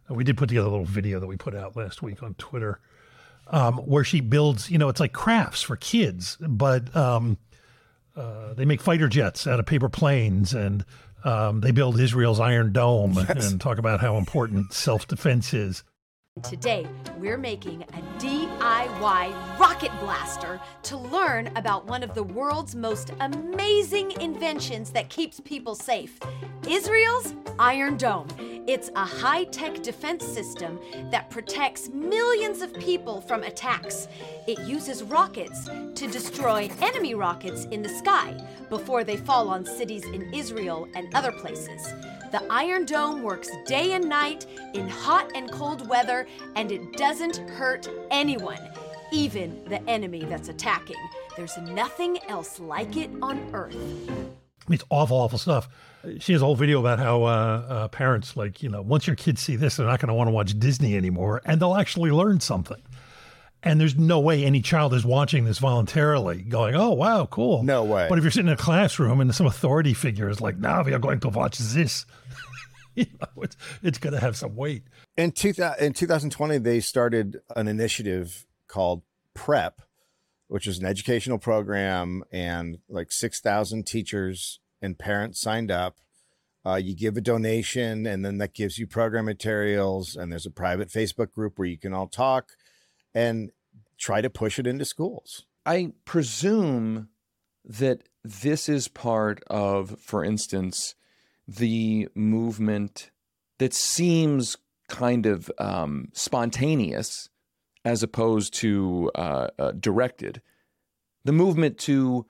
And 0.07 0.15
we 0.15 0.23
did 0.23 0.38
put 0.38 0.47
together 0.47 0.67
a 0.67 0.71
little 0.71 0.86
video 0.86 1.19
that 1.19 1.27
we 1.27 1.36
put 1.36 1.53
out 1.53 1.75
last 1.75 2.01
week 2.01 2.23
on 2.23 2.34
Twitter, 2.36 2.79
um, 3.47 3.79
where 3.79 4.05
she 4.05 4.21
builds. 4.21 4.71
You 4.71 4.77
know, 4.77 4.88
it's 4.88 5.01
like 5.01 5.12
crafts 5.12 5.62
for 5.62 5.75
kids, 5.75 6.38
but 6.39 6.95
um, 6.95 7.38
uh, 8.15 8.53
they 8.53 8.63
make 8.63 8.79
fighter 8.79 9.10
jets 9.10 9.47
out 9.47 9.60
of 9.60 9.65
paper 9.65 9.89
planes, 9.89 10.53
and 10.53 10.86
um, 11.25 11.60
they 11.60 11.71
build 11.71 11.99
Israel's 11.99 12.39
Iron 12.39 12.71
Dome, 12.71 13.15
yes. 13.15 13.51
and 13.51 13.60
talk 13.60 13.79
about 13.79 13.99
how 13.99 14.15
important 14.15 14.71
self 14.71 15.05
defense 15.07 15.53
is. 15.53 15.84
Today, 16.44 16.88
we're 17.17 17.38
making 17.38 17.84
a 17.84 18.02
DIY 18.17 19.60
rocket 19.60 19.91
blaster 20.00 20.62
to 20.84 20.98
learn 20.98 21.52
about 21.58 21.86
one 21.86 22.04
of 22.04 22.13
the 22.13 22.24
world's 22.24 22.74
most 22.74 23.12
amazing 23.20 24.12
inventions 24.13 24.91
that 24.91 25.10
keeps 25.10 25.41
people 25.41 25.76
safe 25.76 26.17
Israel's 26.67 27.36
Iron 27.60 27.98
Dome. 27.98 28.30
It's 28.65 28.89
a 28.96 29.04
high 29.04 29.44
tech 29.44 29.84
defense 29.84 30.26
system 30.26 30.80
that 31.12 31.30
protects 31.30 31.89
millions 31.89 32.62
of 32.62 32.74
people 32.76 33.20
from 33.20 33.44
attacks. 33.44 34.08
It 34.48 34.60
uses 34.62 35.04
rockets 35.04 35.65
to 35.65 36.08
destroy 36.08 36.70
enemy 36.82 37.13
rockets 37.13 37.65
in 37.72 37.82
the 37.82 37.89
sky 37.89 38.41
before 38.70 39.04
they 39.04 39.17
fall 39.17 39.50
on 39.50 39.65
cities 39.65 40.06
in 40.06 40.34
Israel 40.34 40.88
and 40.96 41.13
other 41.13 41.34
places. 41.34 41.94
The 42.32 42.41
Iron 42.50 42.86
Dome 42.86 43.24
works 43.24 43.50
day 43.65 43.91
and 43.91 44.08
night 44.08 44.46
in 44.74 44.88
hot 44.88 45.30
and 45.36 45.52
cold 45.52 45.89
weather, 45.89 46.26
and 46.56 46.72
it 46.72 46.96
doesn't 46.96 47.36
hurt 47.50 47.89
anyone, 48.10 48.70
even 49.12 49.62
the 49.65 49.82
enemy 49.89 50.24
that's 50.24 50.48
attacking. 50.48 50.96
There's 51.36 51.58
nothing 51.58 52.20
else 52.30 52.58
like 52.58 52.96
it 52.96 53.10
on 53.22 53.46
Earth. 53.54 53.76
It's 54.70 54.86
awful, 54.89 55.17
awful 55.17 55.39
stuff. 55.39 55.67
She 56.20 56.32
has 56.32 56.41
a 56.41 56.46
whole 56.46 56.56
video 56.56 56.80
about 56.80 57.00
how 57.00 57.24
uh, 57.24 57.28
uh, 57.28 57.88
parents, 57.89 58.38
like, 58.38 58.63
you 58.63 58.70
know, 58.70 58.82
once 58.82 59.08
your 59.08 59.17
kids 59.17 59.41
see 59.41 59.58
this, 59.58 59.76
they're 59.76 59.86
not 59.86 60.00
going 60.00 60.08
to 60.08 60.13
want 60.13 60.30
to 60.30 60.32
watch 60.32 60.58
Disney 60.58 60.96
anymore, 60.96 61.41
and 61.44 61.62
they'll 61.62 61.76
actually 61.76 62.12
learn 62.12 62.39
something. 62.39 62.82
And 63.63 63.80
there's 63.80 63.95
no 63.95 64.19
way 64.19 64.43
any 64.43 64.62
child 64.62 64.93
is 64.93 65.06
watching 65.06 65.45
this 65.45 65.60
voluntarily, 65.60 66.41
going, 66.41 66.74
"Oh, 66.76 66.91
wow, 66.91 67.28
cool." 67.28 67.62
No 67.63 67.84
way. 67.84 68.08
But 68.10 68.17
if 68.17 68.24
you're 68.24 68.32
sitting 68.32 68.47
in 68.47 68.54
a 68.54 68.58
classroom 68.58 69.21
and 69.21 69.34
some 69.36 69.45
authority 69.45 69.93
figure 69.93 70.30
is 70.30 70.41
like, 70.41 70.58
"Now 70.58 70.84
we 70.84 70.93
are 70.93 71.00
going 71.00 71.19
to 71.19 71.30
watch 71.30 71.60
this," 71.60 72.06
you 72.95 73.06
know, 73.19 73.43
it's, 73.43 73.56
it's 73.84 73.97
going 74.00 74.13
to 74.13 74.19
have 74.19 74.36
some 74.36 74.56
weight. 74.56 74.84
In, 75.15 75.32
two, 75.32 75.54
in 75.80 75.93
2020, 75.93 76.58
they 76.58 76.80
started 76.80 77.38
an 77.56 77.67
initiative 77.67 78.47
called 78.67 79.04
PrEP, 79.36 79.82
which 80.47 80.65
is 80.65 80.80
an 80.80 80.86
educational 80.86 81.38
program, 81.38 82.24
and 82.32 82.80
like 82.89 83.12
6,000 83.12 83.86
teachers 83.86 84.60
and 84.82 84.97
parents 84.97 85.39
signed 85.39 85.69
up. 85.69 85.97
Uh, 86.65 86.76
you 86.76 86.95
give 86.95 87.17
a 87.17 87.21
donation, 87.21 88.06
and 88.06 88.24
then 88.24 88.38
that 88.38 88.54
gives 88.54 88.78
you 88.78 88.86
program 88.86 89.26
materials. 89.26 90.15
And 90.15 90.32
there's 90.32 90.45
a 90.45 90.52
private 90.52 90.89
Facebook 90.89 91.32
group 91.32 91.58
where 91.58 91.67
you 91.67 91.78
can 91.78 91.93
all 91.93 92.08
talk 92.08 92.52
and 93.13 93.52
try 94.00 94.21
to 94.21 94.30
push 94.30 94.60
it 94.60 94.67
into 94.67 94.86
schools. 94.86 95.45
I 95.65 95.93
presume 96.06 97.10
that 97.63 98.02
this 98.24 98.67
is 98.67 98.88
part 98.88 99.43
of, 99.47 100.00
for 100.00 100.24
instance, 100.24 100.95
the 101.47 102.08
movement 102.15 103.12
that 103.60 103.74
seems 103.74 104.58
kind 104.88 105.26
of 105.26 105.52
um, 105.58 106.10
spontaneous 106.13 107.30
as 107.86 108.04
opposed 108.04 108.54
to 108.54 109.12
uh, 109.15 109.47
uh, 109.58 109.71
directed. 109.71 110.41
The 111.24 111.32
movement 111.32 111.78
to 111.80 112.26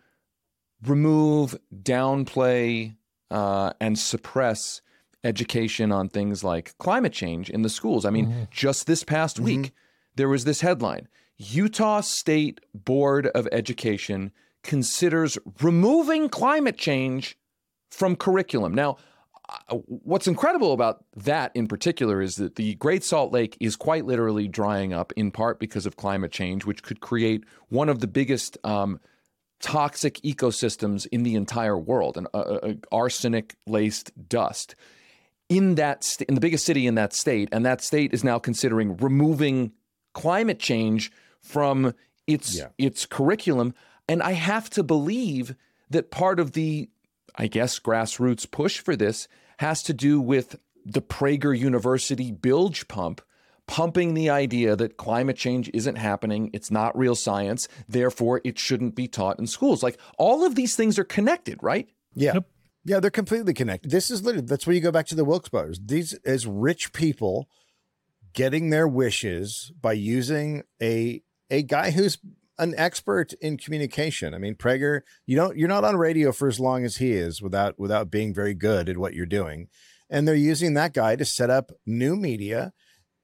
remove, 0.86 1.58
downplay, 1.74 2.96
uh, 3.30 3.72
and 3.80 3.98
suppress 3.98 4.82
education 5.24 5.91
on 5.91 6.10
things 6.10 6.44
like 6.44 6.78
climate 6.78 7.13
change 7.13 7.50
in 7.50 7.62
the 7.62 7.70
schools. 7.70 8.06
I 8.06 8.10
mean, 8.10 8.28
mm-hmm. 8.28 8.44
just 8.52 8.88
this 8.88 9.04
past 9.04 9.38
mm-hmm. 9.38 9.46
week, 9.46 9.74
there 10.15 10.30
was 10.30 10.43
this 10.43 10.62
headline 10.62 11.08
Utah 11.38 12.02
State 12.02 12.62
Board 12.74 13.28
of 13.28 13.47
Education 13.52 14.32
considers 14.63 15.38
removing 15.62 16.30
climate 16.30 16.78
change 16.78 17.38
from 17.89 18.15
curriculum. 18.15 18.74
Now, 18.74 18.97
uh, 19.69 19.78
what's 19.88 20.28
incredible 20.28 20.71
about 20.71 21.04
that 21.15 21.52
in 21.56 21.67
particular 21.67 22.21
is 22.21 22.36
that 22.36 22.56
the 22.56 22.76
Great 22.76 23.04
Salt 23.04 23.34
Lake 23.34 23.58
is 23.60 23.76
quite 23.76 24.06
literally 24.06 24.47
drying 24.47 24.93
up 24.93 25.12
in 25.15 25.32
part 25.32 25.60
because 25.60 25.86
of 25.86 25.97
climate 25.97 26.32
change, 26.32 26.65
which 26.65 26.84
could 26.84 27.02
create 27.02 27.43
one 27.69 27.89
of 27.89 28.00
the 28.00 28.08
biggest 28.08 28.58
um, 28.63 29.00
toxic 29.60 30.15
ecosystems 30.21 31.08
in 31.12 31.24
the 31.24 31.36
entire 31.36 31.78
world, 31.78 32.17
an 32.17 32.28
uh, 32.34 32.38
uh, 32.38 32.74
arsenic 32.91 33.56
laced 33.67 34.12
dust. 34.30 34.76
In 35.50 35.76
that, 35.76 36.04
st- 36.04 36.30
in 36.30 36.36
the 36.36 36.41
biggest 36.41 36.65
city 36.65 36.88
in 36.88 36.95
that 36.95 37.13
state, 37.13 37.50
and 37.52 37.65
that 37.65 37.82
state 37.82 38.13
is 38.13 38.24
now 38.24 38.39
considering 38.39 38.95
removing 38.97 39.74
climate 40.13 40.60
change 40.60 41.12
from 41.39 41.93
its 42.28 42.58
yeah. 42.58 42.69
its 42.78 43.06
curriculum. 43.06 43.74
And 44.08 44.21
I 44.21 44.32
have 44.32 44.69
to 44.71 44.84
believe 44.84 45.56
that 45.89 46.12
part 46.12 46.39
of 46.39 46.54
the 46.54 46.89
I 47.36 47.47
guess, 47.47 47.80
grassroots 47.80 48.50
push 48.50 48.80
for 48.80 48.95
this 48.95 49.28
has 49.60 49.84
to 49.84 49.93
do 49.93 50.19
with 50.19 50.58
the 50.86 51.02
Prager 51.02 51.58
University 51.58 52.32
bilge 52.32 52.88
pump 52.88 53.21
pumping 53.67 54.15
the 54.15 54.30
idea 54.30 54.76
that 54.76 54.97
climate 54.97 55.38
change 55.38 55.69
isn't 55.74 55.95
happening, 55.95 56.50
it's 56.52 56.71
not 56.71 56.97
real 56.97 57.15
science, 57.15 57.69
therefore 57.88 58.41
it 58.43 58.60
shouldn't 58.60 58.95
be 58.95 59.08
taught 59.08 59.39
in 59.39 59.47
schools. 59.47 59.82
Like 59.82 59.97
all 60.17 60.43
of 60.43 60.56
these 60.56 60.76
things 60.76 61.00
are 61.00 61.06
connected, 61.06 61.58
right? 61.62 61.88
Yeah. 62.13 62.34
Yep. 62.34 62.45
Yeah, 62.84 63.00
they're 63.00 63.12
completely 63.12 63.54
connected. 63.54 63.91
This 63.91 64.10
is 64.10 64.24
literally 64.24 64.47
that's 64.47 64.65
where 64.65 64.76
you 64.76 64.82
go 64.82 64.91
back 64.91 65.06
to 65.08 65.15
the 65.15 65.24
Wilks 65.24 65.50
brothers. 65.50 65.80
These 65.86 66.15
as 66.26 66.47
rich 66.47 66.91
people 66.91 67.47
getting 68.34 68.70
their 68.70 68.88
wishes 68.88 69.72
by 69.80 69.94
using 69.94 70.63
a 70.82 71.22
a 71.50 71.63
guy 71.63 71.91
who's 71.91 72.17
an 72.58 72.76
expert 72.78 73.34
in 73.34 73.58
communication. 73.58 74.34
I 74.34 74.38
mean, 74.38 74.56
Prager, 74.56 75.02
you 75.26 75.36
don't 75.36 75.58
you're 75.58 75.67
not 75.67 75.84
on 75.84 75.98
radio 75.98 76.32
for 76.32 76.48
as 76.48 76.60
long 76.60 76.86
as 76.86 76.98
he 76.98 77.12
is 77.12 77.41
without 77.41 77.80
without 77.80 78.12
being 78.12 78.34
very 78.34 78.54
good 78.54 78.88
at 78.88 78.98
what 78.98 79.13
you're 79.13 79.26
doing. 79.26 79.67
And 80.10 80.28
they're 80.28 80.36
using 80.36 80.74
that 80.76 80.94
guy 80.94 81.15
to 81.15 81.26
set 81.26 81.50
up 81.50 81.72
new 81.86 82.15
media 82.15 82.74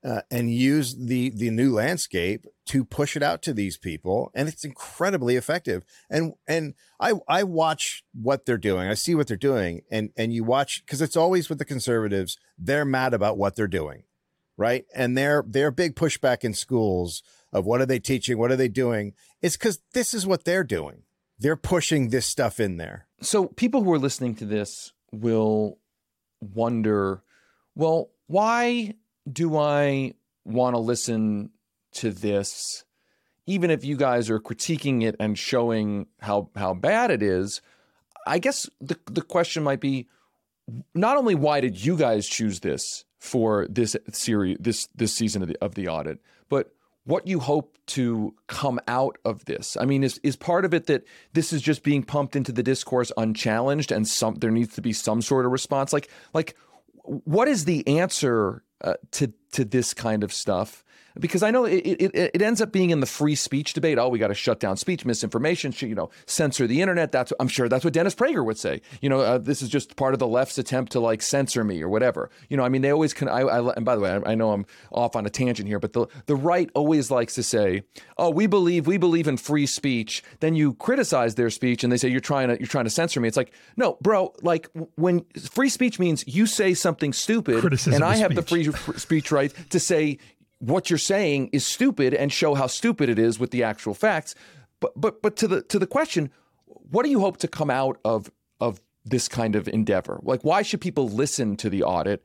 uh, 0.03 0.21
and 0.31 0.51
use 0.51 0.95
the 0.95 1.29
the 1.29 1.51
new 1.51 1.73
landscape 1.73 2.45
to 2.67 2.83
push 2.83 3.15
it 3.15 3.23
out 3.23 3.41
to 3.43 3.53
these 3.53 3.77
people. 3.77 4.31
And 4.33 4.47
it's 4.47 4.63
incredibly 4.63 5.35
effective. 5.35 5.83
And 6.09 6.33
and 6.47 6.73
i 6.99 7.13
i 7.27 7.43
watch 7.43 8.03
what 8.13 8.45
they're 8.45 8.57
doing. 8.57 8.87
I 8.89 8.95
see 8.95 9.13
what 9.13 9.27
they're 9.27 9.37
doing. 9.37 9.81
And 9.91 10.09
and 10.17 10.33
you 10.33 10.43
watch 10.43 10.83
because 10.85 11.01
it's 11.01 11.17
always 11.17 11.47
with 11.47 11.59
the 11.59 11.65
conservatives. 11.65 12.37
They're 12.57 12.85
mad 12.85 13.13
about 13.13 13.37
what 13.37 13.55
they're 13.55 13.67
doing 13.67 14.03
right 14.57 14.85
and 14.95 15.17
their 15.17 15.43
their 15.47 15.71
big 15.71 15.95
pushback 15.95 16.43
in 16.43 16.53
schools 16.53 17.23
of 17.53 17.65
what 17.65 17.79
are 17.79 17.85
they 17.85 17.99
teaching, 17.99 18.37
what 18.37 18.51
are 18.51 18.57
they 18.57 18.67
doing, 18.67 19.13
it's 19.41 19.55
because 19.55 19.79
this 19.93 20.13
is 20.13 20.27
what 20.27 20.43
they're 20.43 20.63
doing. 20.63 21.03
They're 21.39 21.55
pushing 21.55 22.09
this 22.09 22.25
stuff 22.25 22.59
in 22.59 22.77
there. 22.77 23.07
So 23.21 23.45
people 23.45 23.83
who 23.83 23.93
are 23.93 23.99
listening 23.99 24.35
to 24.35 24.45
this 24.45 24.91
will 25.11 25.77
wonder, 26.41 27.21
well, 27.75 28.09
why 28.25 28.95
do 29.31 29.57
I 29.57 30.13
want 30.45 30.75
to 30.75 30.79
listen 30.79 31.51
to 31.93 32.11
this? 32.11 32.83
Even 33.45 33.71
if 33.71 33.85
you 33.85 33.95
guys 33.95 34.29
are 34.29 34.39
critiquing 34.39 35.03
it 35.03 35.15
and 35.19 35.37
showing 35.37 36.07
how 36.19 36.49
how 36.55 36.73
bad 36.73 37.11
it 37.11 37.23
is, 37.23 37.61
I 38.25 38.39
guess 38.39 38.69
the 38.81 38.97
the 39.05 39.21
question 39.21 39.63
might 39.63 39.79
be 39.79 40.07
not 40.93 41.15
only 41.15 41.35
why 41.35 41.61
did 41.61 41.83
you 41.83 41.95
guys 41.95 42.27
choose 42.27 42.59
this 42.59 43.05
for 43.19 43.67
this 43.69 43.95
series 44.11 44.57
this 44.59 44.87
this 44.95 45.13
season 45.13 45.41
of 45.41 45.47
the 45.49 45.57
of 45.61 45.75
the 45.75 45.87
audit, 45.87 46.19
but 46.49 46.73
what 47.05 47.25
you 47.25 47.39
hope 47.39 47.77
to 47.87 48.35
come 48.47 48.79
out 48.87 49.17
of 49.23 49.45
this. 49.45 49.77
I 49.79 49.85
mean, 49.85 50.03
is 50.03 50.19
is 50.23 50.35
part 50.35 50.65
of 50.65 50.73
it 50.73 50.87
that 50.87 51.05
this 51.33 51.53
is 51.53 51.61
just 51.61 51.81
being 51.81 52.03
pumped 52.03 52.35
into 52.35 52.51
the 52.51 52.63
discourse 52.63 53.11
unchallenged, 53.17 53.91
and 53.91 54.07
some 54.07 54.35
there 54.35 54.51
needs 54.51 54.75
to 54.75 54.81
be 54.81 54.93
some 54.93 55.21
sort 55.21 55.45
of 55.45 55.51
response. 55.51 55.93
Like 55.93 56.09
like, 56.33 56.55
what 57.03 57.47
is 57.47 57.65
the 57.65 57.87
answer 57.87 58.63
uh, 58.81 58.95
to 59.11 59.33
to 59.53 59.63
this 59.63 59.93
kind 59.93 60.23
of 60.23 60.33
stuff? 60.33 60.83
Because 61.19 61.43
I 61.43 61.51
know 61.51 61.65
it, 61.65 61.77
it, 61.77 62.11
it 62.13 62.41
ends 62.41 62.61
up 62.61 62.71
being 62.71 62.89
in 62.89 62.99
the 62.99 63.05
free 63.05 63.35
speech 63.35 63.73
debate. 63.73 63.97
Oh, 63.97 64.09
we 64.09 64.19
got 64.19 64.27
to 64.27 64.33
shut 64.33 64.59
down 64.59 64.77
speech, 64.77 65.05
misinformation, 65.05 65.73
you 65.79 65.95
know, 65.95 66.09
censor 66.25 66.67
the 66.67 66.81
internet. 66.81 67.11
That's 67.11 67.33
I'm 67.39 67.47
sure 67.47 67.69
that's 67.69 67.83
what 67.83 67.93
Dennis 67.93 68.15
Prager 68.15 68.45
would 68.45 68.57
say. 68.57 68.81
You 69.01 69.09
know, 69.09 69.19
uh, 69.19 69.37
this 69.37 69.61
is 69.61 69.69
just 69.69 69.95
part 69.95 70.13
of 70.13 70.19
the 70.19 70.27
left's 70.27 70.57
attempt 70.57 70.91
to 70.93 70.99
like 70.99 71.21
censor 71.21 71.63
me 71.63 71.81
or 71.81 71.89
whatever. 71.89 72.29
You 72.49 72.57
know, 72.57 72.63
I 72.63 72.69
mean, 72.69 72.81
they 72.81 72.91
always 72.91 73.13
can. 73.13 73.27
I, 73.27 73.41
I 73.41 73.73
and 73.73 73.85
by 73.85 73.95
the 73.95 74.01
way, 74.01 74.11
I, 74.11 74.31
I, 74.31 74.35
know 74.35 74.51
I'm 74.51 74.65
off 74.91 75.15
on 75.15 75.25
a 75.25 75.29
tangent 75.29 75.67
here, 75.67 75.79
but 75.79 75.93
the 75.93 76.07
the 76.25 76.35
right 76.35 76.69
always 76.73 77.11
likes 77.11 77.35
to 77.35 77.43
say, 77.43 77.83
oh, 78.17 78.29
we 78.29 78.47
believe 78.47 78.87
we 78.87 78.97
believe 78.97 79.27
in 79.27 79.37
free 79.37 79.65
speech. 79.65 80.23
Then 80.39 80.55
you 80.55 80.73
criticize 80.73 81.35
their 81.35 81.49
speech 81.49 81.83
and 81.83 81.91
they 81.91 81.97
say 81.97 82.09
you're 82.09 82.19
trying 82.19 82.49
to 82.49 82.59
you're 82.59 82.67
trying 82.67 82.85
to 82.85 82.91
censor 82.91 83.19
me. 83.19 83.27
It's 83.27 83.37
like 83.37 83.51
no, 83.75 83.97
bro. 84.01 84.33
Like 84.41 84.69
when 84.95 85.25
free 85.51 85.69
speech 85.69 85.99
means 85.99 86.23
you 86.27 86.45
say 86.45 86.73
something 86.73 87.13
stupid, 87.13 87.61
Criticism 87.61 87.93
and 87.93 88.03
I 88.03 88.17
have 88.17 88.31
speech. 88.31 88.67
the 88.67 88.73
free 88.73 88.97
speech 88.97 89.31
right 89.31 89.53
to 89.69 89.79
say 89.79 90.19
what 90.59 90.89
you're 90.89 90.97
saying 90.97 91.49
is 91.53 91.65
stupid 91.65 92.13
and 92.13 92.31
show 92.31 92.55
how 92.55 92.67
stupid 92.67 93.09
it 93.09 93.19
is 93.19 93.39
with 93.39 93.51
the 93.51 93.63
actual 93.63 93.93
facts. 93.93 94.35
But 94.79 94.99
but 94.99 95.21
but 95.21 95.35
to 95.37 95.47
the 95.47 95.61
to 95.63 95.79
the 95.79 95.87
question, 95.87 96.31
what 96.65 97.03
do 97.03 97.09
you 97.09 97.19
hope 97.19 97.37
to 97.37 97.47
come 97.47 97.69
out 97.69 97.99
of 98.05 98.31
of 98.59 98.81
this 99.05 99.27
kind 99.27 99.55
of 99.55 99.67
endeavor? 99.67 100.19
Like 100.23 100.43
why 100.43 100.61
should 100.61 100.81
people 100.81 101.09
listen 101.09 101.55
to 101.57 101.69
the 101.69 101.83
audit 101.83 102.23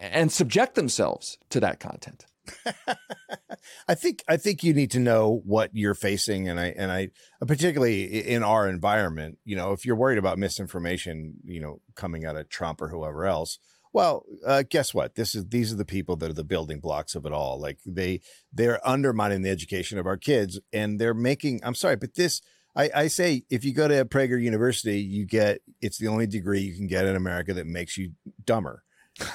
and 0.00 0.30
subject 0.30 0.74
themselves 0.74 1.38
to 1.50 1.60
that 1.60 1.80
content? 1.80 2.26
I 3.88 3.94
think 3.94 4.24
I 4.28 4.36
think 4.36 4.62
you 4.62 4.72
need 4.72 4.90
to 4.92 5.00
know 5.00 5.42
what 5.44 5.70
you're 5.72 5.94
facing, 5.94 6.48
and 6.48 6.58
I 6.58 6.74
and 6.76 6.90
I 6.90 7.08
particularly 7.46 8.04
in 8.04 8.42
our 8.42 8.68
environment. 8.68 9.38
You 9.44 9.56
know, 9.56 9.72
if 9.72 9.84
you're 9.84 9.96
worried 9.96 10.18
about 10.18 10.38
misinformation, 10.38 11.34
you 11.44 11.60
know, 11.60 11.80
coming 11.94 12.24
out 12.24 12.36
of 12.36 12.48
Trump 12.48 12.80
or 12.80 12.88
whoever 12.88 13.26
else, 13.26 13.58
well, 13.92 14.24
uh, 14.46 14.64
guess 14.68 14.92
what? 14.92 15.14
This 15.14 15.34
is 15.34 15.46
these 15.46 15.72
are 15.72 15.76
the 15.76 15.84
people 15.84 16.16
that 16.16 16.30
are 16.30 16.34
the 16.34 16.44
building 16.44 16.80
blocks 16.80 17.14
of 17.14 17.26
it 17.26 17.32
all. 17.32 17.60
Like 17.60 17.78
they 17.86 18.20
they're 18.52 18.86
undermining 18.86 19.42
the 19.42 19.50
education 19.50 19.98
of 19.98 20.06
our 20.06 20.16
kids, 20.16 20.60
and 20.72 21.00
they're 21.00 21.14
making. 21.14 21.60
I'm 21.62 21.74
sorry, 21.74 21.96
but 21.96 22.14
this 22.14 22.40
I, 22.76 22.90
I 22.94 23.06
say 23.08 23.44
if 23.50 23.64
you 23.64 23.74
go 23.74 23.88
to 23.88 24.04
Prager 24.04 24.40
University, 24.40 25.00
you 25.00 25.26
get 25.26 25.60
it's 25.80 25.98
the 25.98 26.08
only 26.08 26.26
degree 26.26 26.60
you 26.60 26.76
can 26.76 26.86
get 26.86 27.06
in 27.06 27.16
America 27.16 27.54
that 27.54 27.66
makes 27.66 27.96
you 27.98 28.12
dumber. 28.44 28.84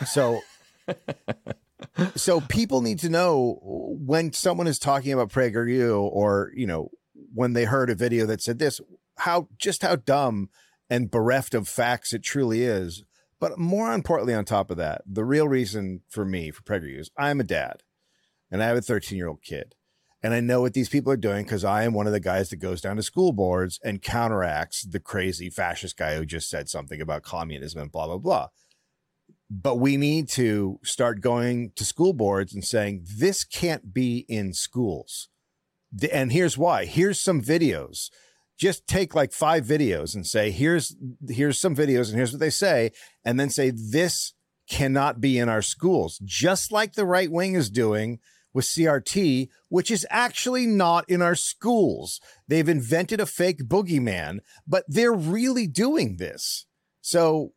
So. 0.06 0.42
so 2.16 2.42
people 2.42 2.82
need 2.82 3.00
to 3.00 3.10
know 3.10 3.60
when 3.62 4.32
someone 4.34 4.68
is 4.68 4.80
talking 4.80 5.12
about 5.14 5.30
PragerU 5.30 6.02
or 6.02 6.52
you 6.56 6.66
know 6.66 6.90
when 7.34 7.54
they 7.54 7.66
heard 7.66 7.90
a 7.90 7.96
video 7.96 8.26
that 8.26 8.42
said 8.42 8.60
this 8.60 8.80
how 9.18 9.48
just 9.58 9.82
how 9.82 9.96
dumb 9.96 10.50
and 10.90 11.12
bereft 11.12 11.54
of 11.54 11.68
facts 11.68 12.14
it 12.14 12.24
truly 12.24 12.64
is 12.64 13.04
but 13.44 13.60
more 13.60 13.94
importantly, 13.94 14.34
on 14.34 14.46
top 14.46 14.72
of 14.72 14.78
that, 14.78 15.02
the 15.06 15.26
real 15.26 15.50
reason 15.50 16.00
for 16.08 16.24
me 16.24 16.50
for 16.50 16.62
PragerU 16.62 16.98
is 16.98 17.12
I'm 17.18 17.42
a 17.42 17.44
dad 17.44 17.84
and 18.50 18.64
I 18.64 18.68
have 18.68 18.78
a 18.78 18.82
13 18.82 19.18
year 19.18 19.28
old 19.28 19.42
kid. 19.42 19.76
And 20.24 20.34
I 20.34 20.40
know 20.40 20.62
what 20.62 20.72
these 20.72 20.88
people 20.88 21.12
are 21.12 21.18
doing 21.18 21.44
because 21.44 21.66
I 21.66 21.84
am 21.84 21.92
one 21.92 22.08
of 22.08 22.14
the 22.14 22.22
guys 22.22 22.52
that 22.52 22.62
goes 22.62 22.80
down 22.80 22.96
to 22.96 23.04
school 23.04 23.34
boards 23.34 23.82
and 23.84 24.02
counteracts 24.02 24.84
the 24.84 25.02
crazy 25.02 25.50
fascist 25.50 25.98
guy 25.98 26.16
who 26.16 26.26
just 26.26 26.50
said 26.50 26.70
something 26.70 27.02
about 27.02 27.24
communism 27.24 27.82
and 27.82 27.92
blah, 27.92 28.08
blah, 28.08 28.18
blah. 28.18 28.48
But 29.50 29.76
we 29.76 29.98
need 29.98 30.30
to 30.30 30.80
start 30.82 31.20
going 31.20 31.74
to 31.76 31.84
school 31.84 32.14
boards 32.14 32.54
and 32.54 32.64
saying, 32.64 33.06
this 33.18 33.44
can't 33.44 33.94
be 33.94 34.20
in 34.30 34.54
schools. 34.54 35.28
And 36.14 36.32
here's 36.32 36.58
why. 36.58 36.86
Here's 36.86 37.20
some 37.20 37.42
videos 37.42 38.10
just 38.64 38.88
take 38.88 39.14
like 39.14 39.34
five 39.34 39.66
videos 39.66 40.16
and 40.16 40.26
say 40.26 40.50
here's 40.50 40.96
here's 41.28 41.60
some 41.60 41.76
videos 41.76 42.08
and 42.08 42.16
here's 42.16 42.32
what 42.32 42.40
they 42.40 42.50
say 42.50 42.92
and 43.26 43.38
then 43.38 43.50
say 43.50 43.70
this 43.70 44.32
cannot 44.70 45.20
be 45.20 45.38
in 45.38 45.50
our 45.50 45.62
schools 45.62 46.18
just 46.24 46.72
like 46.72 46.94
the 46.94 47.06
right 47.06 47.30
wing 47.30 47.56
is 47.56 47.70
doing 47.70 48.20
with 48.54 48.64
CRT 48.64 49.50
which 49.68 49.92
is 49.92 50.08
actually 50.10 50.66
not 50.66 51.04
in 51.10 51.22
our 51.22 51.36
schools. 51.36 52.22
They've 52.48 52.70
invented 52.70 53.20
a 53.20 53.26
fake 53.26 53.66
boogeyman 53.66 54.40
but 54.66 54.86
they're 54.88 55.12
really 55.12 55.68
doing 55.68 56.16
this. 56.16 56.66
So 57.02 57.52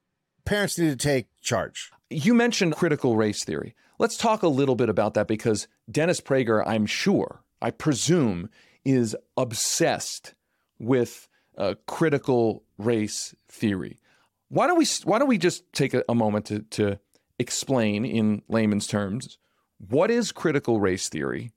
parents 0.44 0.76
need 0.76 0.90
to 0.90 0.96
take 0.96 1.28
charge. 1.40 1.88
You 2.10 2.34
mentioned 2.34 2.74
critical 2.74 3.14
race 3.14 3.44
theory. 3.44 3.76
Let's 4.00 4.16
talk 4.16 4.42
a 4.42 4.48
little 4.48 4.74
bit 4.74 4.88
about 4.88 5.14
that 5.14 5.28
because 5.28 5.68
Dennis 5.88 6.20
Prager 6.20 6.64
I'm 6.66 6.84
sure 6.84 7.44
I 7.62 7.70
presume 7.70 8.48
is 8.84 9.14
obsessed 9.36 10.34
with 10.78 11.28
uh, 11.56 11.74
critical 11.86 12.64
race 12.78 13.34
theory. 13.48 13.98
Why 14.48 14.66
don't 14.66 14.78
we 14.78 14.86
why 15.04 15.18
don't 15.18 15.28
we 15.28 15.38
just 15.38 15.72
take 15.72 15.94
a, 15.94 16.04
a 16.08 16.14
moment 16.14 16.46
to, 16.46 16.60
to 16.60 16.98
explain 17.38 18.04
in 18.04 18.42
layman's 18.48 18.86
terms 18.86 19.38
what 19.78 20.10
is 20.10 20.32
critical 20.32 20.80
race 20.80 21.08
theory 21.08 21.52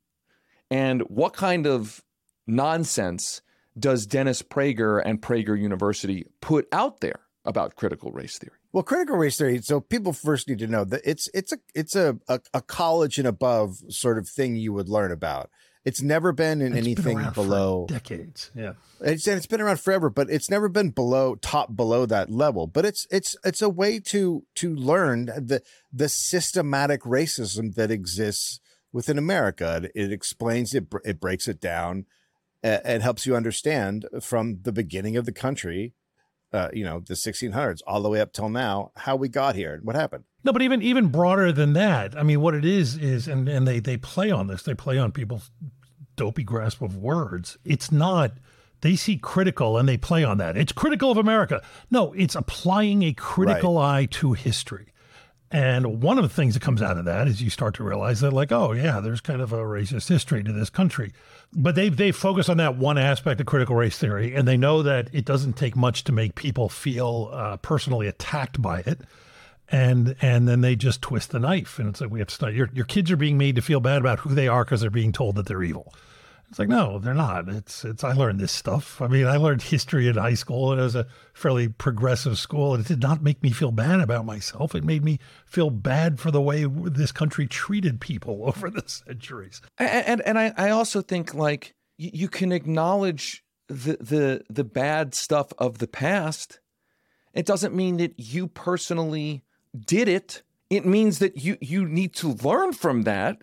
and 0.70 1.02
what 1.04 1.34
kind 1.34 1.66
of 1.66 2.04
nonsense 2.48 3.42
does 3.78 4.06
Dennis 4.06 4.42
Prager 4.42 5.02
and 5.04 5.22
Prager 5.22 5.60
University 5.60 6.26
put 6.42 6.68
out 6.72 7.00
there 7.00 7.22
about 7.46 7.76
critical 7.76 8.12
race 8.12 8.38
theory? 8.38 8.58
Well, 8.72 8.84
critical 8.84 9.16
race 9.18 9.38
theory. 9.38 9.62
So 9.62 9.80
people 9.80 10.14
first 10.14 10.48
need 10.48 10.60
to 10.60 10.68
know 10.68 10.84
that 10.86 11.02
it's 11.04 11.30
it's 11.34 11.52
a 11.52 11.58
it's 11.74 11.96
a 11.96 12.18
a, 12.28 12.40
a 12.54 12.62
college 12.62 13.18
and 13.18 13.28
above 13.28 13.78
sort 13.90 14.18
of 14.18 14.28
thing 14.28 14.56
you 14.56 14.74
would 14.74 14.90
learn 14.90 15.12
about. 15.12 15.50
It's 15.86 16.02
never 16.02 16.32
been 16.34 16.62
in 16.62 16.74
It's 16.74 16.86
anything 16.86 17.18
been 17.18 17.32
below 17.32 17.86
decades. 17.88 18.52
Yeah. 18.54 18.74
It's 19.00 19.26
and 19.28 19.38
it's 19.38 19.48
been 19.48 19.62
around 19.62 19.80
forever, 19.80 20.10
but 20.10 20.30
it's 20.30 20.50
never 20.50 20.68
been 20.68 20.90
below 20.90 21.36
top 21.36 21.76
below 21.76 22.06
that 22.06 22.30
level. 22.30 22.68
But 22.68 22.86
it's 22.86 23.08
it's 23.10 23.36
it's 23.46 23.62
a 23.62 23.70
way 23.70 24.00
to 24.02 24.46
to 24.56 24.76
learn 24.76 25.26
the 25.26 25.62
the 25.92 26.10
systematic 26.10 27.04
racism 27.04 27.76
that 27.76 27.92
exists 27.92 28.60
within 28.92 29.18
America. 29.18 29.82
It, 29.84 29.92
it 29.96 30.12
explains 30.12 30.74
it, 30.74 30.88
it 31.06 31.20
breaks 31.20 31.48
it 31.48 31.62
down, 31.62 32.06
and, 32.64 32.82
and 32.84 33.04
helps 33.04 33.26
you 33.26 33.36
understand 33.36 34.06
from 34.22 34.60
the 34.64 34.72
beginning 34.72 35.16
of 35.16 35.26
the 35.26 35.32
country, 35.32 35.94
uh, 36.52 36.70
you 36.74 36.84
know, 36.84 37.00
the 37.00 37.14
1600s 37.14 37.80
all 37.88 38.02
the 38.02 38.10
way 38.10 38.20
up 38.20 38.34
till 38.34 38.50
now, 38.50 38.92
how 38.98 39.16
we 39.16 39.30
got 39.30 39.56
here 39.56 39.74
and 39.76 39.84
what 39.84 39.96
happened. 39.96 40.26
No, 40.44 40.54
but 40.54 40.62
even 40.62 40.82
even 40.82 41.08
broader 41.08 41.52
than 41.52 41.74
that. 41.74 42.18
I 42.18 42.24
mean, 42.24 42.42
what 42.42 42.56
it 42.56 42.66
is 42.66 42.96
is, 42.98 43.28
and 43.28 43.50
and 43.50 43.68
they 43.68 43.80
they 43.80 43.98
play 43.98 44.32
on 44.32 44.48
this. 44.48 44.64
They 44.64 44.74
play 44.74 44.98
on 44.98 45.12
people's 45.12 45.52
dopey 46.16 46.44
grasp 46.44 46.82
of 46.82 46.98
words. 46.98 47.58
It's 47.66 47.92
not. 47.92 48.34
They 48.82 48.96
see 48.96 49.18
critical 49.18 49.78
and 49.78 49.90
they 49.90 49.98
play 49.98 50.24
on 50.24 50.38
that. 50.38 50.56
It's 50.56 50.72
critical 50.72 51.12
of 51.12 51.18
America. 51.18 51.62
No, 51.92 52.14
it's 52.14 52.36
applying 52.36 53.04
a 53.04 53.14
critical 53.14 53.78
eye 53.78 54.06
to 54.12 54.34
history. 54.34 54.94
And 55.52 56.02
one 56.04 56.18
of 56.18 56.24
the 56.24 56.30
things 56.30 56.54
that 56.54 56.62
comes 56.62 56.82
out 56.82 56.98
of 56.98 57.06
that 57.06 57.28
is 57.28 57.42
you 57.42 57.50
start 57.50 57.74
to 57.76 57.84
realize 57.84 58.22
that, 58.22 58.32
like, 58.32 58.52
oh 58.52 58.72
yeah, 58.74 59.00
there's 59.00 59.20
kind 59.20 59.42
of 59.42 59.52
a 59.52 59.58
racist 59.58 60.08
history 60.08 60.44
to 60.44 60.54
this 60.54 60.70
country. 60.70 61.12
But 61.54 61.76
they 61.76 61.90
they 61.90 62.12
focus 62.12 62.50
on 62.50 62.58
that 62.58 62.78
one 62.78 62.98
aspect 62.98 63.42
of 63.42 63.48
critical 63.48 63.76
race 63.76 63.98
theory, 63.98 64.36
and 64.36 64.48
they 64.48 64.58
know 64.58 64.84
that 64.84 65.10
it 65.12 65.26
doesn't 65.26 65.54
take 65.54 65.76
much 65.76 66.04
to 66.04 66.12
make 66.12 66.36
people 66.36 66.70
feel 66.70 67.30
uh, 67.34 67.58
personally 67.58 68.08
attacked 68.08 68.62
by 68.62 68.82
it 68.82 69.02
and 69.72 70.16
and 70.22 70.48
then 70.48 70.62
they 70.62 70.76
just 70.76 71.02
twist 71.02 71.32
the 71.32 71.40
knife. 71.40 71.80
And 71.80 71.90
it's 71.90 72.02
like 72.02 72.10
we 72.10 72.20
have 72.20 72.28
to 72.30 72.36
start 72.36 72.54
your, 72.54 72.70
your 72.74 72.86
kids 72.86 73.12
are 73.12 73.18
being 73.18 73.38
made 73.38 73.56
to 73.56 73.62
feel 73.62 73.80
bad 73.80 74.00
about 74.00 74.20
who 74.20 74.34
they 74.34 74.48
are 74.48 74.64
because 74.64 74.82
they're 74.82 74.90
being 74.90 75.12
told 75.12 75.36
that 75.36 75.46
they're 75.46 75.64
evil. 75.64 75.94
It's 76.50 76.58
like 76.58 76.70
no 76.70 76.98
they're 76.98 77.14
not. 77.14 77.48
It's 77.48 77.86
it's 77.86 78.04
i 78.04 78.12
learned 78.12 78.40
this 78.40 78.52
stuff. 78.52 79.02
I 79.02 79.08
mean 79.08 79.28
i 79.28 79.38
learned 79.38 79.62
history 79.62 80.08
in 80.08 80.16
high 80.16 80.34
school 80.34 80.72
and 80.72 80.82
it 80.82 80.84
was 80.84 80.96
a 80.96 81.06
fairly 81.34 81.68
progressive 81.68 82.40
school 82.40 82.74
and 82.74 82.84
it 82.84 82.88
did 82.88 83.02
not 83.02 83.22
make 83.22 83.44
me 83.44 83.52
feel 83.52 83.72
bad 83.72 84.00
about 84.00 84.26
myself. 84.26 84.74
It 84.74 84.84
made 84.84 85.04
me 85.04 85.20
feel 85.46 85.70
bad 85.70 86.20
for 86.20 86.32
the 86.32 86.42
way 86.42 86.66
this 86.66 87.12
country 87.12 87.46
treated 87.46 88.02
people 88.02 88.42
over 88.48 88.70
the 88.70 88.84
centuries. 88.88 89.62
And 89.78 90.06
and, 90.08 90.22
and 90.22 90.40
I, 90.40 90.54
I 90.58 90.70
also 90.72 91.02
think 91.02 91.36
like 91.36 91.76
you, 92.00 92.30
can 92.30 92.52
acknowledge 92.52 93.44
the 93.68 93.98
the 94.00 94.44
the 94.50 94.64
bad 94.64 95.14
stuff 95.14 95.54
of 95.58 95.78
the 95.80 95.88
past. 95.88 96.60
It 97.34 97.46
doesn't 97.46 97.76
mean 97.76 97.98
that 97.98 98.14
you 98.18 98.48
personally 98.48 99.44
did 99.78 100.08
it, 100.08 100.42
it 100.70 100.86
means 100.86 101.20
that 101.20 101.38
you 101.38 101.58
you 101.62 101.86
need 101.86 102.14
to 102.16 102.34
learn 102.44 102.74
from 102.74 103.04
that 103.04 103.42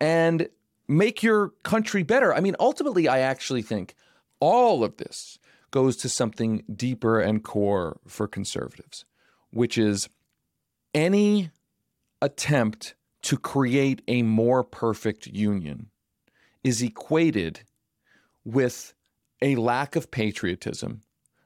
and 0.00 0.48
make 0.88 1.22
your 1.22 1.50
country 1.62 2.02
better. 2.02 2.34
I 2.34 2.40
mean, 2.40 2.56
ultimately, 2.60 3.08
I 3.08 3.20
actually 3.20 3.62
think 3.62 3.94
all 4.40 4.84
of 4.84 4.96
this 4.96 5.38
goes 5.70 5.96
to 5.96 6.08
something 6.08 6.62
deeper 6.74 7.20
and 7.20 7.42
core 7.42 7.98
for 8.06 8.28
conservatives, 8.28 9.04
which 9.50 9.76
is 9.76 10.08
any 10.94 11.50
attempt 12.22 12.94
to 13.22 13.36
create 13.36 14.02
a 14.06 14.22
more 14.22 14.62
perfect 14.62 15.26
union 15.26 15.90
is 16.62 16.82
equated 16.82 17.60
with 18.44 18.94
a 19.42 19.56
lack 19.56 19.96
of 19.96 20.10
patriotism 20.10 21.02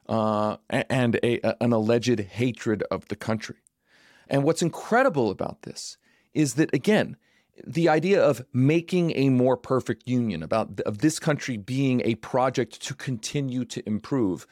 uh, 0.09 0.57
and 0.71 1.17
a, 1.23 1.41
an 1.63 1.73
alleged 1.73 2.21
hatred 2.21 2.83
of 2.91 3.07
the 3.09 3.17
country. 3.17 3.57
And 4.29 4.45
what's 4.45 4.63
incredible 4.63 5.31
about 5.31 5.63
this 5.63 5.97
is 6.35 6.55
that, 6.55 6.73
again, 6.75 7.17
the 7.67 7.89
idea 7.89 8.23
of 8.23 8.45
making 8.53 9.13
a 9.17 9.31
more 9.31 9.57
perfect 9.57 10.07
union, 10.07 10.43
about 10.43 10.81
of 10.81 10.99
this 10.99 11.19
country 11.19 11.57
being 11.57 12.03
a 12.05 12.15
project 12.17 12.81
to 12.83 12.95
continue 12.95 13.65
to 13.65 13.87
improve, 13.87 14.47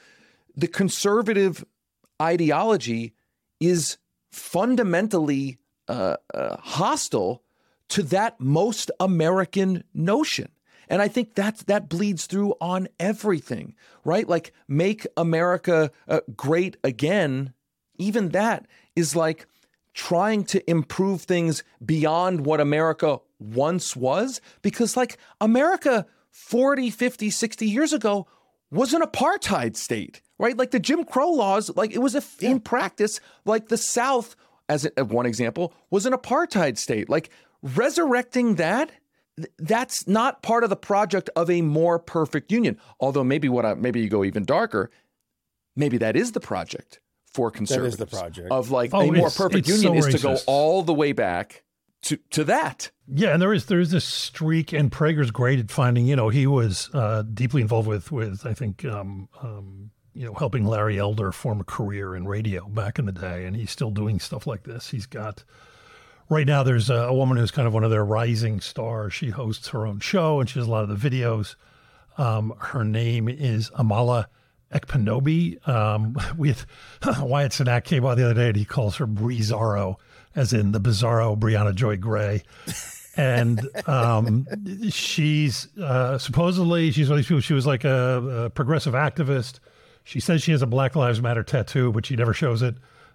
the 0.56 0.66
conservative 0.66 1.64
ideology 2.20 3.14
is 3.60 3.98
fundamentally 4.30 5.58
uh, 5.88 6.16
uh, 6.34 6.56
hostile 6.58 7.42
to 7.88 8.02
that 8.02 8.40
most 8.40 8.90
American 8.98 9.84
notion. 9.94 10.48
And 10.88 11.02
I 11.02 11.08
think 11.08 11.34
that 11.34 11.58
that 11.66 11.88
bleeds 11.88 12.26
through 12.26 12.54
on 12.60 12.88
everything, 12.98 13.74
right? 14.04 14.28
Like 14.28 14.52
make 14.68 15.06
America 15.16 15.90
uh, 16.08 16.20
great 16.36 16.76
again. 16.84 17.52
Even 17.98 18.30
that 18.30 18.66
is 18.94 19.16
like 19.16 19.46
trying 19.96 20.44
to 20.44 20.70
improve 20.70 21.22
things 21.22 21.64
beyond 21.84 22.44
what 22.44 22.60
America 22.60 23.18
once 23.40 23.96
was 23.96 24.42
because 24.60 24.96
like 24.96 25.16
America 25.40 26.06
40, 26.30 26.90
50, 26.90 27.30
60 27.30 27.66
years 27.66 27.94
ago 27.94 28.26
was 28.70 28.92
an 28.92 29.00
apartheid 29.00 29.74
state, 29.74 30.20
right? 30.38 30.56
Like 30.56 30.70
the 30.70 30.78
Jim 30.78 31.04
Crow 31.04 31.30
laws, 31.30 31.74
like 31.76 31.92
it 31.92 32.00
was 32.00 32.14
a, 32.14 32.22
in 32.40 32.60
practice, 32.60 33.20
like 33.46 33.68
the 33.68 33.78
South, 33.78 34.36
as 34.68 34.86
a, 34.98 35.04
one 35.04 35.24
example, 35.24 35.72
was 35.90 36.04
an 36.04 36.12
apartheid 36.12 36.76
state. 36.76 37.08
Like 37.08 37.30
resurrecting 37.62 38.56
that, 38.56 38.90
that's 39.58 40.06
not 40.06 40.42
part 40.42 40.62
of 40.62 40.68
the 40.68 40.76
project 40.76 41.30
of 41.36 41.48
a 41.48 41.62
more 41.62 41.98
perfect 41.98 42.52
union. 42.52 42.78
Although 43.00 43.24
maybe 43.24 43.48
what 43.48 43.64
I, 43.64 43.72
maybe 43.72 44.00
you 44.00 44.10
go 44.10 44.24
even 44.24 44.44
darker, 44.44 44.90
maybe 45.74 45.96
that 45.98 46.16
is 46.16 46.32
the 46.32 46.40
project 46.40 47.00
for 47.36 47.50
conservatives. 47.50 47.98
That 47.98 48.08
is 48.08 48.10
the 48.10 48.16
project 48.16 48.50
of 48.50 48.70
like 48.70 48.94
Oh, 48.94 49.00
a 49.02 49.12
more 49.12 49.28
perfect 49.30 49.68
union 49.68 50.00
so 50.02 50.08
is 50.08 50.14
to 50.14 50.22
go 50.22 50.38
all 50.46 50.82
the 50.82 50.94
way 50.94 51.12
back 51.12 51.62
to 52.04 52.16
to 52.30 52.44
that. 52.44 52.90
Yeah, 53.06 53.34
and 53.34 53.42
there 53.42 53.52
is 53.52 53.66
there 53.66 53.78
is 53.78 53.90
this 53.90 54.06
streak, 54.06 54.72
and 54.72 54.90
Prager's 54.90 55.30
great 55.30 55.58
at 55.58 55.70
finding. 55.70 56.06
You 56.06 56.16
know, 56.16 56.30
he 56.30 56.46
was 56.46 56.88
uh, 56.94 57.22
deeply 57.22 57.60
involved 57.60 57.86
with 57.86 58.10
with 58.10 58.46
I 58.46 58.54
think 58.54 58.84
um, 58.86 59.28
um, 59.42 59.90
you 60.14 60.24
know 60.24 60.32
helping 60.32 60.64
Larry 60.64 60.98
Elder 60.98 61.30
form 61.30 61.60
a 61.60 61.64
career 61.64 62.16
in 62.16 62.26
radio 62.26 62.66
back 62.68 62.98
in 62.98 63.04
the 63.04 63.12
day, 63.12 63.44
and 63.44 63.54
he's 63.54 63.70
still 63.70 63.90
doing 63.90 64.18
stuff 64.18 64.46
like 64.46 64.64
this. 64.64 64.88
He's 64.88 65.06
got 65.06 65.44
right 66.30 66.46
now. 66.46 66.62
There's 66.62 66.88
a, 66.88 66.94
a 66.94 67.14
woman 67.14 67.36
who's 67.36 67.50
kind 67.50 67.68
of 67.68 67.74
one 67.74 67.84
of 67.84 67.90
their 67.90 68.04
rising 68.04 68.60
stars. 68.60 69.12
She 69.12 69.28
hosts 69.28 69.68
her 69.68 69.86
own 69.86 70.00
show, 70.00 70.40
and 70.40 70.48
she 70.48 70.58
does 70.58 70.68
a 70.68 70.70
lot 70.70 70.88
of 70.88 71.00
the 71.00 71.10
videos. 71.10 71.54
Um, 72.18 72.54
her 72.58 72.82
name 72.82 73.28
is 73.28 73.70
Amala 73.72 74.26
Ekpunobi. 74.72 75.66
Um, 75.68 76.14
Wyatt 76.38 77.52
Cenac 77.52 77.84
came 77.84 78.04
on 78.04 78.16
the 78.16 78.24
other 78.24 78.34
day 78.34 78.48
and 78.48 78.56
he 78.56 78.64
calls 78.64 78.96
her 78.96 79.06
Breezarro, 79.06 79.96
as 80.34 80.52
in 80.52 80.72
the 80.72 80.80
bizarro 80.80 81.38
Briahna 81.38 81.74
Joy 81.74 81.96
Gray. 81.96 82.42
And 83.16 83.60
um, 83.88 84.46
she's 84.90 85.68
uh, 85.78 86.18
supposedly, 86.18 86.90
she's 86.90 87.08
one 87.08 87.18
of 87.18 87.24
these 87.24 87.28
people, 87.28 87.40
she 87.40 87.54
was 87.54 87.66
like 87.66 87.84
a, 87.84 88.44
a 88.44 88.50
progressive 88.50 88.94
activist. 88.94 89.58
She 90.04 90.20
says 90.20 90.42
she 90.42 90.52
has 90.52 90.62
a 90.62 90.66
Black 90.66 90.94
Lives 90.94 91.22
Matter 91.22 91.42
tattoo, 91.42 91.92
but 91.92 92.04
she 92.06 92.14
never 92.14 92.34
shows 92.34 92.62
it. 92.62 92.74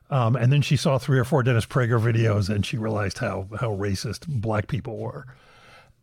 Um, 0.09 0.35
and 0.35 0.51
then 0.51 0.61
she 0.61 0.75
saw 0.75 0.97
three 0.97 1.19
or 1.19 1.23
four 1.23 1.43
Dennis 1.43 1.65
Prager 1.65 2.01
videos 2.01 2.49
and 2.49 2.65
she 2.65 2.77
realized 2.77 3.19
how, 3.19 3.47
how 3.59 3.69
racist 3.69 4.27
black 4.27 4.67
people 4.67 4.97
were 4.97 5.25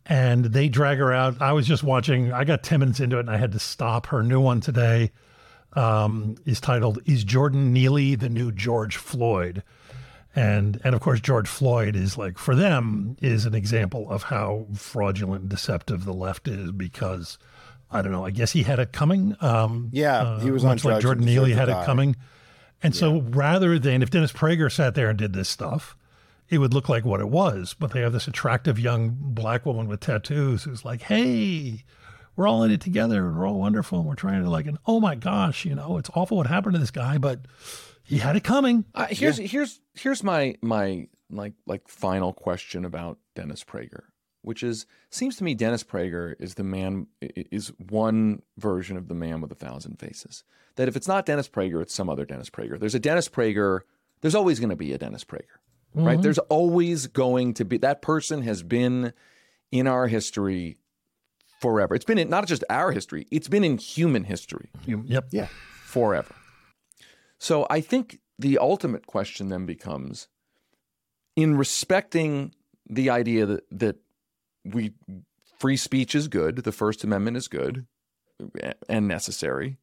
and 0.05 0.45
they 0.45 0.67
drag 0.67 0.97
her 0.97 1.13
out. 1.13 1.39
I 1.41 1.53
was 1.53 1.67
just 1.67 1.83
watching. 1.83 2.33
I 2.33 2.43
got 2.43 2.63
ten 2.63 2.79
minutes 2.79 2.99
into 2.99 3.17
it, 3.17 3.21
and 3.21 3.29
I 3.29 3.37
had 3.37 3.51
to 3.51 3.59
stop. 3.59 4.07
Her 4.07 4.23
new 4.23 4.41
one 4.41 4.59
today 4.59 5.11
um, 5.73 6.35
is 6.45 6.59
titled 6.59 6.99
"Is 7.05 7.23
Jordan 7.23 7.73
Neely 7.73 8.15
the 8.15 8.29
New 8.29 8.51
George 8.51 8.97
Floyd?" 8.97 9.63
And 10.35 10.79
and 10.83 10.93
of 10.95 11.01
course, 11.01 11.19
George 11.19 11.47
Floyd 11.47 11.95
is 11.95 12.17
like 12.17 12.37
for 12.37 12.55
them 12.55 13.17
is 13.21 13.45
an 13.45 13.55
example 13.55 14.09
of 14.09 14.23
how 14.23 14.67
fraudulent, 14.73 15.41
and 15.41 15.49
deceptive 15.49 16.05
the 16.05 16.13
left 16.13 16.47
is 16.47 16.71
because 16.71 17.37
I 17.91 18.01
don't 18.01 18.11
know. 18.11 18.25
I 18.25 18.31
guess 18.31 18.51
he 18.51 18.63
had 18.63 18.79
it 18.79 18.91
coming. 18.91 19.35
Um, 19.41 19.89
Yeah, 19.91 20.39
he 20.39 20.51
was 20.51 20.63
on 20.63 20.69
much 20.71 20.85
like 20.85 21.01
Jordan 21.01 21.25
Neely 21.25 21.53
had 21.53 21.69
it 21.69 21.85
coming. 21.85 22.15
And 22.81 22.95
so 22.95 23.21
rather 23.21 23.77
than 23.77 24.01
if 24.01 24.09
Dennis 24.09 24.31
Prager 24.31 24.71
sat 24.71 24.95
there 24.95 25.09
and 25.09 25.17
did 25.19 25.33
this 25.33 25.49
stuff, 25.49 25.97
it 26.47 26.59
would 26.59 26.73
look 26.73 26.87
like 26.87 27.03
what 27.03 27.19
it 27.19 27.29
was. 27.29 27.75
But 27.77 27.91
they 27.91 28.01
have 28.01 28.13
this 28.13 28.27
attractive 28.27 28.79
young 28.79 29.17
black 29.19 29.65
woman 29.65 29.87
with 29.87 29.99
tattoos 29.99 30.63
who's 30.63 30.85
like, 30.85 31.01
hey, 31.01 31.83
we're 32.39 32.47
all 32.47 32.63
in 32.63 32.71
it 32.71 32.79
together 32.79 33.27
and 33.27 33.37
we're 33.37 33.45
all 33.45 33.59
wonderful. 33.59 33.99
And 33.99 34.07
we're 34.07 34.15
trying 34.15 34.41
to 34.41 34.49
like, 34.49 34.65
and 34.65 34.77
oh 34.85 35.01
my 35.01 35.15
gosh, 35.15 35.65
you 35.65 35.75
know, 35.75 35.97
it's 35.97 36.09
awful 36.15 36.37
what 36.37 36.47
happened 36.47 36.71
to 36.71 36.79
this 36.79 36.89
guy, 36.89 37.17
but 37.17 37.41
he 38.01 38.17
had 38.17 38.37
it 38.37 38.45
coming. 38.45 38.85
Uh, 38.95 39.07
here's 39.09 39.37
here's 39.37 39.81
here's 39.93 40.23
my 40.23 40.55
my 40.61 41.09
like 41.29 41.51
like 41.67 41.89
final 41.89 42.31
question 42.31 42.85
about 42.85 43.17
Dennis 43.35 43.65
Prager, 43.65 44.03
which 44.41 44.63
is 44.63 44.85
seems 45.09 45.35
to 45.35 45.43
me 45.43 45.53
Dennis 45.53 45.83
Prager 45.83 46.33
is 46.39 46.53
the 46.53 46.63
man 46.63 47.07
is 47.19 47.73
one 47.89 48.41
version 48.57 48.95
of 48.95 49.09
the 49.09 49.15
man 49.15 49.41
with 49.41 49.51
a 49.51 49.55
thousand 49.55 49.99
faces. 49.99 50.45
That 50.77 50.87
if 50.87 50.95
it's 50.95 51.09
not 51.09 51.25
Dennis 51.25 51.49
Prager, 51.49 51.81
it's 51.81 51.93
some 51.93 52.09
other 52.09 52.23
Dennis 52.23 52.49
Prager. 52.49 52.79
There's 52.79 52.95
a 52.95 52.99
Dennis 52.99 53.27
Prager. 53.27 53.81
There's 54.21 54.35
always 54.35 54.61
going 54.61 54.69
to 54.69 54.77
be 54.77 54.93
a 54.93 54.97
Dennis 54.97 55.25
Prager, 55.25 55.59
right? 55.93 56.21
There's 56.21 56.39
always 56.39 57.07
going 57.07 57.55
to 57.55 57.65
be 57.65 57.79
that 57.79 58.01
person 58.01 58.43
has 58.43 58.63
been 58.63 59.11
in 59.73 59.87
our 59.87 60.07
history 60.07 60.77
forever. 61.59 61.95
It's 61.95 62.05
been 62.05 62.17
in 62.17 62.29
not 62.29 62.47
just 62.47 62.63
our 62.69 62.91
history; 62.91 63.27
it's 63.31 63.47
been 63.47 63.63
in 63.63 63.77
human 63.77 64.23
history 64.23 64.69
Yep. 64.85 65.27
Yeah. 65.31 65.47
forever. 65.83 66.33
So 67.37 67.65
I 67.69 67.81
think 67.81 68.19
the 68.37 68.57
ultimate 68.57 69.07
question 69.07 69.49
then 69.49 69.65
becomes 69.65 70.27
in 71.35 71.55
respecting 71.57 72.53
the 72.89 73.09
idea 73.09 73.45
that, 73.45 73.63
that 73.71 73.95
we 74.65 74.93
free 75.59 75.77
speech 75.77 76.15
is 76.15 76.27
good, 76.27 76.57
the 76.57 76.71
First 76.71 77.03
Amendment 77.03 77.37
is 77.37 77.47
good 77.47 77.85
and 78.87 79.07
necessary, 79.07 79.77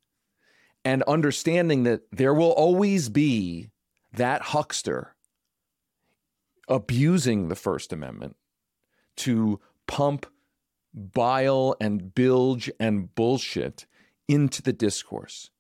and 0.84 1.02
understanding 1.04 1.84
that 1.84 2.02
there 2.10 2.34
will 2.34 2.52
always 2.52 3.08
be 3.08 3.70
that 4.12 4.40
huckster 4.42 5.14
abusing 6.68 7.48
the 7.48 7.54
First 7.56 7.92
Amendment 7.92 8.36
to 9.16 9.60
pump 9.86 10.26
bile 10.96 11.76
and 11.80 12.14
bilge 12.14 12.70
and 12.80 13.14
bullshit 13.14 13.86
into 14.26 14.62
the 14.62 14.72
discourse, 14.72 15.50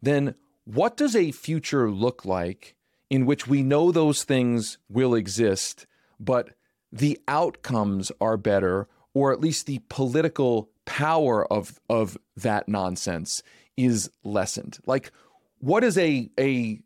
then 0.00 0.34
what 0.64 0.96
does 0.96 1.16
a 1.16 1.32
future 1.32 1.90
look 1.90 2.24
like 2.24 2.76
in 3.10 3.26
which 3.26 3.46
we 3.46 3.62
know 3.62 3.90
those 3.90 4.22
things 4.22 4.78
will 4.88 5.14
exist, 5.14 5.86
but 6.20 6.50
the 6.92 7.18
outcomes 7.26 8.12
are 8.20 8.36
better, 8.36 8.86
or 9.14 9.32
at 9.32 9.40
least 9.40 9.66
the 9.66 9.80
political 9.88 10.70
power 10.84 11.50
of, 11.52 11.80
of 11.88 12.16
that 12.36 12.68
nonsense 12.68 13.42
is 13.76 14.10
lessened? 14.22 14.78
Like, 14.86 15.10
what 15.58 15.82
is 15.82 15.98
a, 15.98 16.30
a 16.38 16.80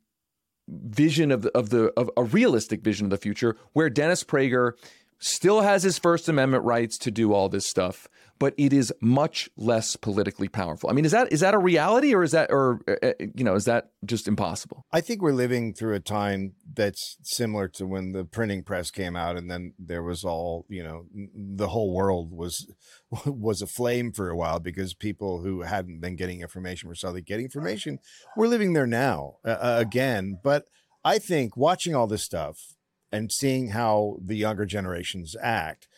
vision 0.69 1.31
of 1.31 1.43
the, 1.43 1.51
of 1.57 1.71
the 1.71 1.93
of 1.97 2.11
a 2.17 2.25
realistic 2.25 2.83
vision 2.83 3.07
of 3.07 3.11
the 3.11 3.17
future 3.17 3.57
where 3.73 3.89
Dennis 3.89 4.25
Prager 4.25 4.73
still 5.19 5.63
has 5.63 5.83
his 5.83 5.99
First 5.99 6.29
Amendment 6.29 6.65
rights 6.65 6.99
to 6.99 7.11
do 7.11 7.33
all 7.33 7.49
this 7.49 7.67
stuff, 7.67 8.09
but 8.39 8.55
it 8.57 8.73
is 8.73 8.93
much 9.01 9.49
less 9.57 9.97
politically 9.97 10.49
powerful. 10.49 10.91
I 10.91 10.93
mean, 10.93 11.05
is 11.05 11.13
that 11.13 11.33
is 11.33 11.41
that 11.41 11.55
a 11.55 11.59
reality, 11.59 12.15
or 12.15 12.23
is 12.23 12.33
that, 12.33 12.51
or 12.51 12.81
uh, 12.87 13.07
uh, 13.07 13.13
you 13.35 13.45
know, 13.45 13.55
is 13.55 13.65
that 13.65 13.91
just 14.05 14.29
impossible? 14.29 14.85
I 14.93 15.01
think 15.01 15.23
we're 15.23 15.33
living 15.33 15.73
through 15.73 15.95
a 15.95 16.01
time 16.01 16.53
that's 16.75 17.17
similar 17.23 17.69
to 17.69 17.87
when 17.87 18.13
the 18.13 18.25
printing 18.25 18.63
press 18.63 18.91
came 18.91 19.17
out, 19.17 19.37
and 19.37 19.51
then 19.51 19.73
there 19.79 20.03
was 20.03 20.25
all 20.25 20.67
you 20.69 20.83
know, 20.83 21.07
the 21.35 21.69
whole 21.69 21.95
world 21.95 22.33
was 22.33 22.71
was 23.27 23.63
aflame 23.63 24.13
for 24.13 24.29
a 24.29 24.37
while 24.37 24.61
because 24.61 24.95
people 24.95 25.43
who 25.43 25.63
hadn't 25.63 26.01
been 26.01 26.17
getting 26.17 26.41
information 26.41 26.89
were 26.89 26.95
suddenly 26.95 27.23
getting 27.23 27.47
information. 27.47 27.99
We're 28.37 28.49
living 28.49 28.75
there 28.75 28.87
now 28.87 29.37
uh, 29.45 29.51
uh, 29.51 29.77
again, 29.79 30.39
but 30.43 30.67
I 31.05 31.19
think 31.19 31.57
watching 31.57 31.95
all 31.95 32.07
this 32.07 32.25
stuff 32.25 32.76
and 33.13 33.31
seeing 33.31 33.69
how 33.71 34.17
the 34.21 34.37
younger 34.37 34.67
generations 34.67 35.37
act, 35.41 35.89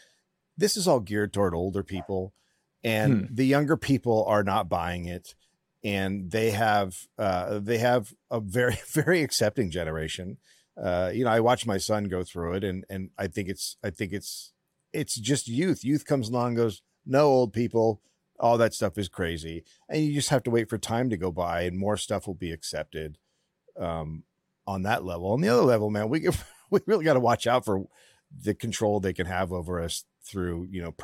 this 0.57 0.77
is 0.77 0.89
all 0.89 1.01
geared 1.01 1.33
toward 1.33 1.55
older 1.55 1.83
people, 1.83 2.35
and 2.85 3.29
the 3.31 3.47
younger 3.47 3.77
people 3.77 4.25
are 4.27 4.45
not 4.45 4.69
buying 4.69 5.07
it 5.07 5.35
and 5.85 6.31
they 6.31 6.51
have 6.51 6.97
uh, 7.19 7.59
they 7.61 7.79
have 7.79 8.13
a 8.31 8.41
very 8.41 8.79
very 8.89 9.23
accepting 9.23 9.71
generation. 9.71 10.39
Uh, 10.81 11.11
you 11.13 11.25
know, 11.25 11.31
I 11.31 11.41
watch 11.41 11.67
my 11.67 11.79
son 11.79 12.05
go 12.05 12.23
through 12.25 12.55
it, 12.55 12.65
and 12.65 12.85
and 12.89 13.11
I 13.19 13.29
think 13.29 13.49
it's 13.49 13.77
I 13.83 13.91
think 13.91 14.13
it's 14.13 14.53
it's 14.93 15.15
just 15.15 15.49
youth. 15.49 15.85
Youth 15.85 16.05
comes 16.05 16.29
along, 16.29 16.49
and 16.49 16.57
goes 16.57 16.83
no 17.07 17.27
old 17.27 17.53
people. 17.53 18.01
All 18.41 18.59
that 18.59 18.75
stuff 18.75 18.97
is 18.99 19.09
crazy, 19.09 19.65
and 19.89 20.05
you 20.05 20.15
just 20.15 20.29
have 20.29 20.45
to 20.45 20.51
wait 20.51 20.69
for 20.69 20.79
time 20.79 21.11
to 21.11 21.17
go 21.17 21.33
by, 21.33 21.63
and 21.63 21.79
more 21.79 21.97
stuff 21.97 22.27
will 22.27 22.35
be 22.35 22.53
accepted 22.53 23.19
um, 23.77 24.23
on 24.67 24.83
that 24.83 25.05
level. 25.05 25.33
On 25.33 25.41
the 25.41 25.49
other 25.49 25.63
level, 25.63 25.91
man, 25.91 26.09
we 26.09 26.21
we 26.71 26.81
really 26.87 27.05
got 27.05 27.15
to 27.15 27.21
watch 27.21 27.47
out 27.47 27.65
for 27.65 27.85
the 28.43 28.55
control 28.55 29.01
they 29.01 29.13
can 29.15 29.27
have 29.27 29.53
over 29.53 29.81
us 29.81 30.05
through 30.25 30.67
you 30.71 30.83
know 30.83 30.95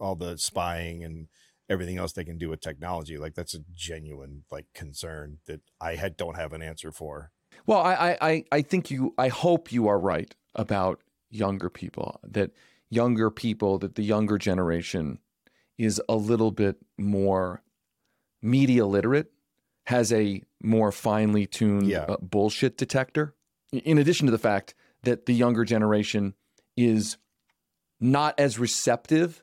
all 0.00 0.14
the 0.16 0.36
spying 0.38 1.04
and 1.04 1.28
everything 1.68 1.96
else 1.98 2.12
they 2.12 2.24
can 2.24 2.38
do 2.38 2.48
with 2.48 2.60
technology. 2.60 3.16
Like 3.18 3.34
that's 3.34 3.54
a 3.54 3.60
genuine 3.74 4.44
like 4.50 4.66
concern 4.74 5.38
that 5.46 5.60
I 5.80 5.94
had 5.94 6.16
don't 6.16 6.36
have 6.36 6.52
an 6.52 6.62
answer 6.62 6.92
for. 6.92 7.30
Well, 7.66 7.80
I, 7.80 7.94
I, 7.94 8.18
I- 8.30 8.44
I 8.52 8.62
think 8.62 8.90
you, 8.90 9.14
I 9.16 9.28
hope 9.28 9.72
you 9.72 9.88
are 9.88 9.98
right 9.98 10.34
about 10.54 11.00
younger 11.30 11.70
people, 11.70 12.20
that 12.24 12.50
younger 12.90 13.30
people, 13.30 13.78
that 13.78 13.94
the 13.94 14.02
younger 14.02 14.36
generation 14.38 15.18
is 15.78 16.00
a 16.08 16.16
little 16.16 16.50
bit 16.50 16.76
more 16.98 17.62
media 18.42 18.84
literate, 18.86 19.32
has 19.86 20.12
a 20.12 20.42
more 20.62 20.92
finely 20.92 21.46
tuned 21.46 21.86
Yeah. 21.88 22.00
uh, 22.08 22.16
bullshit 22.20 22.76
detector. 22.76 23.34
In 23.72 23.98
addition 23.98 24.26
to 24.26 24.30
the 24.30 24.38
fact 24.38 24.74
that 25.02 25.26
the 25.26 25.34
younger 25.34 25.64
generation 25.64 26.34
is 26.76 27.16
not 28.00 28.38
as 28.38 28.58
receptive 28.58 29.42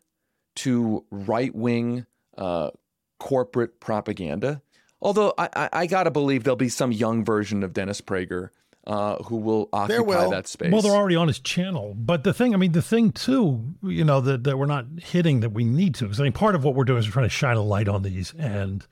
to 0.56 1.06
right 1.10 1.54
wing 1.56 2.06
uh, 2.38 2.72
corporate 3.20 3.80
propaganda. 3.80 4.62
Although 5.02 5.34
I, 5.38 5.50
I, 5.56 5.70
I 5.74 5.86
got 5.86 6.04
to 6.04 6.12
believe 6.12 6.44
there'll 6.44 6.58
be 6.58 6.70
some 6.70 6.92
young 6.92 7.24
version 7.24 7.64
of 7.64 7.74
Dennis 7.74 8.02
Prager 8.02 8.50
uh, 8.86 9.18
who 9.24 9.38
will 9.38 9.70
occupy 9.72 10.02
will. 10.02 10.30
that 10.32 10.48
space. 10.48 10.72
Well, 10.72 10.82
they're 10.82 10.92
already 10.92 11.16
on 11.16 11.28
his 11.28 11.40
channel. 11.40 11.94
But 11.98 12.24
the 12.24 12.34
thing, 12.34 12.54
I 12.54 12.58
mean, 12.58 12.74
the 12.74 12.82
thing 12.82 13.12
too, 13.12 13.76
you 13.84 14.04
know, 14.04 14.20
that, 14.22 14.44
that 14.44 14.58
we're 14.58 14.66
not 14.66 14.86
hitting 14.98 15.40
that 15.42 15.52
we 15.52 15.64
need 15.64 15.96
to, 15.96 16.06
because 16.06 16.20
I 16.20 16.24
mean, 16.24 16.34
part 16.34 16.56
of 16.56 16.64
what 16.64 16.76
we're 16.76 16.84
doing 16.84 17.00
is 17.00 17.08
we're 17.08 17.14
trying 17.14 17.26
to 17.26 17.30
shine 17.30 17.56
a 17.56 17.62
light 17.62 17.88
on 17.88 18.04
these. 18.04 18.34
And, 18.38 18.86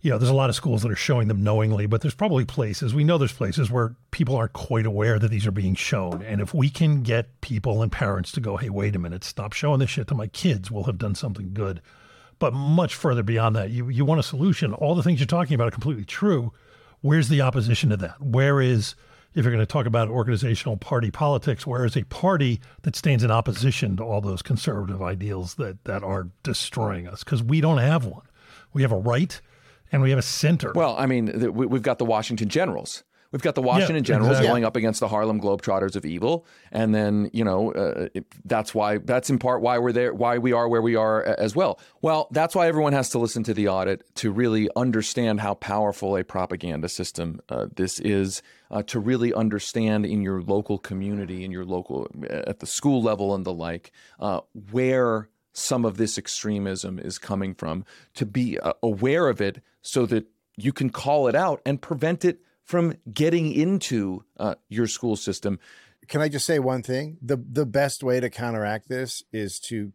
you 0.00 0.10
know, 0.10 0.18
there's 0.18 0.30
a 0.30 0.34
lot 0.34 0.50
of 0.50 0.56
schools 0.56 0.82
that 0.82 0.90
are 0.90 0.96
showing 0.96 1.28
them 1.28 1.42
knowingly, 1.42 1.86
but 1.86 2.00
there's 2.00 2.14
probably 2.14 2.44
places, 2.44 2.94
we 2.94 3.04
know 3.04 3.18
there's 3.18 3.32
places 3.32 3.70
where 3.70 3.94
people 4.10 4.36
aren't 4.36 4.52
quite 4.52 4.86
aware 4.86 5.18
that 5.18 5.30
these 5.30 5.46
are 5.46 5.52
being 5.52 5.74
shown. 5.74 6.22
And 6.22 6.40
if 6.40 6.54
we 6.54 6.68
can 6.68 7.02
get 7.02 7.40
people 7.40 7.82
and 7.82 7.90
parents 7.90 8.30
to 8.32 8.40
go, 8.40 8.56
hey, 8.56 8.68
wait 8.68 8.94
a 8.94 8.98
minute, 8.98 9.24
stop 9.24 9.52
showing 9.52 9.80
this 9.80 9.90
shit 9.90 10.08
to 10.08 10.14
my 10.14 10.26
kids, 10.28 10.70
we'll 10.70 10.84
have 10.84 10.98
done 10.98 11.14
something 11.14 11.52
good. 11.54 11.80
But 12.38 12.52
much 12.52 12.94
further 12.94 13.22
beyond 13.22 13.56
that, 13.56 13.70
you, 13.70 13.88
you 13.88 14.04
want 14.04 14.20
a 14.20 14.22
solution. 14.22 14.74
All 14.74 14.94
the 14.94 15.02
things 15.02 15.18
you're 15.18 15.26
talking 15.26 15.54
about 15.54 15.68
are 15.68 15.72
completely 15.72 16.04
true. 16.04 16.52
Where's 17.00 17.28
the 17.28 17.40
opposition 17.40 17.90
to 17.90 17.96
that? 17.96 18.20
Where 18.20 18.60
is, 18.60 18.94
if 19.34 19.44
you're 19.44 19.52
going 19.52 19.64
to 19.64 19.66
talk 19.66 19.86
about 19.86 20.08
organizational 20.08 20.76
party 20.76 21.10
politics, 21.10 21.66
where 21.66 21.86
is 21.86 21.96
a 21.96 22.04
party 22.04 22.60
that 22.82 22.94
stands 22.94 23.24
in 23.24 23.30
opposition 23.30 23.96
to 23.96 24.04
all 24.04 24.20
those 24.20 24.42
conservative 24.42 25.00
ideals 25.00 25.54
that, 25.54 25.82
that 25.84 26.02
are 26.02 26.28
destroying 26.42 27.08
us? 27.08 27.24
Because 27.24 27.42
we 27.42 27.62
don't 27.62 27.78
have 27.78 28.04
one. 28.04 28.26
We 28.74 28.82
have 28.82 28.92
a 28.92 28.98
right 28.98 29.40
and 29.92 30.02
we 30.02 30.10
have 30.10 30.18
a 30.18 30.22
center. 30.22 30.72
Well, 30.74 30.96
I 30.98 31.06
mean, 31.06 31.26
the, 31.26 31.52
we, 31.52 31.66
we've 31.66 31.82
got 31.82 31.98
the 31.98 32.04
Washington 32.04 32.48
Generals. 32.48 33.04
We've 33.32 33.42
got 33.42 33.54
the 33.54 33.62
Washington 33.62 33.96
Yeah, 33.96 34.02
Generals 34.02 34.30
exactly. 34.30 34.48
going 34.48 34.64
up 34.64 34.76
against 34.76 35.00
the 35.00 35.08
Harlem 35.08 35.40
Globetrotters 35.40 35.96
of 35.96 36.06
evil, 36.06 36.46
and 36.70 36.94
then 36.94 37.28
you 37.32 37.44
know 37.44 37.72
uh, 37.72 38.08
it, 38.14 38.24
that's 38.44 38.74
why 38.74 38.98
that's 38.98 39.28
in 39.28 39.38
part 39.38 39.60
why 39.60 39.78
we're 39.78 39.92
there, 39.92 40.14
why 40.14 40.38
we 40.38 40.52
are 40.52 40.68
where 40.68 40.80
we 40.80 40.96
are 40.96 41.22
as 41.22 41.54
well. 41.56 41.80
Well, 42.02 42.28
that's 42.30 42.54
why 42.54 42.68
everyone 42.68 42.92
has 42.92 43.10
to 43.10 43.18
listen 43.18 43.42
to 43.44 43.54
the 43.54 43.68
audit 43.68 44.14
to 44.16 44.30
really 44.30 44.68
understand 44.76 45.40
how 45.40 45.54
powerful 45.54 46.16
a 46.16 46.24
propaganda 46.24 46.88
system 46.88 47.40
uh, 47.48 47.66
this 47.74 47.98
is. 48.00 48.42
Uh, 48.68 48.82
to 48.82 48.98
really 48.98 49.32
understand 49.32 50.04
in 50.04 50.22
your 50.22 50.42
local 50.42 50.76
community, 50.76 51.44
in 51.44 51.52
your 51.52 51.64
local 51.64 52.08
at 52.28 52.58
the 52.58 52.66
school 52.66 53.00
level 53.00 53.32
and 53.34 53.44
the 53.44 53.52
like, 53.52 53.92
uh, 54.18 54.40
where 54.72 55.28
some 55.56 55.84
of 55.84 55.96
this 55.96 56.18
extremism 56.18 56.98
is 56.98 57.18
coming 57.18 57.54
from, 57.54 57.84
to 58.14 58.26
be 58.26 58.58
uh, 58.58 58.74
aware 58.82 59.28
of 59.28 59.40
it 59.40 59.62
so 59.80 60.04
that 60.06 60.26
you 60.56 60.72
can 60.72 60.90
call 60.90 61.28
it 61.28 61.34
out 61.34 61.62
and 61.64 61.80
prevent 61.80 62.24
it 62.24 62.40
from 62.62 62.94
getting 63.12 63.52
into 63.52 64.24
uh, 64.38 64.56
your 64.68 64.86
school 64.86 65.16
system. 65.16 65.58
Can 66.08 66.20
I 66.20 66.28
just 66.28 66.46
say 66.46 66.58
one 66.58 66.82
thing? 66.82 67.18
The 67.22 67.36
the 67.36 67.66
best 67.66 68.02
way 68.02 68.20
to 68.20 68.30
counteract 68.30 68.88
this 68.88 69.22
is 69.32 69.58
to 69.60 69.92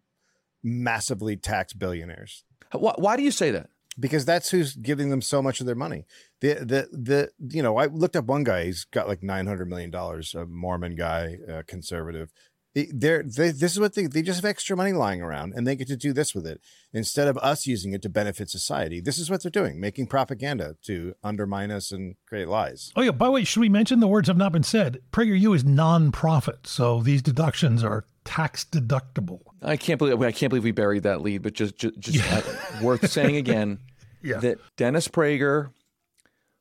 massively 0.64 1.36
tax 1.38 1.74
billionaires 1.74 2.43
Why, 2.72 2.93
why 2.97 3.18
do 3.18 3.24
you 3.24 3.32
say 3.32 3.51
that? 3.51 3.70
because 3.99 4.26
that's 4.26 4.49
who's 4.49 4.76
giving 4.76 5.09
them 5.09 5.22
so 5.22 5.41
much 5.41 5.59
of 5.59 5.66
their 5.66 5.76
money. 5.76 6.05
The 6.39 6.53
the 6.55 6.89
the 6.91 7.32
you 7.55 7.62
know 7.62 7.78
I 7.78 7.86
looked 7.86 8.16
up 8.16 8.26
one 8.26 8.43
guy. 8.43 8.66
He's 8.66 8.86
got 8.86 9.07
like 9.07 9.24
nine 9.24 9.47
hundred 9.47 9.70
million 9.70 9.91
dollars. 9.91 10.34
A 10.34 10.45
Mormon 10.45 10.95
guy, 10.95 11.38
uh, 11.49 11.64
conservative. 11.68 12.32
They- 12.74 12.88
They're, 12.93 13.24
they, 13.24 13.51
this 13.51 13.74
is 13.74 13.80
what 13.80 13.95
they, 13.95 14.07
they 14.07 14.22
just 14.22 14.38
have 14.39 14.45
extra 14.49 14.78
money 14.78 14.93
lying 14.93 15.22
around 15.22 15.53
and 15.55 15.67
they 15.67 15.76
get 15.76 15.88
to 15.89 15.97
do 15.97 16.13
this 16.13 16.34
with 16.34 16.47
it 16.47 16.61
instead 16.93 17.28
of 17.28 17.38
us 17.39 17.67
using 17.67 17.91
it 17.93 18.01
to 18.03 18.09
benefit 18.09 18.49
society. 18.49 19.01
This 19.01 19.17
is 19.17 19.30
what 19.30 19.43
they're 19.43 19.51
doing, 19.51 19.80
making 19.80 20.07
propaganda 20.07 20.76
to 20.86 21.13
undermine 21.24 21.69
us 21.72 21.91
and 21.91 22.15
create 22.28 22.47
lies. 22.47 22.91
Oh 22.95 23.01
yeah. 23.01 23.11
By 23.11 23.26
the 23.26 23.32
way, 23.32 23.43
should 23.43 23.59
we 23.59 23.69
mention 23.69 23.99
the 23.99 24.07
words 24.07 24.28
have 24.30 24.38
not 24.38 24.51
been 24.53 24.63
said? 24.63 24.99
PragerU 25.11 25.53
is 25.55 25.65
non-profit, 25.65 26.65
so 26.65 27.01
these 27.01 27.22
deductions 27.22 27.84
are 27.84 28.05
tax 28.24 28.63
deductible. 28.63 29.41
I 29.61 29.76
can't 29.78 29.97
believe 29.97 30.22
I 30.22 30.32
can't 30.32 30.49
believe 30.49 30.63
we 30.63 30.72
buried 30.72 31.03
that 31.03 31.22
lead, 31.22 31.41
but 31.41 31.53
just 31.53 31.76
just, 31.78 31.99
just 31.99 32.32
uh, 32.32 32.41
worth 32.82 33.09
saying 33.09 33.36
again 33.45 33.80
Yeah. 34.22 34.38
that 34.38 34.59
Dennis 34.78 35.07
Prager, 35.09 35.72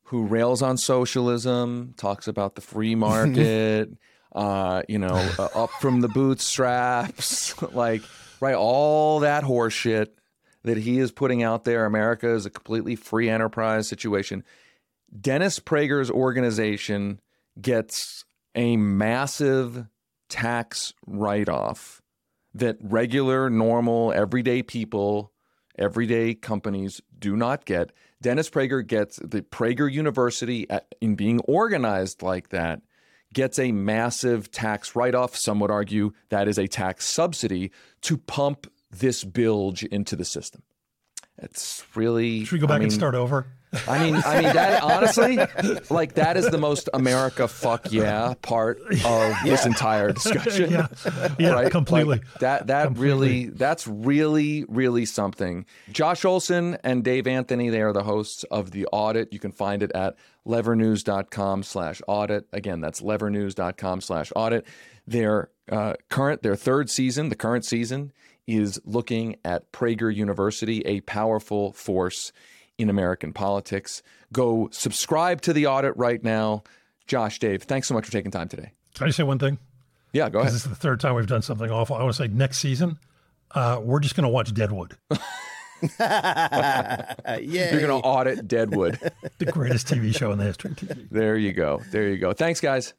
who 0.04 0.24
rails 0.24 0.60
on 0.62 0.76
socialism, 0.76 1.94
talks 1.96 2.26
about 2.26 2.54
the 2.56 2.60
free 2.62 2.94
market, 3.08 3.90
uh, 4.32 4.82
you 4.88 4.98
know, 4.98 5.30
uh, 5.38 5.48
up 5.54 5.70
from 5.80 6.00
the 6.00 6.08
bootstraps, 6.08 7.60
like 7.72 8.02
right, 8.40 8.54
all 8.54 9.20
that 9.20 9.44
horseshit 9.44 10.08
that 10.62 10.76
he 10.76 10.98
is 10.98 11.10
putting 11.10 11.42
out 11.42 11.64
there. 11.64 11.84
America 11.86 12.32
is 12.34 12.46
a 12.46 12.50
completely 12.50 12.96
free 12.96 13.28
enterprise 13.28 13.88
situation. 13.88 14.44
Dennis 15.18 15.58
Prager's 15.58 16.10
organization 16.10 17.20
gets 17.60 18.24
a 18.54 18.76
massive 18.76 19.86
tax 20.28 20.92
write 21.06 21.48
off 21.48 22.00
that 22.54 22.76
regular, 22.80 23.50
normal, 23.50 24.12
everyday 24.12 24.62
people, 24.62 25.32
everyday 25.78 26.34
companies 26.34 27.00
do 27.18 27.36
not 27.36 27.64
get. 27.64 27.92
Dennis 28.22 28.50
Prager 28.50 28.86
gets 28.86 29.16
the 29.16 29.42
Prager 29.42 29.90
University, 29.90 30.68
at, 30.68 30.94
in 31.00 31.14
being 31.14 31.40
organized 31.40 32.22
like 32.22 32.50
that, 32.50 32.82
gets 33.32 33.58
a 33.58 33.72
massive 33.72 34.50
tax 34.50 34.96
write 34.96 35.14
off. 35.14 35.36
Some 35.36 35.60
would 35.60 35.70
argue 35.70 36.12
that 36.30 36.48
is 36.48 36.58
a 36.58 36.66
tax 36.66 37.06
subsidy 37.06 37.70
to 38.02 38.16
pump 38.16 38.70
this 38.90 39.24
bilge 39.24 39.84
into 39.84 40.16
the 40.16 40.24
system. 40.24 40.62
It's 41.38 41.84
really. 41.94 42.44
Should 42.44 42.52
we 42.52 42.58
go 42.58 42.66
I 42.66 42.78
back 42.78 42.82
and 42.82 42.92
start 42.92 43.14
over? 43.14 43.46
I 43.86 44.02
mean, 44.02 44.16
I 44.16 44.42
mean 44.42 44.52
that 44.52 44.82
honestly, 44.82 45.38
like 45.90 46.14
that 46.14 46.36
is 46.36 46.50
the 46.50 46.58
most 46.58 46.88
America 46.92 47.46
fuck 47.46 47.92
yeah 47.92 48.34
part 48.42 48.80
of 49.04 49.34
this 49.44 49.66
entire 49.66 50.12
discussion. 50.12 50.70
Yeah. 50.70 50.88
Yeah, 51.38 51.50
right? 51.50 51.70
completely. 51.70 52.18
Like, 52.18 52.34
that 52.40 52.66
that 52.68 52.98
really 52.98 53.46
that's 53.46 53.86
really 53.86 54.64
really 54.68 55.04
something. 55.04 55.66
Josh 55.90 56.24
Olson 56.24 56.78
and 56.84 57.02
Dave 57.04 57.26
Anthony, 57.26 57.70
they 57.70 57.82
are 57.82 57.92
the 57.92 58.02
hosts 58.02 58.44
of 58.44 58.70
the 58.72 58.86
audit. 58.86 59.32
You 59.32 59.38
can 59.38 59.52
find 59.52 59.82
it 59.82 59.90
at 59.92 60.16
levernews.com 60.46 61.62
slash 61.62 62.02
audit. 62.06 62.46
Again, 62.52 62.80
that's 62.80 63.00
levernews.com 63.00 64.00
slash 64.00 64.32
audit. 64.34 64.66
Their 65.06 65.50
uh, 65.70 65.94
current, 66.08 66.42
their 66.42 66.56
third 66.56 66.90
season, 66.90 67.28
the 67.28 67.36
current 67.36 67.64
season, 67.64 68.12
is 68.46 68.80
looking 68.84 69.36
at 69.44 69.70
Prager 69.72 70.14
University, 70.14 70.80
a 70.82 71.00
powerful 71.02 71.72
force 71.72 72.32
in 72.80 72.90
American 72.90 73.32
politics. 73.32 74.02
Go 74.32 74.68
subscribe 74.72 75.40
to 75.42 75.52
the 75.52 75.66
audit 75.66 75.96
right 75.96 76.22
now. 76.22 76.62
Josh, 77.06 77.38
Dave, 77.38 77.64
thanks 77.64 77.88
so 77.88 77.94
much 77.94 78.06
for 78.06 78.12
taking 78.12 78.30
time 78.30 78.48
today. 78.48 78.72
Can 78.94 79.06
I 79.06 79.10
say 79.10 79.22
one 79.22 79.38
thing? 79.38 79.58
Yeah, 80.12 80.28
go 80.28 80.40
ahead. 80.40 80.52
This 80.52 80.64
is 80.64 80.68
the 80.68 80.76
third 80.76 81.00
time 81.00 81.14
we've 81.14 81.26
done 81.26 81.42
something 81.42 81.70
awful. 81.70 81.96
I 81.96 82.02
want 82.02 82.14
to 82.16 82.22
say 82.22 82.28
next 82.28 82.58
season, 82.58 82.98
uh, 83.52 83.80
we're 83.82 84.00
just 84.00 84.16
going 84.16 84.24
to 84.24 84.30
watch 84.30 84.52
Deadwood, 84.52 84.96
yeah. 86.00 87.14
You're 87.38 87.80
going 87.80 88.02
to 88.02 88.06
audit 88.06 88.46
Deadwood. 88.46 88.98
the 89.38 89.46
greatest 89.46 89.86
TV 89.86 90.14
show 90.14 90.30
in 90.32 90.38
the 90.38 90.44
history 90.44 90.72
of 90.72 90.76
TV. 90.76 91.08
There 91.10 91.36
you 91.36 91.52
go. 91.52 91.82
There 91.90 92.08
you 92.08 92.18
go. 92.18 92.32
Thanks, 92.32 92.60
guys. 92.60 92.94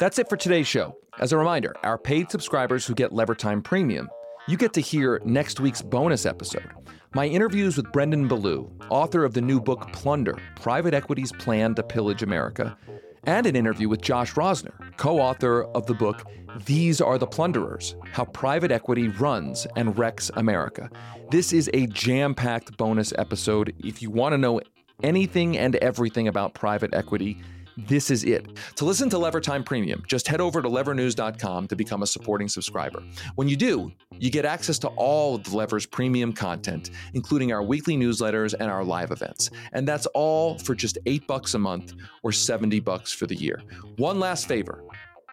That's 0.00 0.18
it 0.18 0.28
for 0.28 0.36
today's 0.36 0.66
show. 0.66 0.96
As 1.18 1.32
a 1.32 1.38
reminder, 1.38 1.74
our 1.82 1.98
paid 1.98 2.30
subscribers 2.30 2.86
who 2.86 2.94
get 2.94 3.12
Levertime 3.12 3.64
Premium, 3.64 4.10
you 4.48 4.56
get 4.56 4.72
to 4.74 4.80
hear 4.80 5.20
next 5.24 5.60
week's 5.60 5.82
bonus 5.82 6.26
episode. 6.26 6.70
My 7.16 7.24
interviews 7.24 7.78
with 7.78 7.90
Brendan 7.92 8.28
Ballou, 8.28 8.70
author 8.90 9.24
of 9.24 9.32
the 9.32 9.40
new 9.40 9.58
book 9.58 9.90
Plunder 9.94 10.36
Private 10.56 10.92
Equity's 10.92 11.32
Plan 11.32 11.74
to 11.76 11.82
Pillage 11.82 12.22
America, 12.22 12.76
and 13.24 13.46
an 13.46 13.56
interview 13.56 13.88
with 13.88 14.02
Josh 14.02 14.34
Rosner, 14.34 14.74
co 14.98 15.18
author 15.18 15.64
of 15.64 15.86
the 15.86 15.94
book 15.94 16.24
These 16.66 17.00
Are 17.00 17.16
the 17.16 17.26
Plunderers 17.26 17.96
How 18.12 18.26
Private 18.26 18.70
Equity 18.70 19.08
Runs 19.08 19.66
and 19.76 19.96
Wrecks 19.96 20.30
America. 20.34 20.90
This 21.30 21.54
is 21.54 21.70
a 21.72 21.86
jam 21.86 22.34
packed 22.34 22.76
bonus 22.76 23.14
episode. 23.16 23.72
If 23.78 24.02
you 24.02 24.10
want 24.10 24.34
to 24.34 24.38
know 24.38 24.60
anything 25.02 25.56
and 25.56 25.76
everything 25.76 26.28
about 26.28 26.52
private 26.52 26.92
equity, 26.92 27.38
this 27.76 28.10
is 28.10 28.24
it. 28.24 28.46
To 28.76 28.84
listen 28.84 29.10
to 29.10 29.16
Levertime 29.16 29.64
Premium, 29.64 30.02
just 30.06 30.26
head 30.26 30.40
over 30.40 30.62
to 30.62 30.68
levernews.com 30.68 31.68
to 31.68 31.76
become 31.76 32.02
a 32.02 32.06
supporting 32.06 32.48
subscriber. 32.48 33.02
When 33.34 33.48
you 33.48 33.56
do, 33.56 33.92
you 34.18 34.30
get 34.30 34.44
access 34.44 34.78
to 34.80 34.88
all 34.88 35.34
of 35.34 35.44
the 35.44 35.56
Lever's 35.56 35.86
premium 35.86 36.32
content, 36.32 36.90
including 37.14 37.52
our 37.52 37.62
weekly 37.62 37.96
newsletters 37.96 38.54
and 38.58 38.70
our 38.70 38.84
live 38.84 39.10
events. 39.10 39.50
And 39.72 39.86
that's 39.86 40.06
all 40.06 40.58
for 40.58 40.74
just 40.74 40.98
8 41.06 41.26
bucks 41.26 41.54
a 41.54 41.58
month 41.58 41.92
or 42.22 42.32
70 42.32 42.80
bucks 42.80 43.12
for 43.12 43.26
the 43.26 43.36
year. 43.36 43.60
One 43.96 44.18
last 44.18 44.48
favor. 44.48 44.82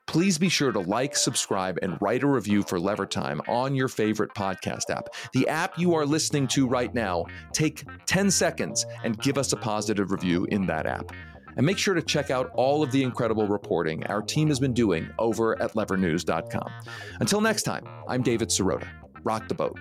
Please 0.06 0.38
be 0.38 0.50
sure 0.50 0.74
to 0.74 0.80
like, 0.80 1.16
subscribe, 1.16 1.80
and 1.82 1.98
write 2.02 2.24
a 2.24 2.28
review 2.28 2.62
for 2.64 2.78
Levertime 2.78 3.40
on 3.48 3.74
your 3.74 3.88
favorite 3.88 4.34
podcast 4.36 4.90
app. 4.90 5.08
The 5.32 5.48
app 5.48 5.80
you 5.80 5.96
are 5.96 6.06
listening 6.06 6.48
to 6.50 6.68
right 6.68 6.94
now, 6.94 7.26
take 7.54 7.86
10 8.06 8.30
seconds 8.30 8.86
and 9.04 9.18
give 9.20 9.38
us 9.38 9.54
a 9.54 9.58
positive 9.58 10.12
review 10.12 10.46
in 10.52 10.66
that 10.68 10.86
app. 10.86 11.14
And 11.56 11.66
make 11.66 11.78
sure 11.78 11.94
to 11.94 12.02
check 12.02 12.32
out 12.32 12.52
all 12.56 12.84
of 12.84 12.92
the 12.92 13.04
incredible 13.04 13.48
reporting 13.48 14.06
our 14.08 14.22
team 14.22 14.48
has 14.50 14.60
been 14.60 14.74
doing 14.74 15.10
over 15.20 15.62
at 15.62 15.74
levernews.com. 15.74 16.72
Until 17.20 17.42
next 17.42 17.64
time, 17.64 17.88
I'm 18.08 18.22
David 18.22 18.50
Sirota. 18.50 18.88
Rock 19.24 19.48
the 19.48 19.54
boat. 19.54 19.80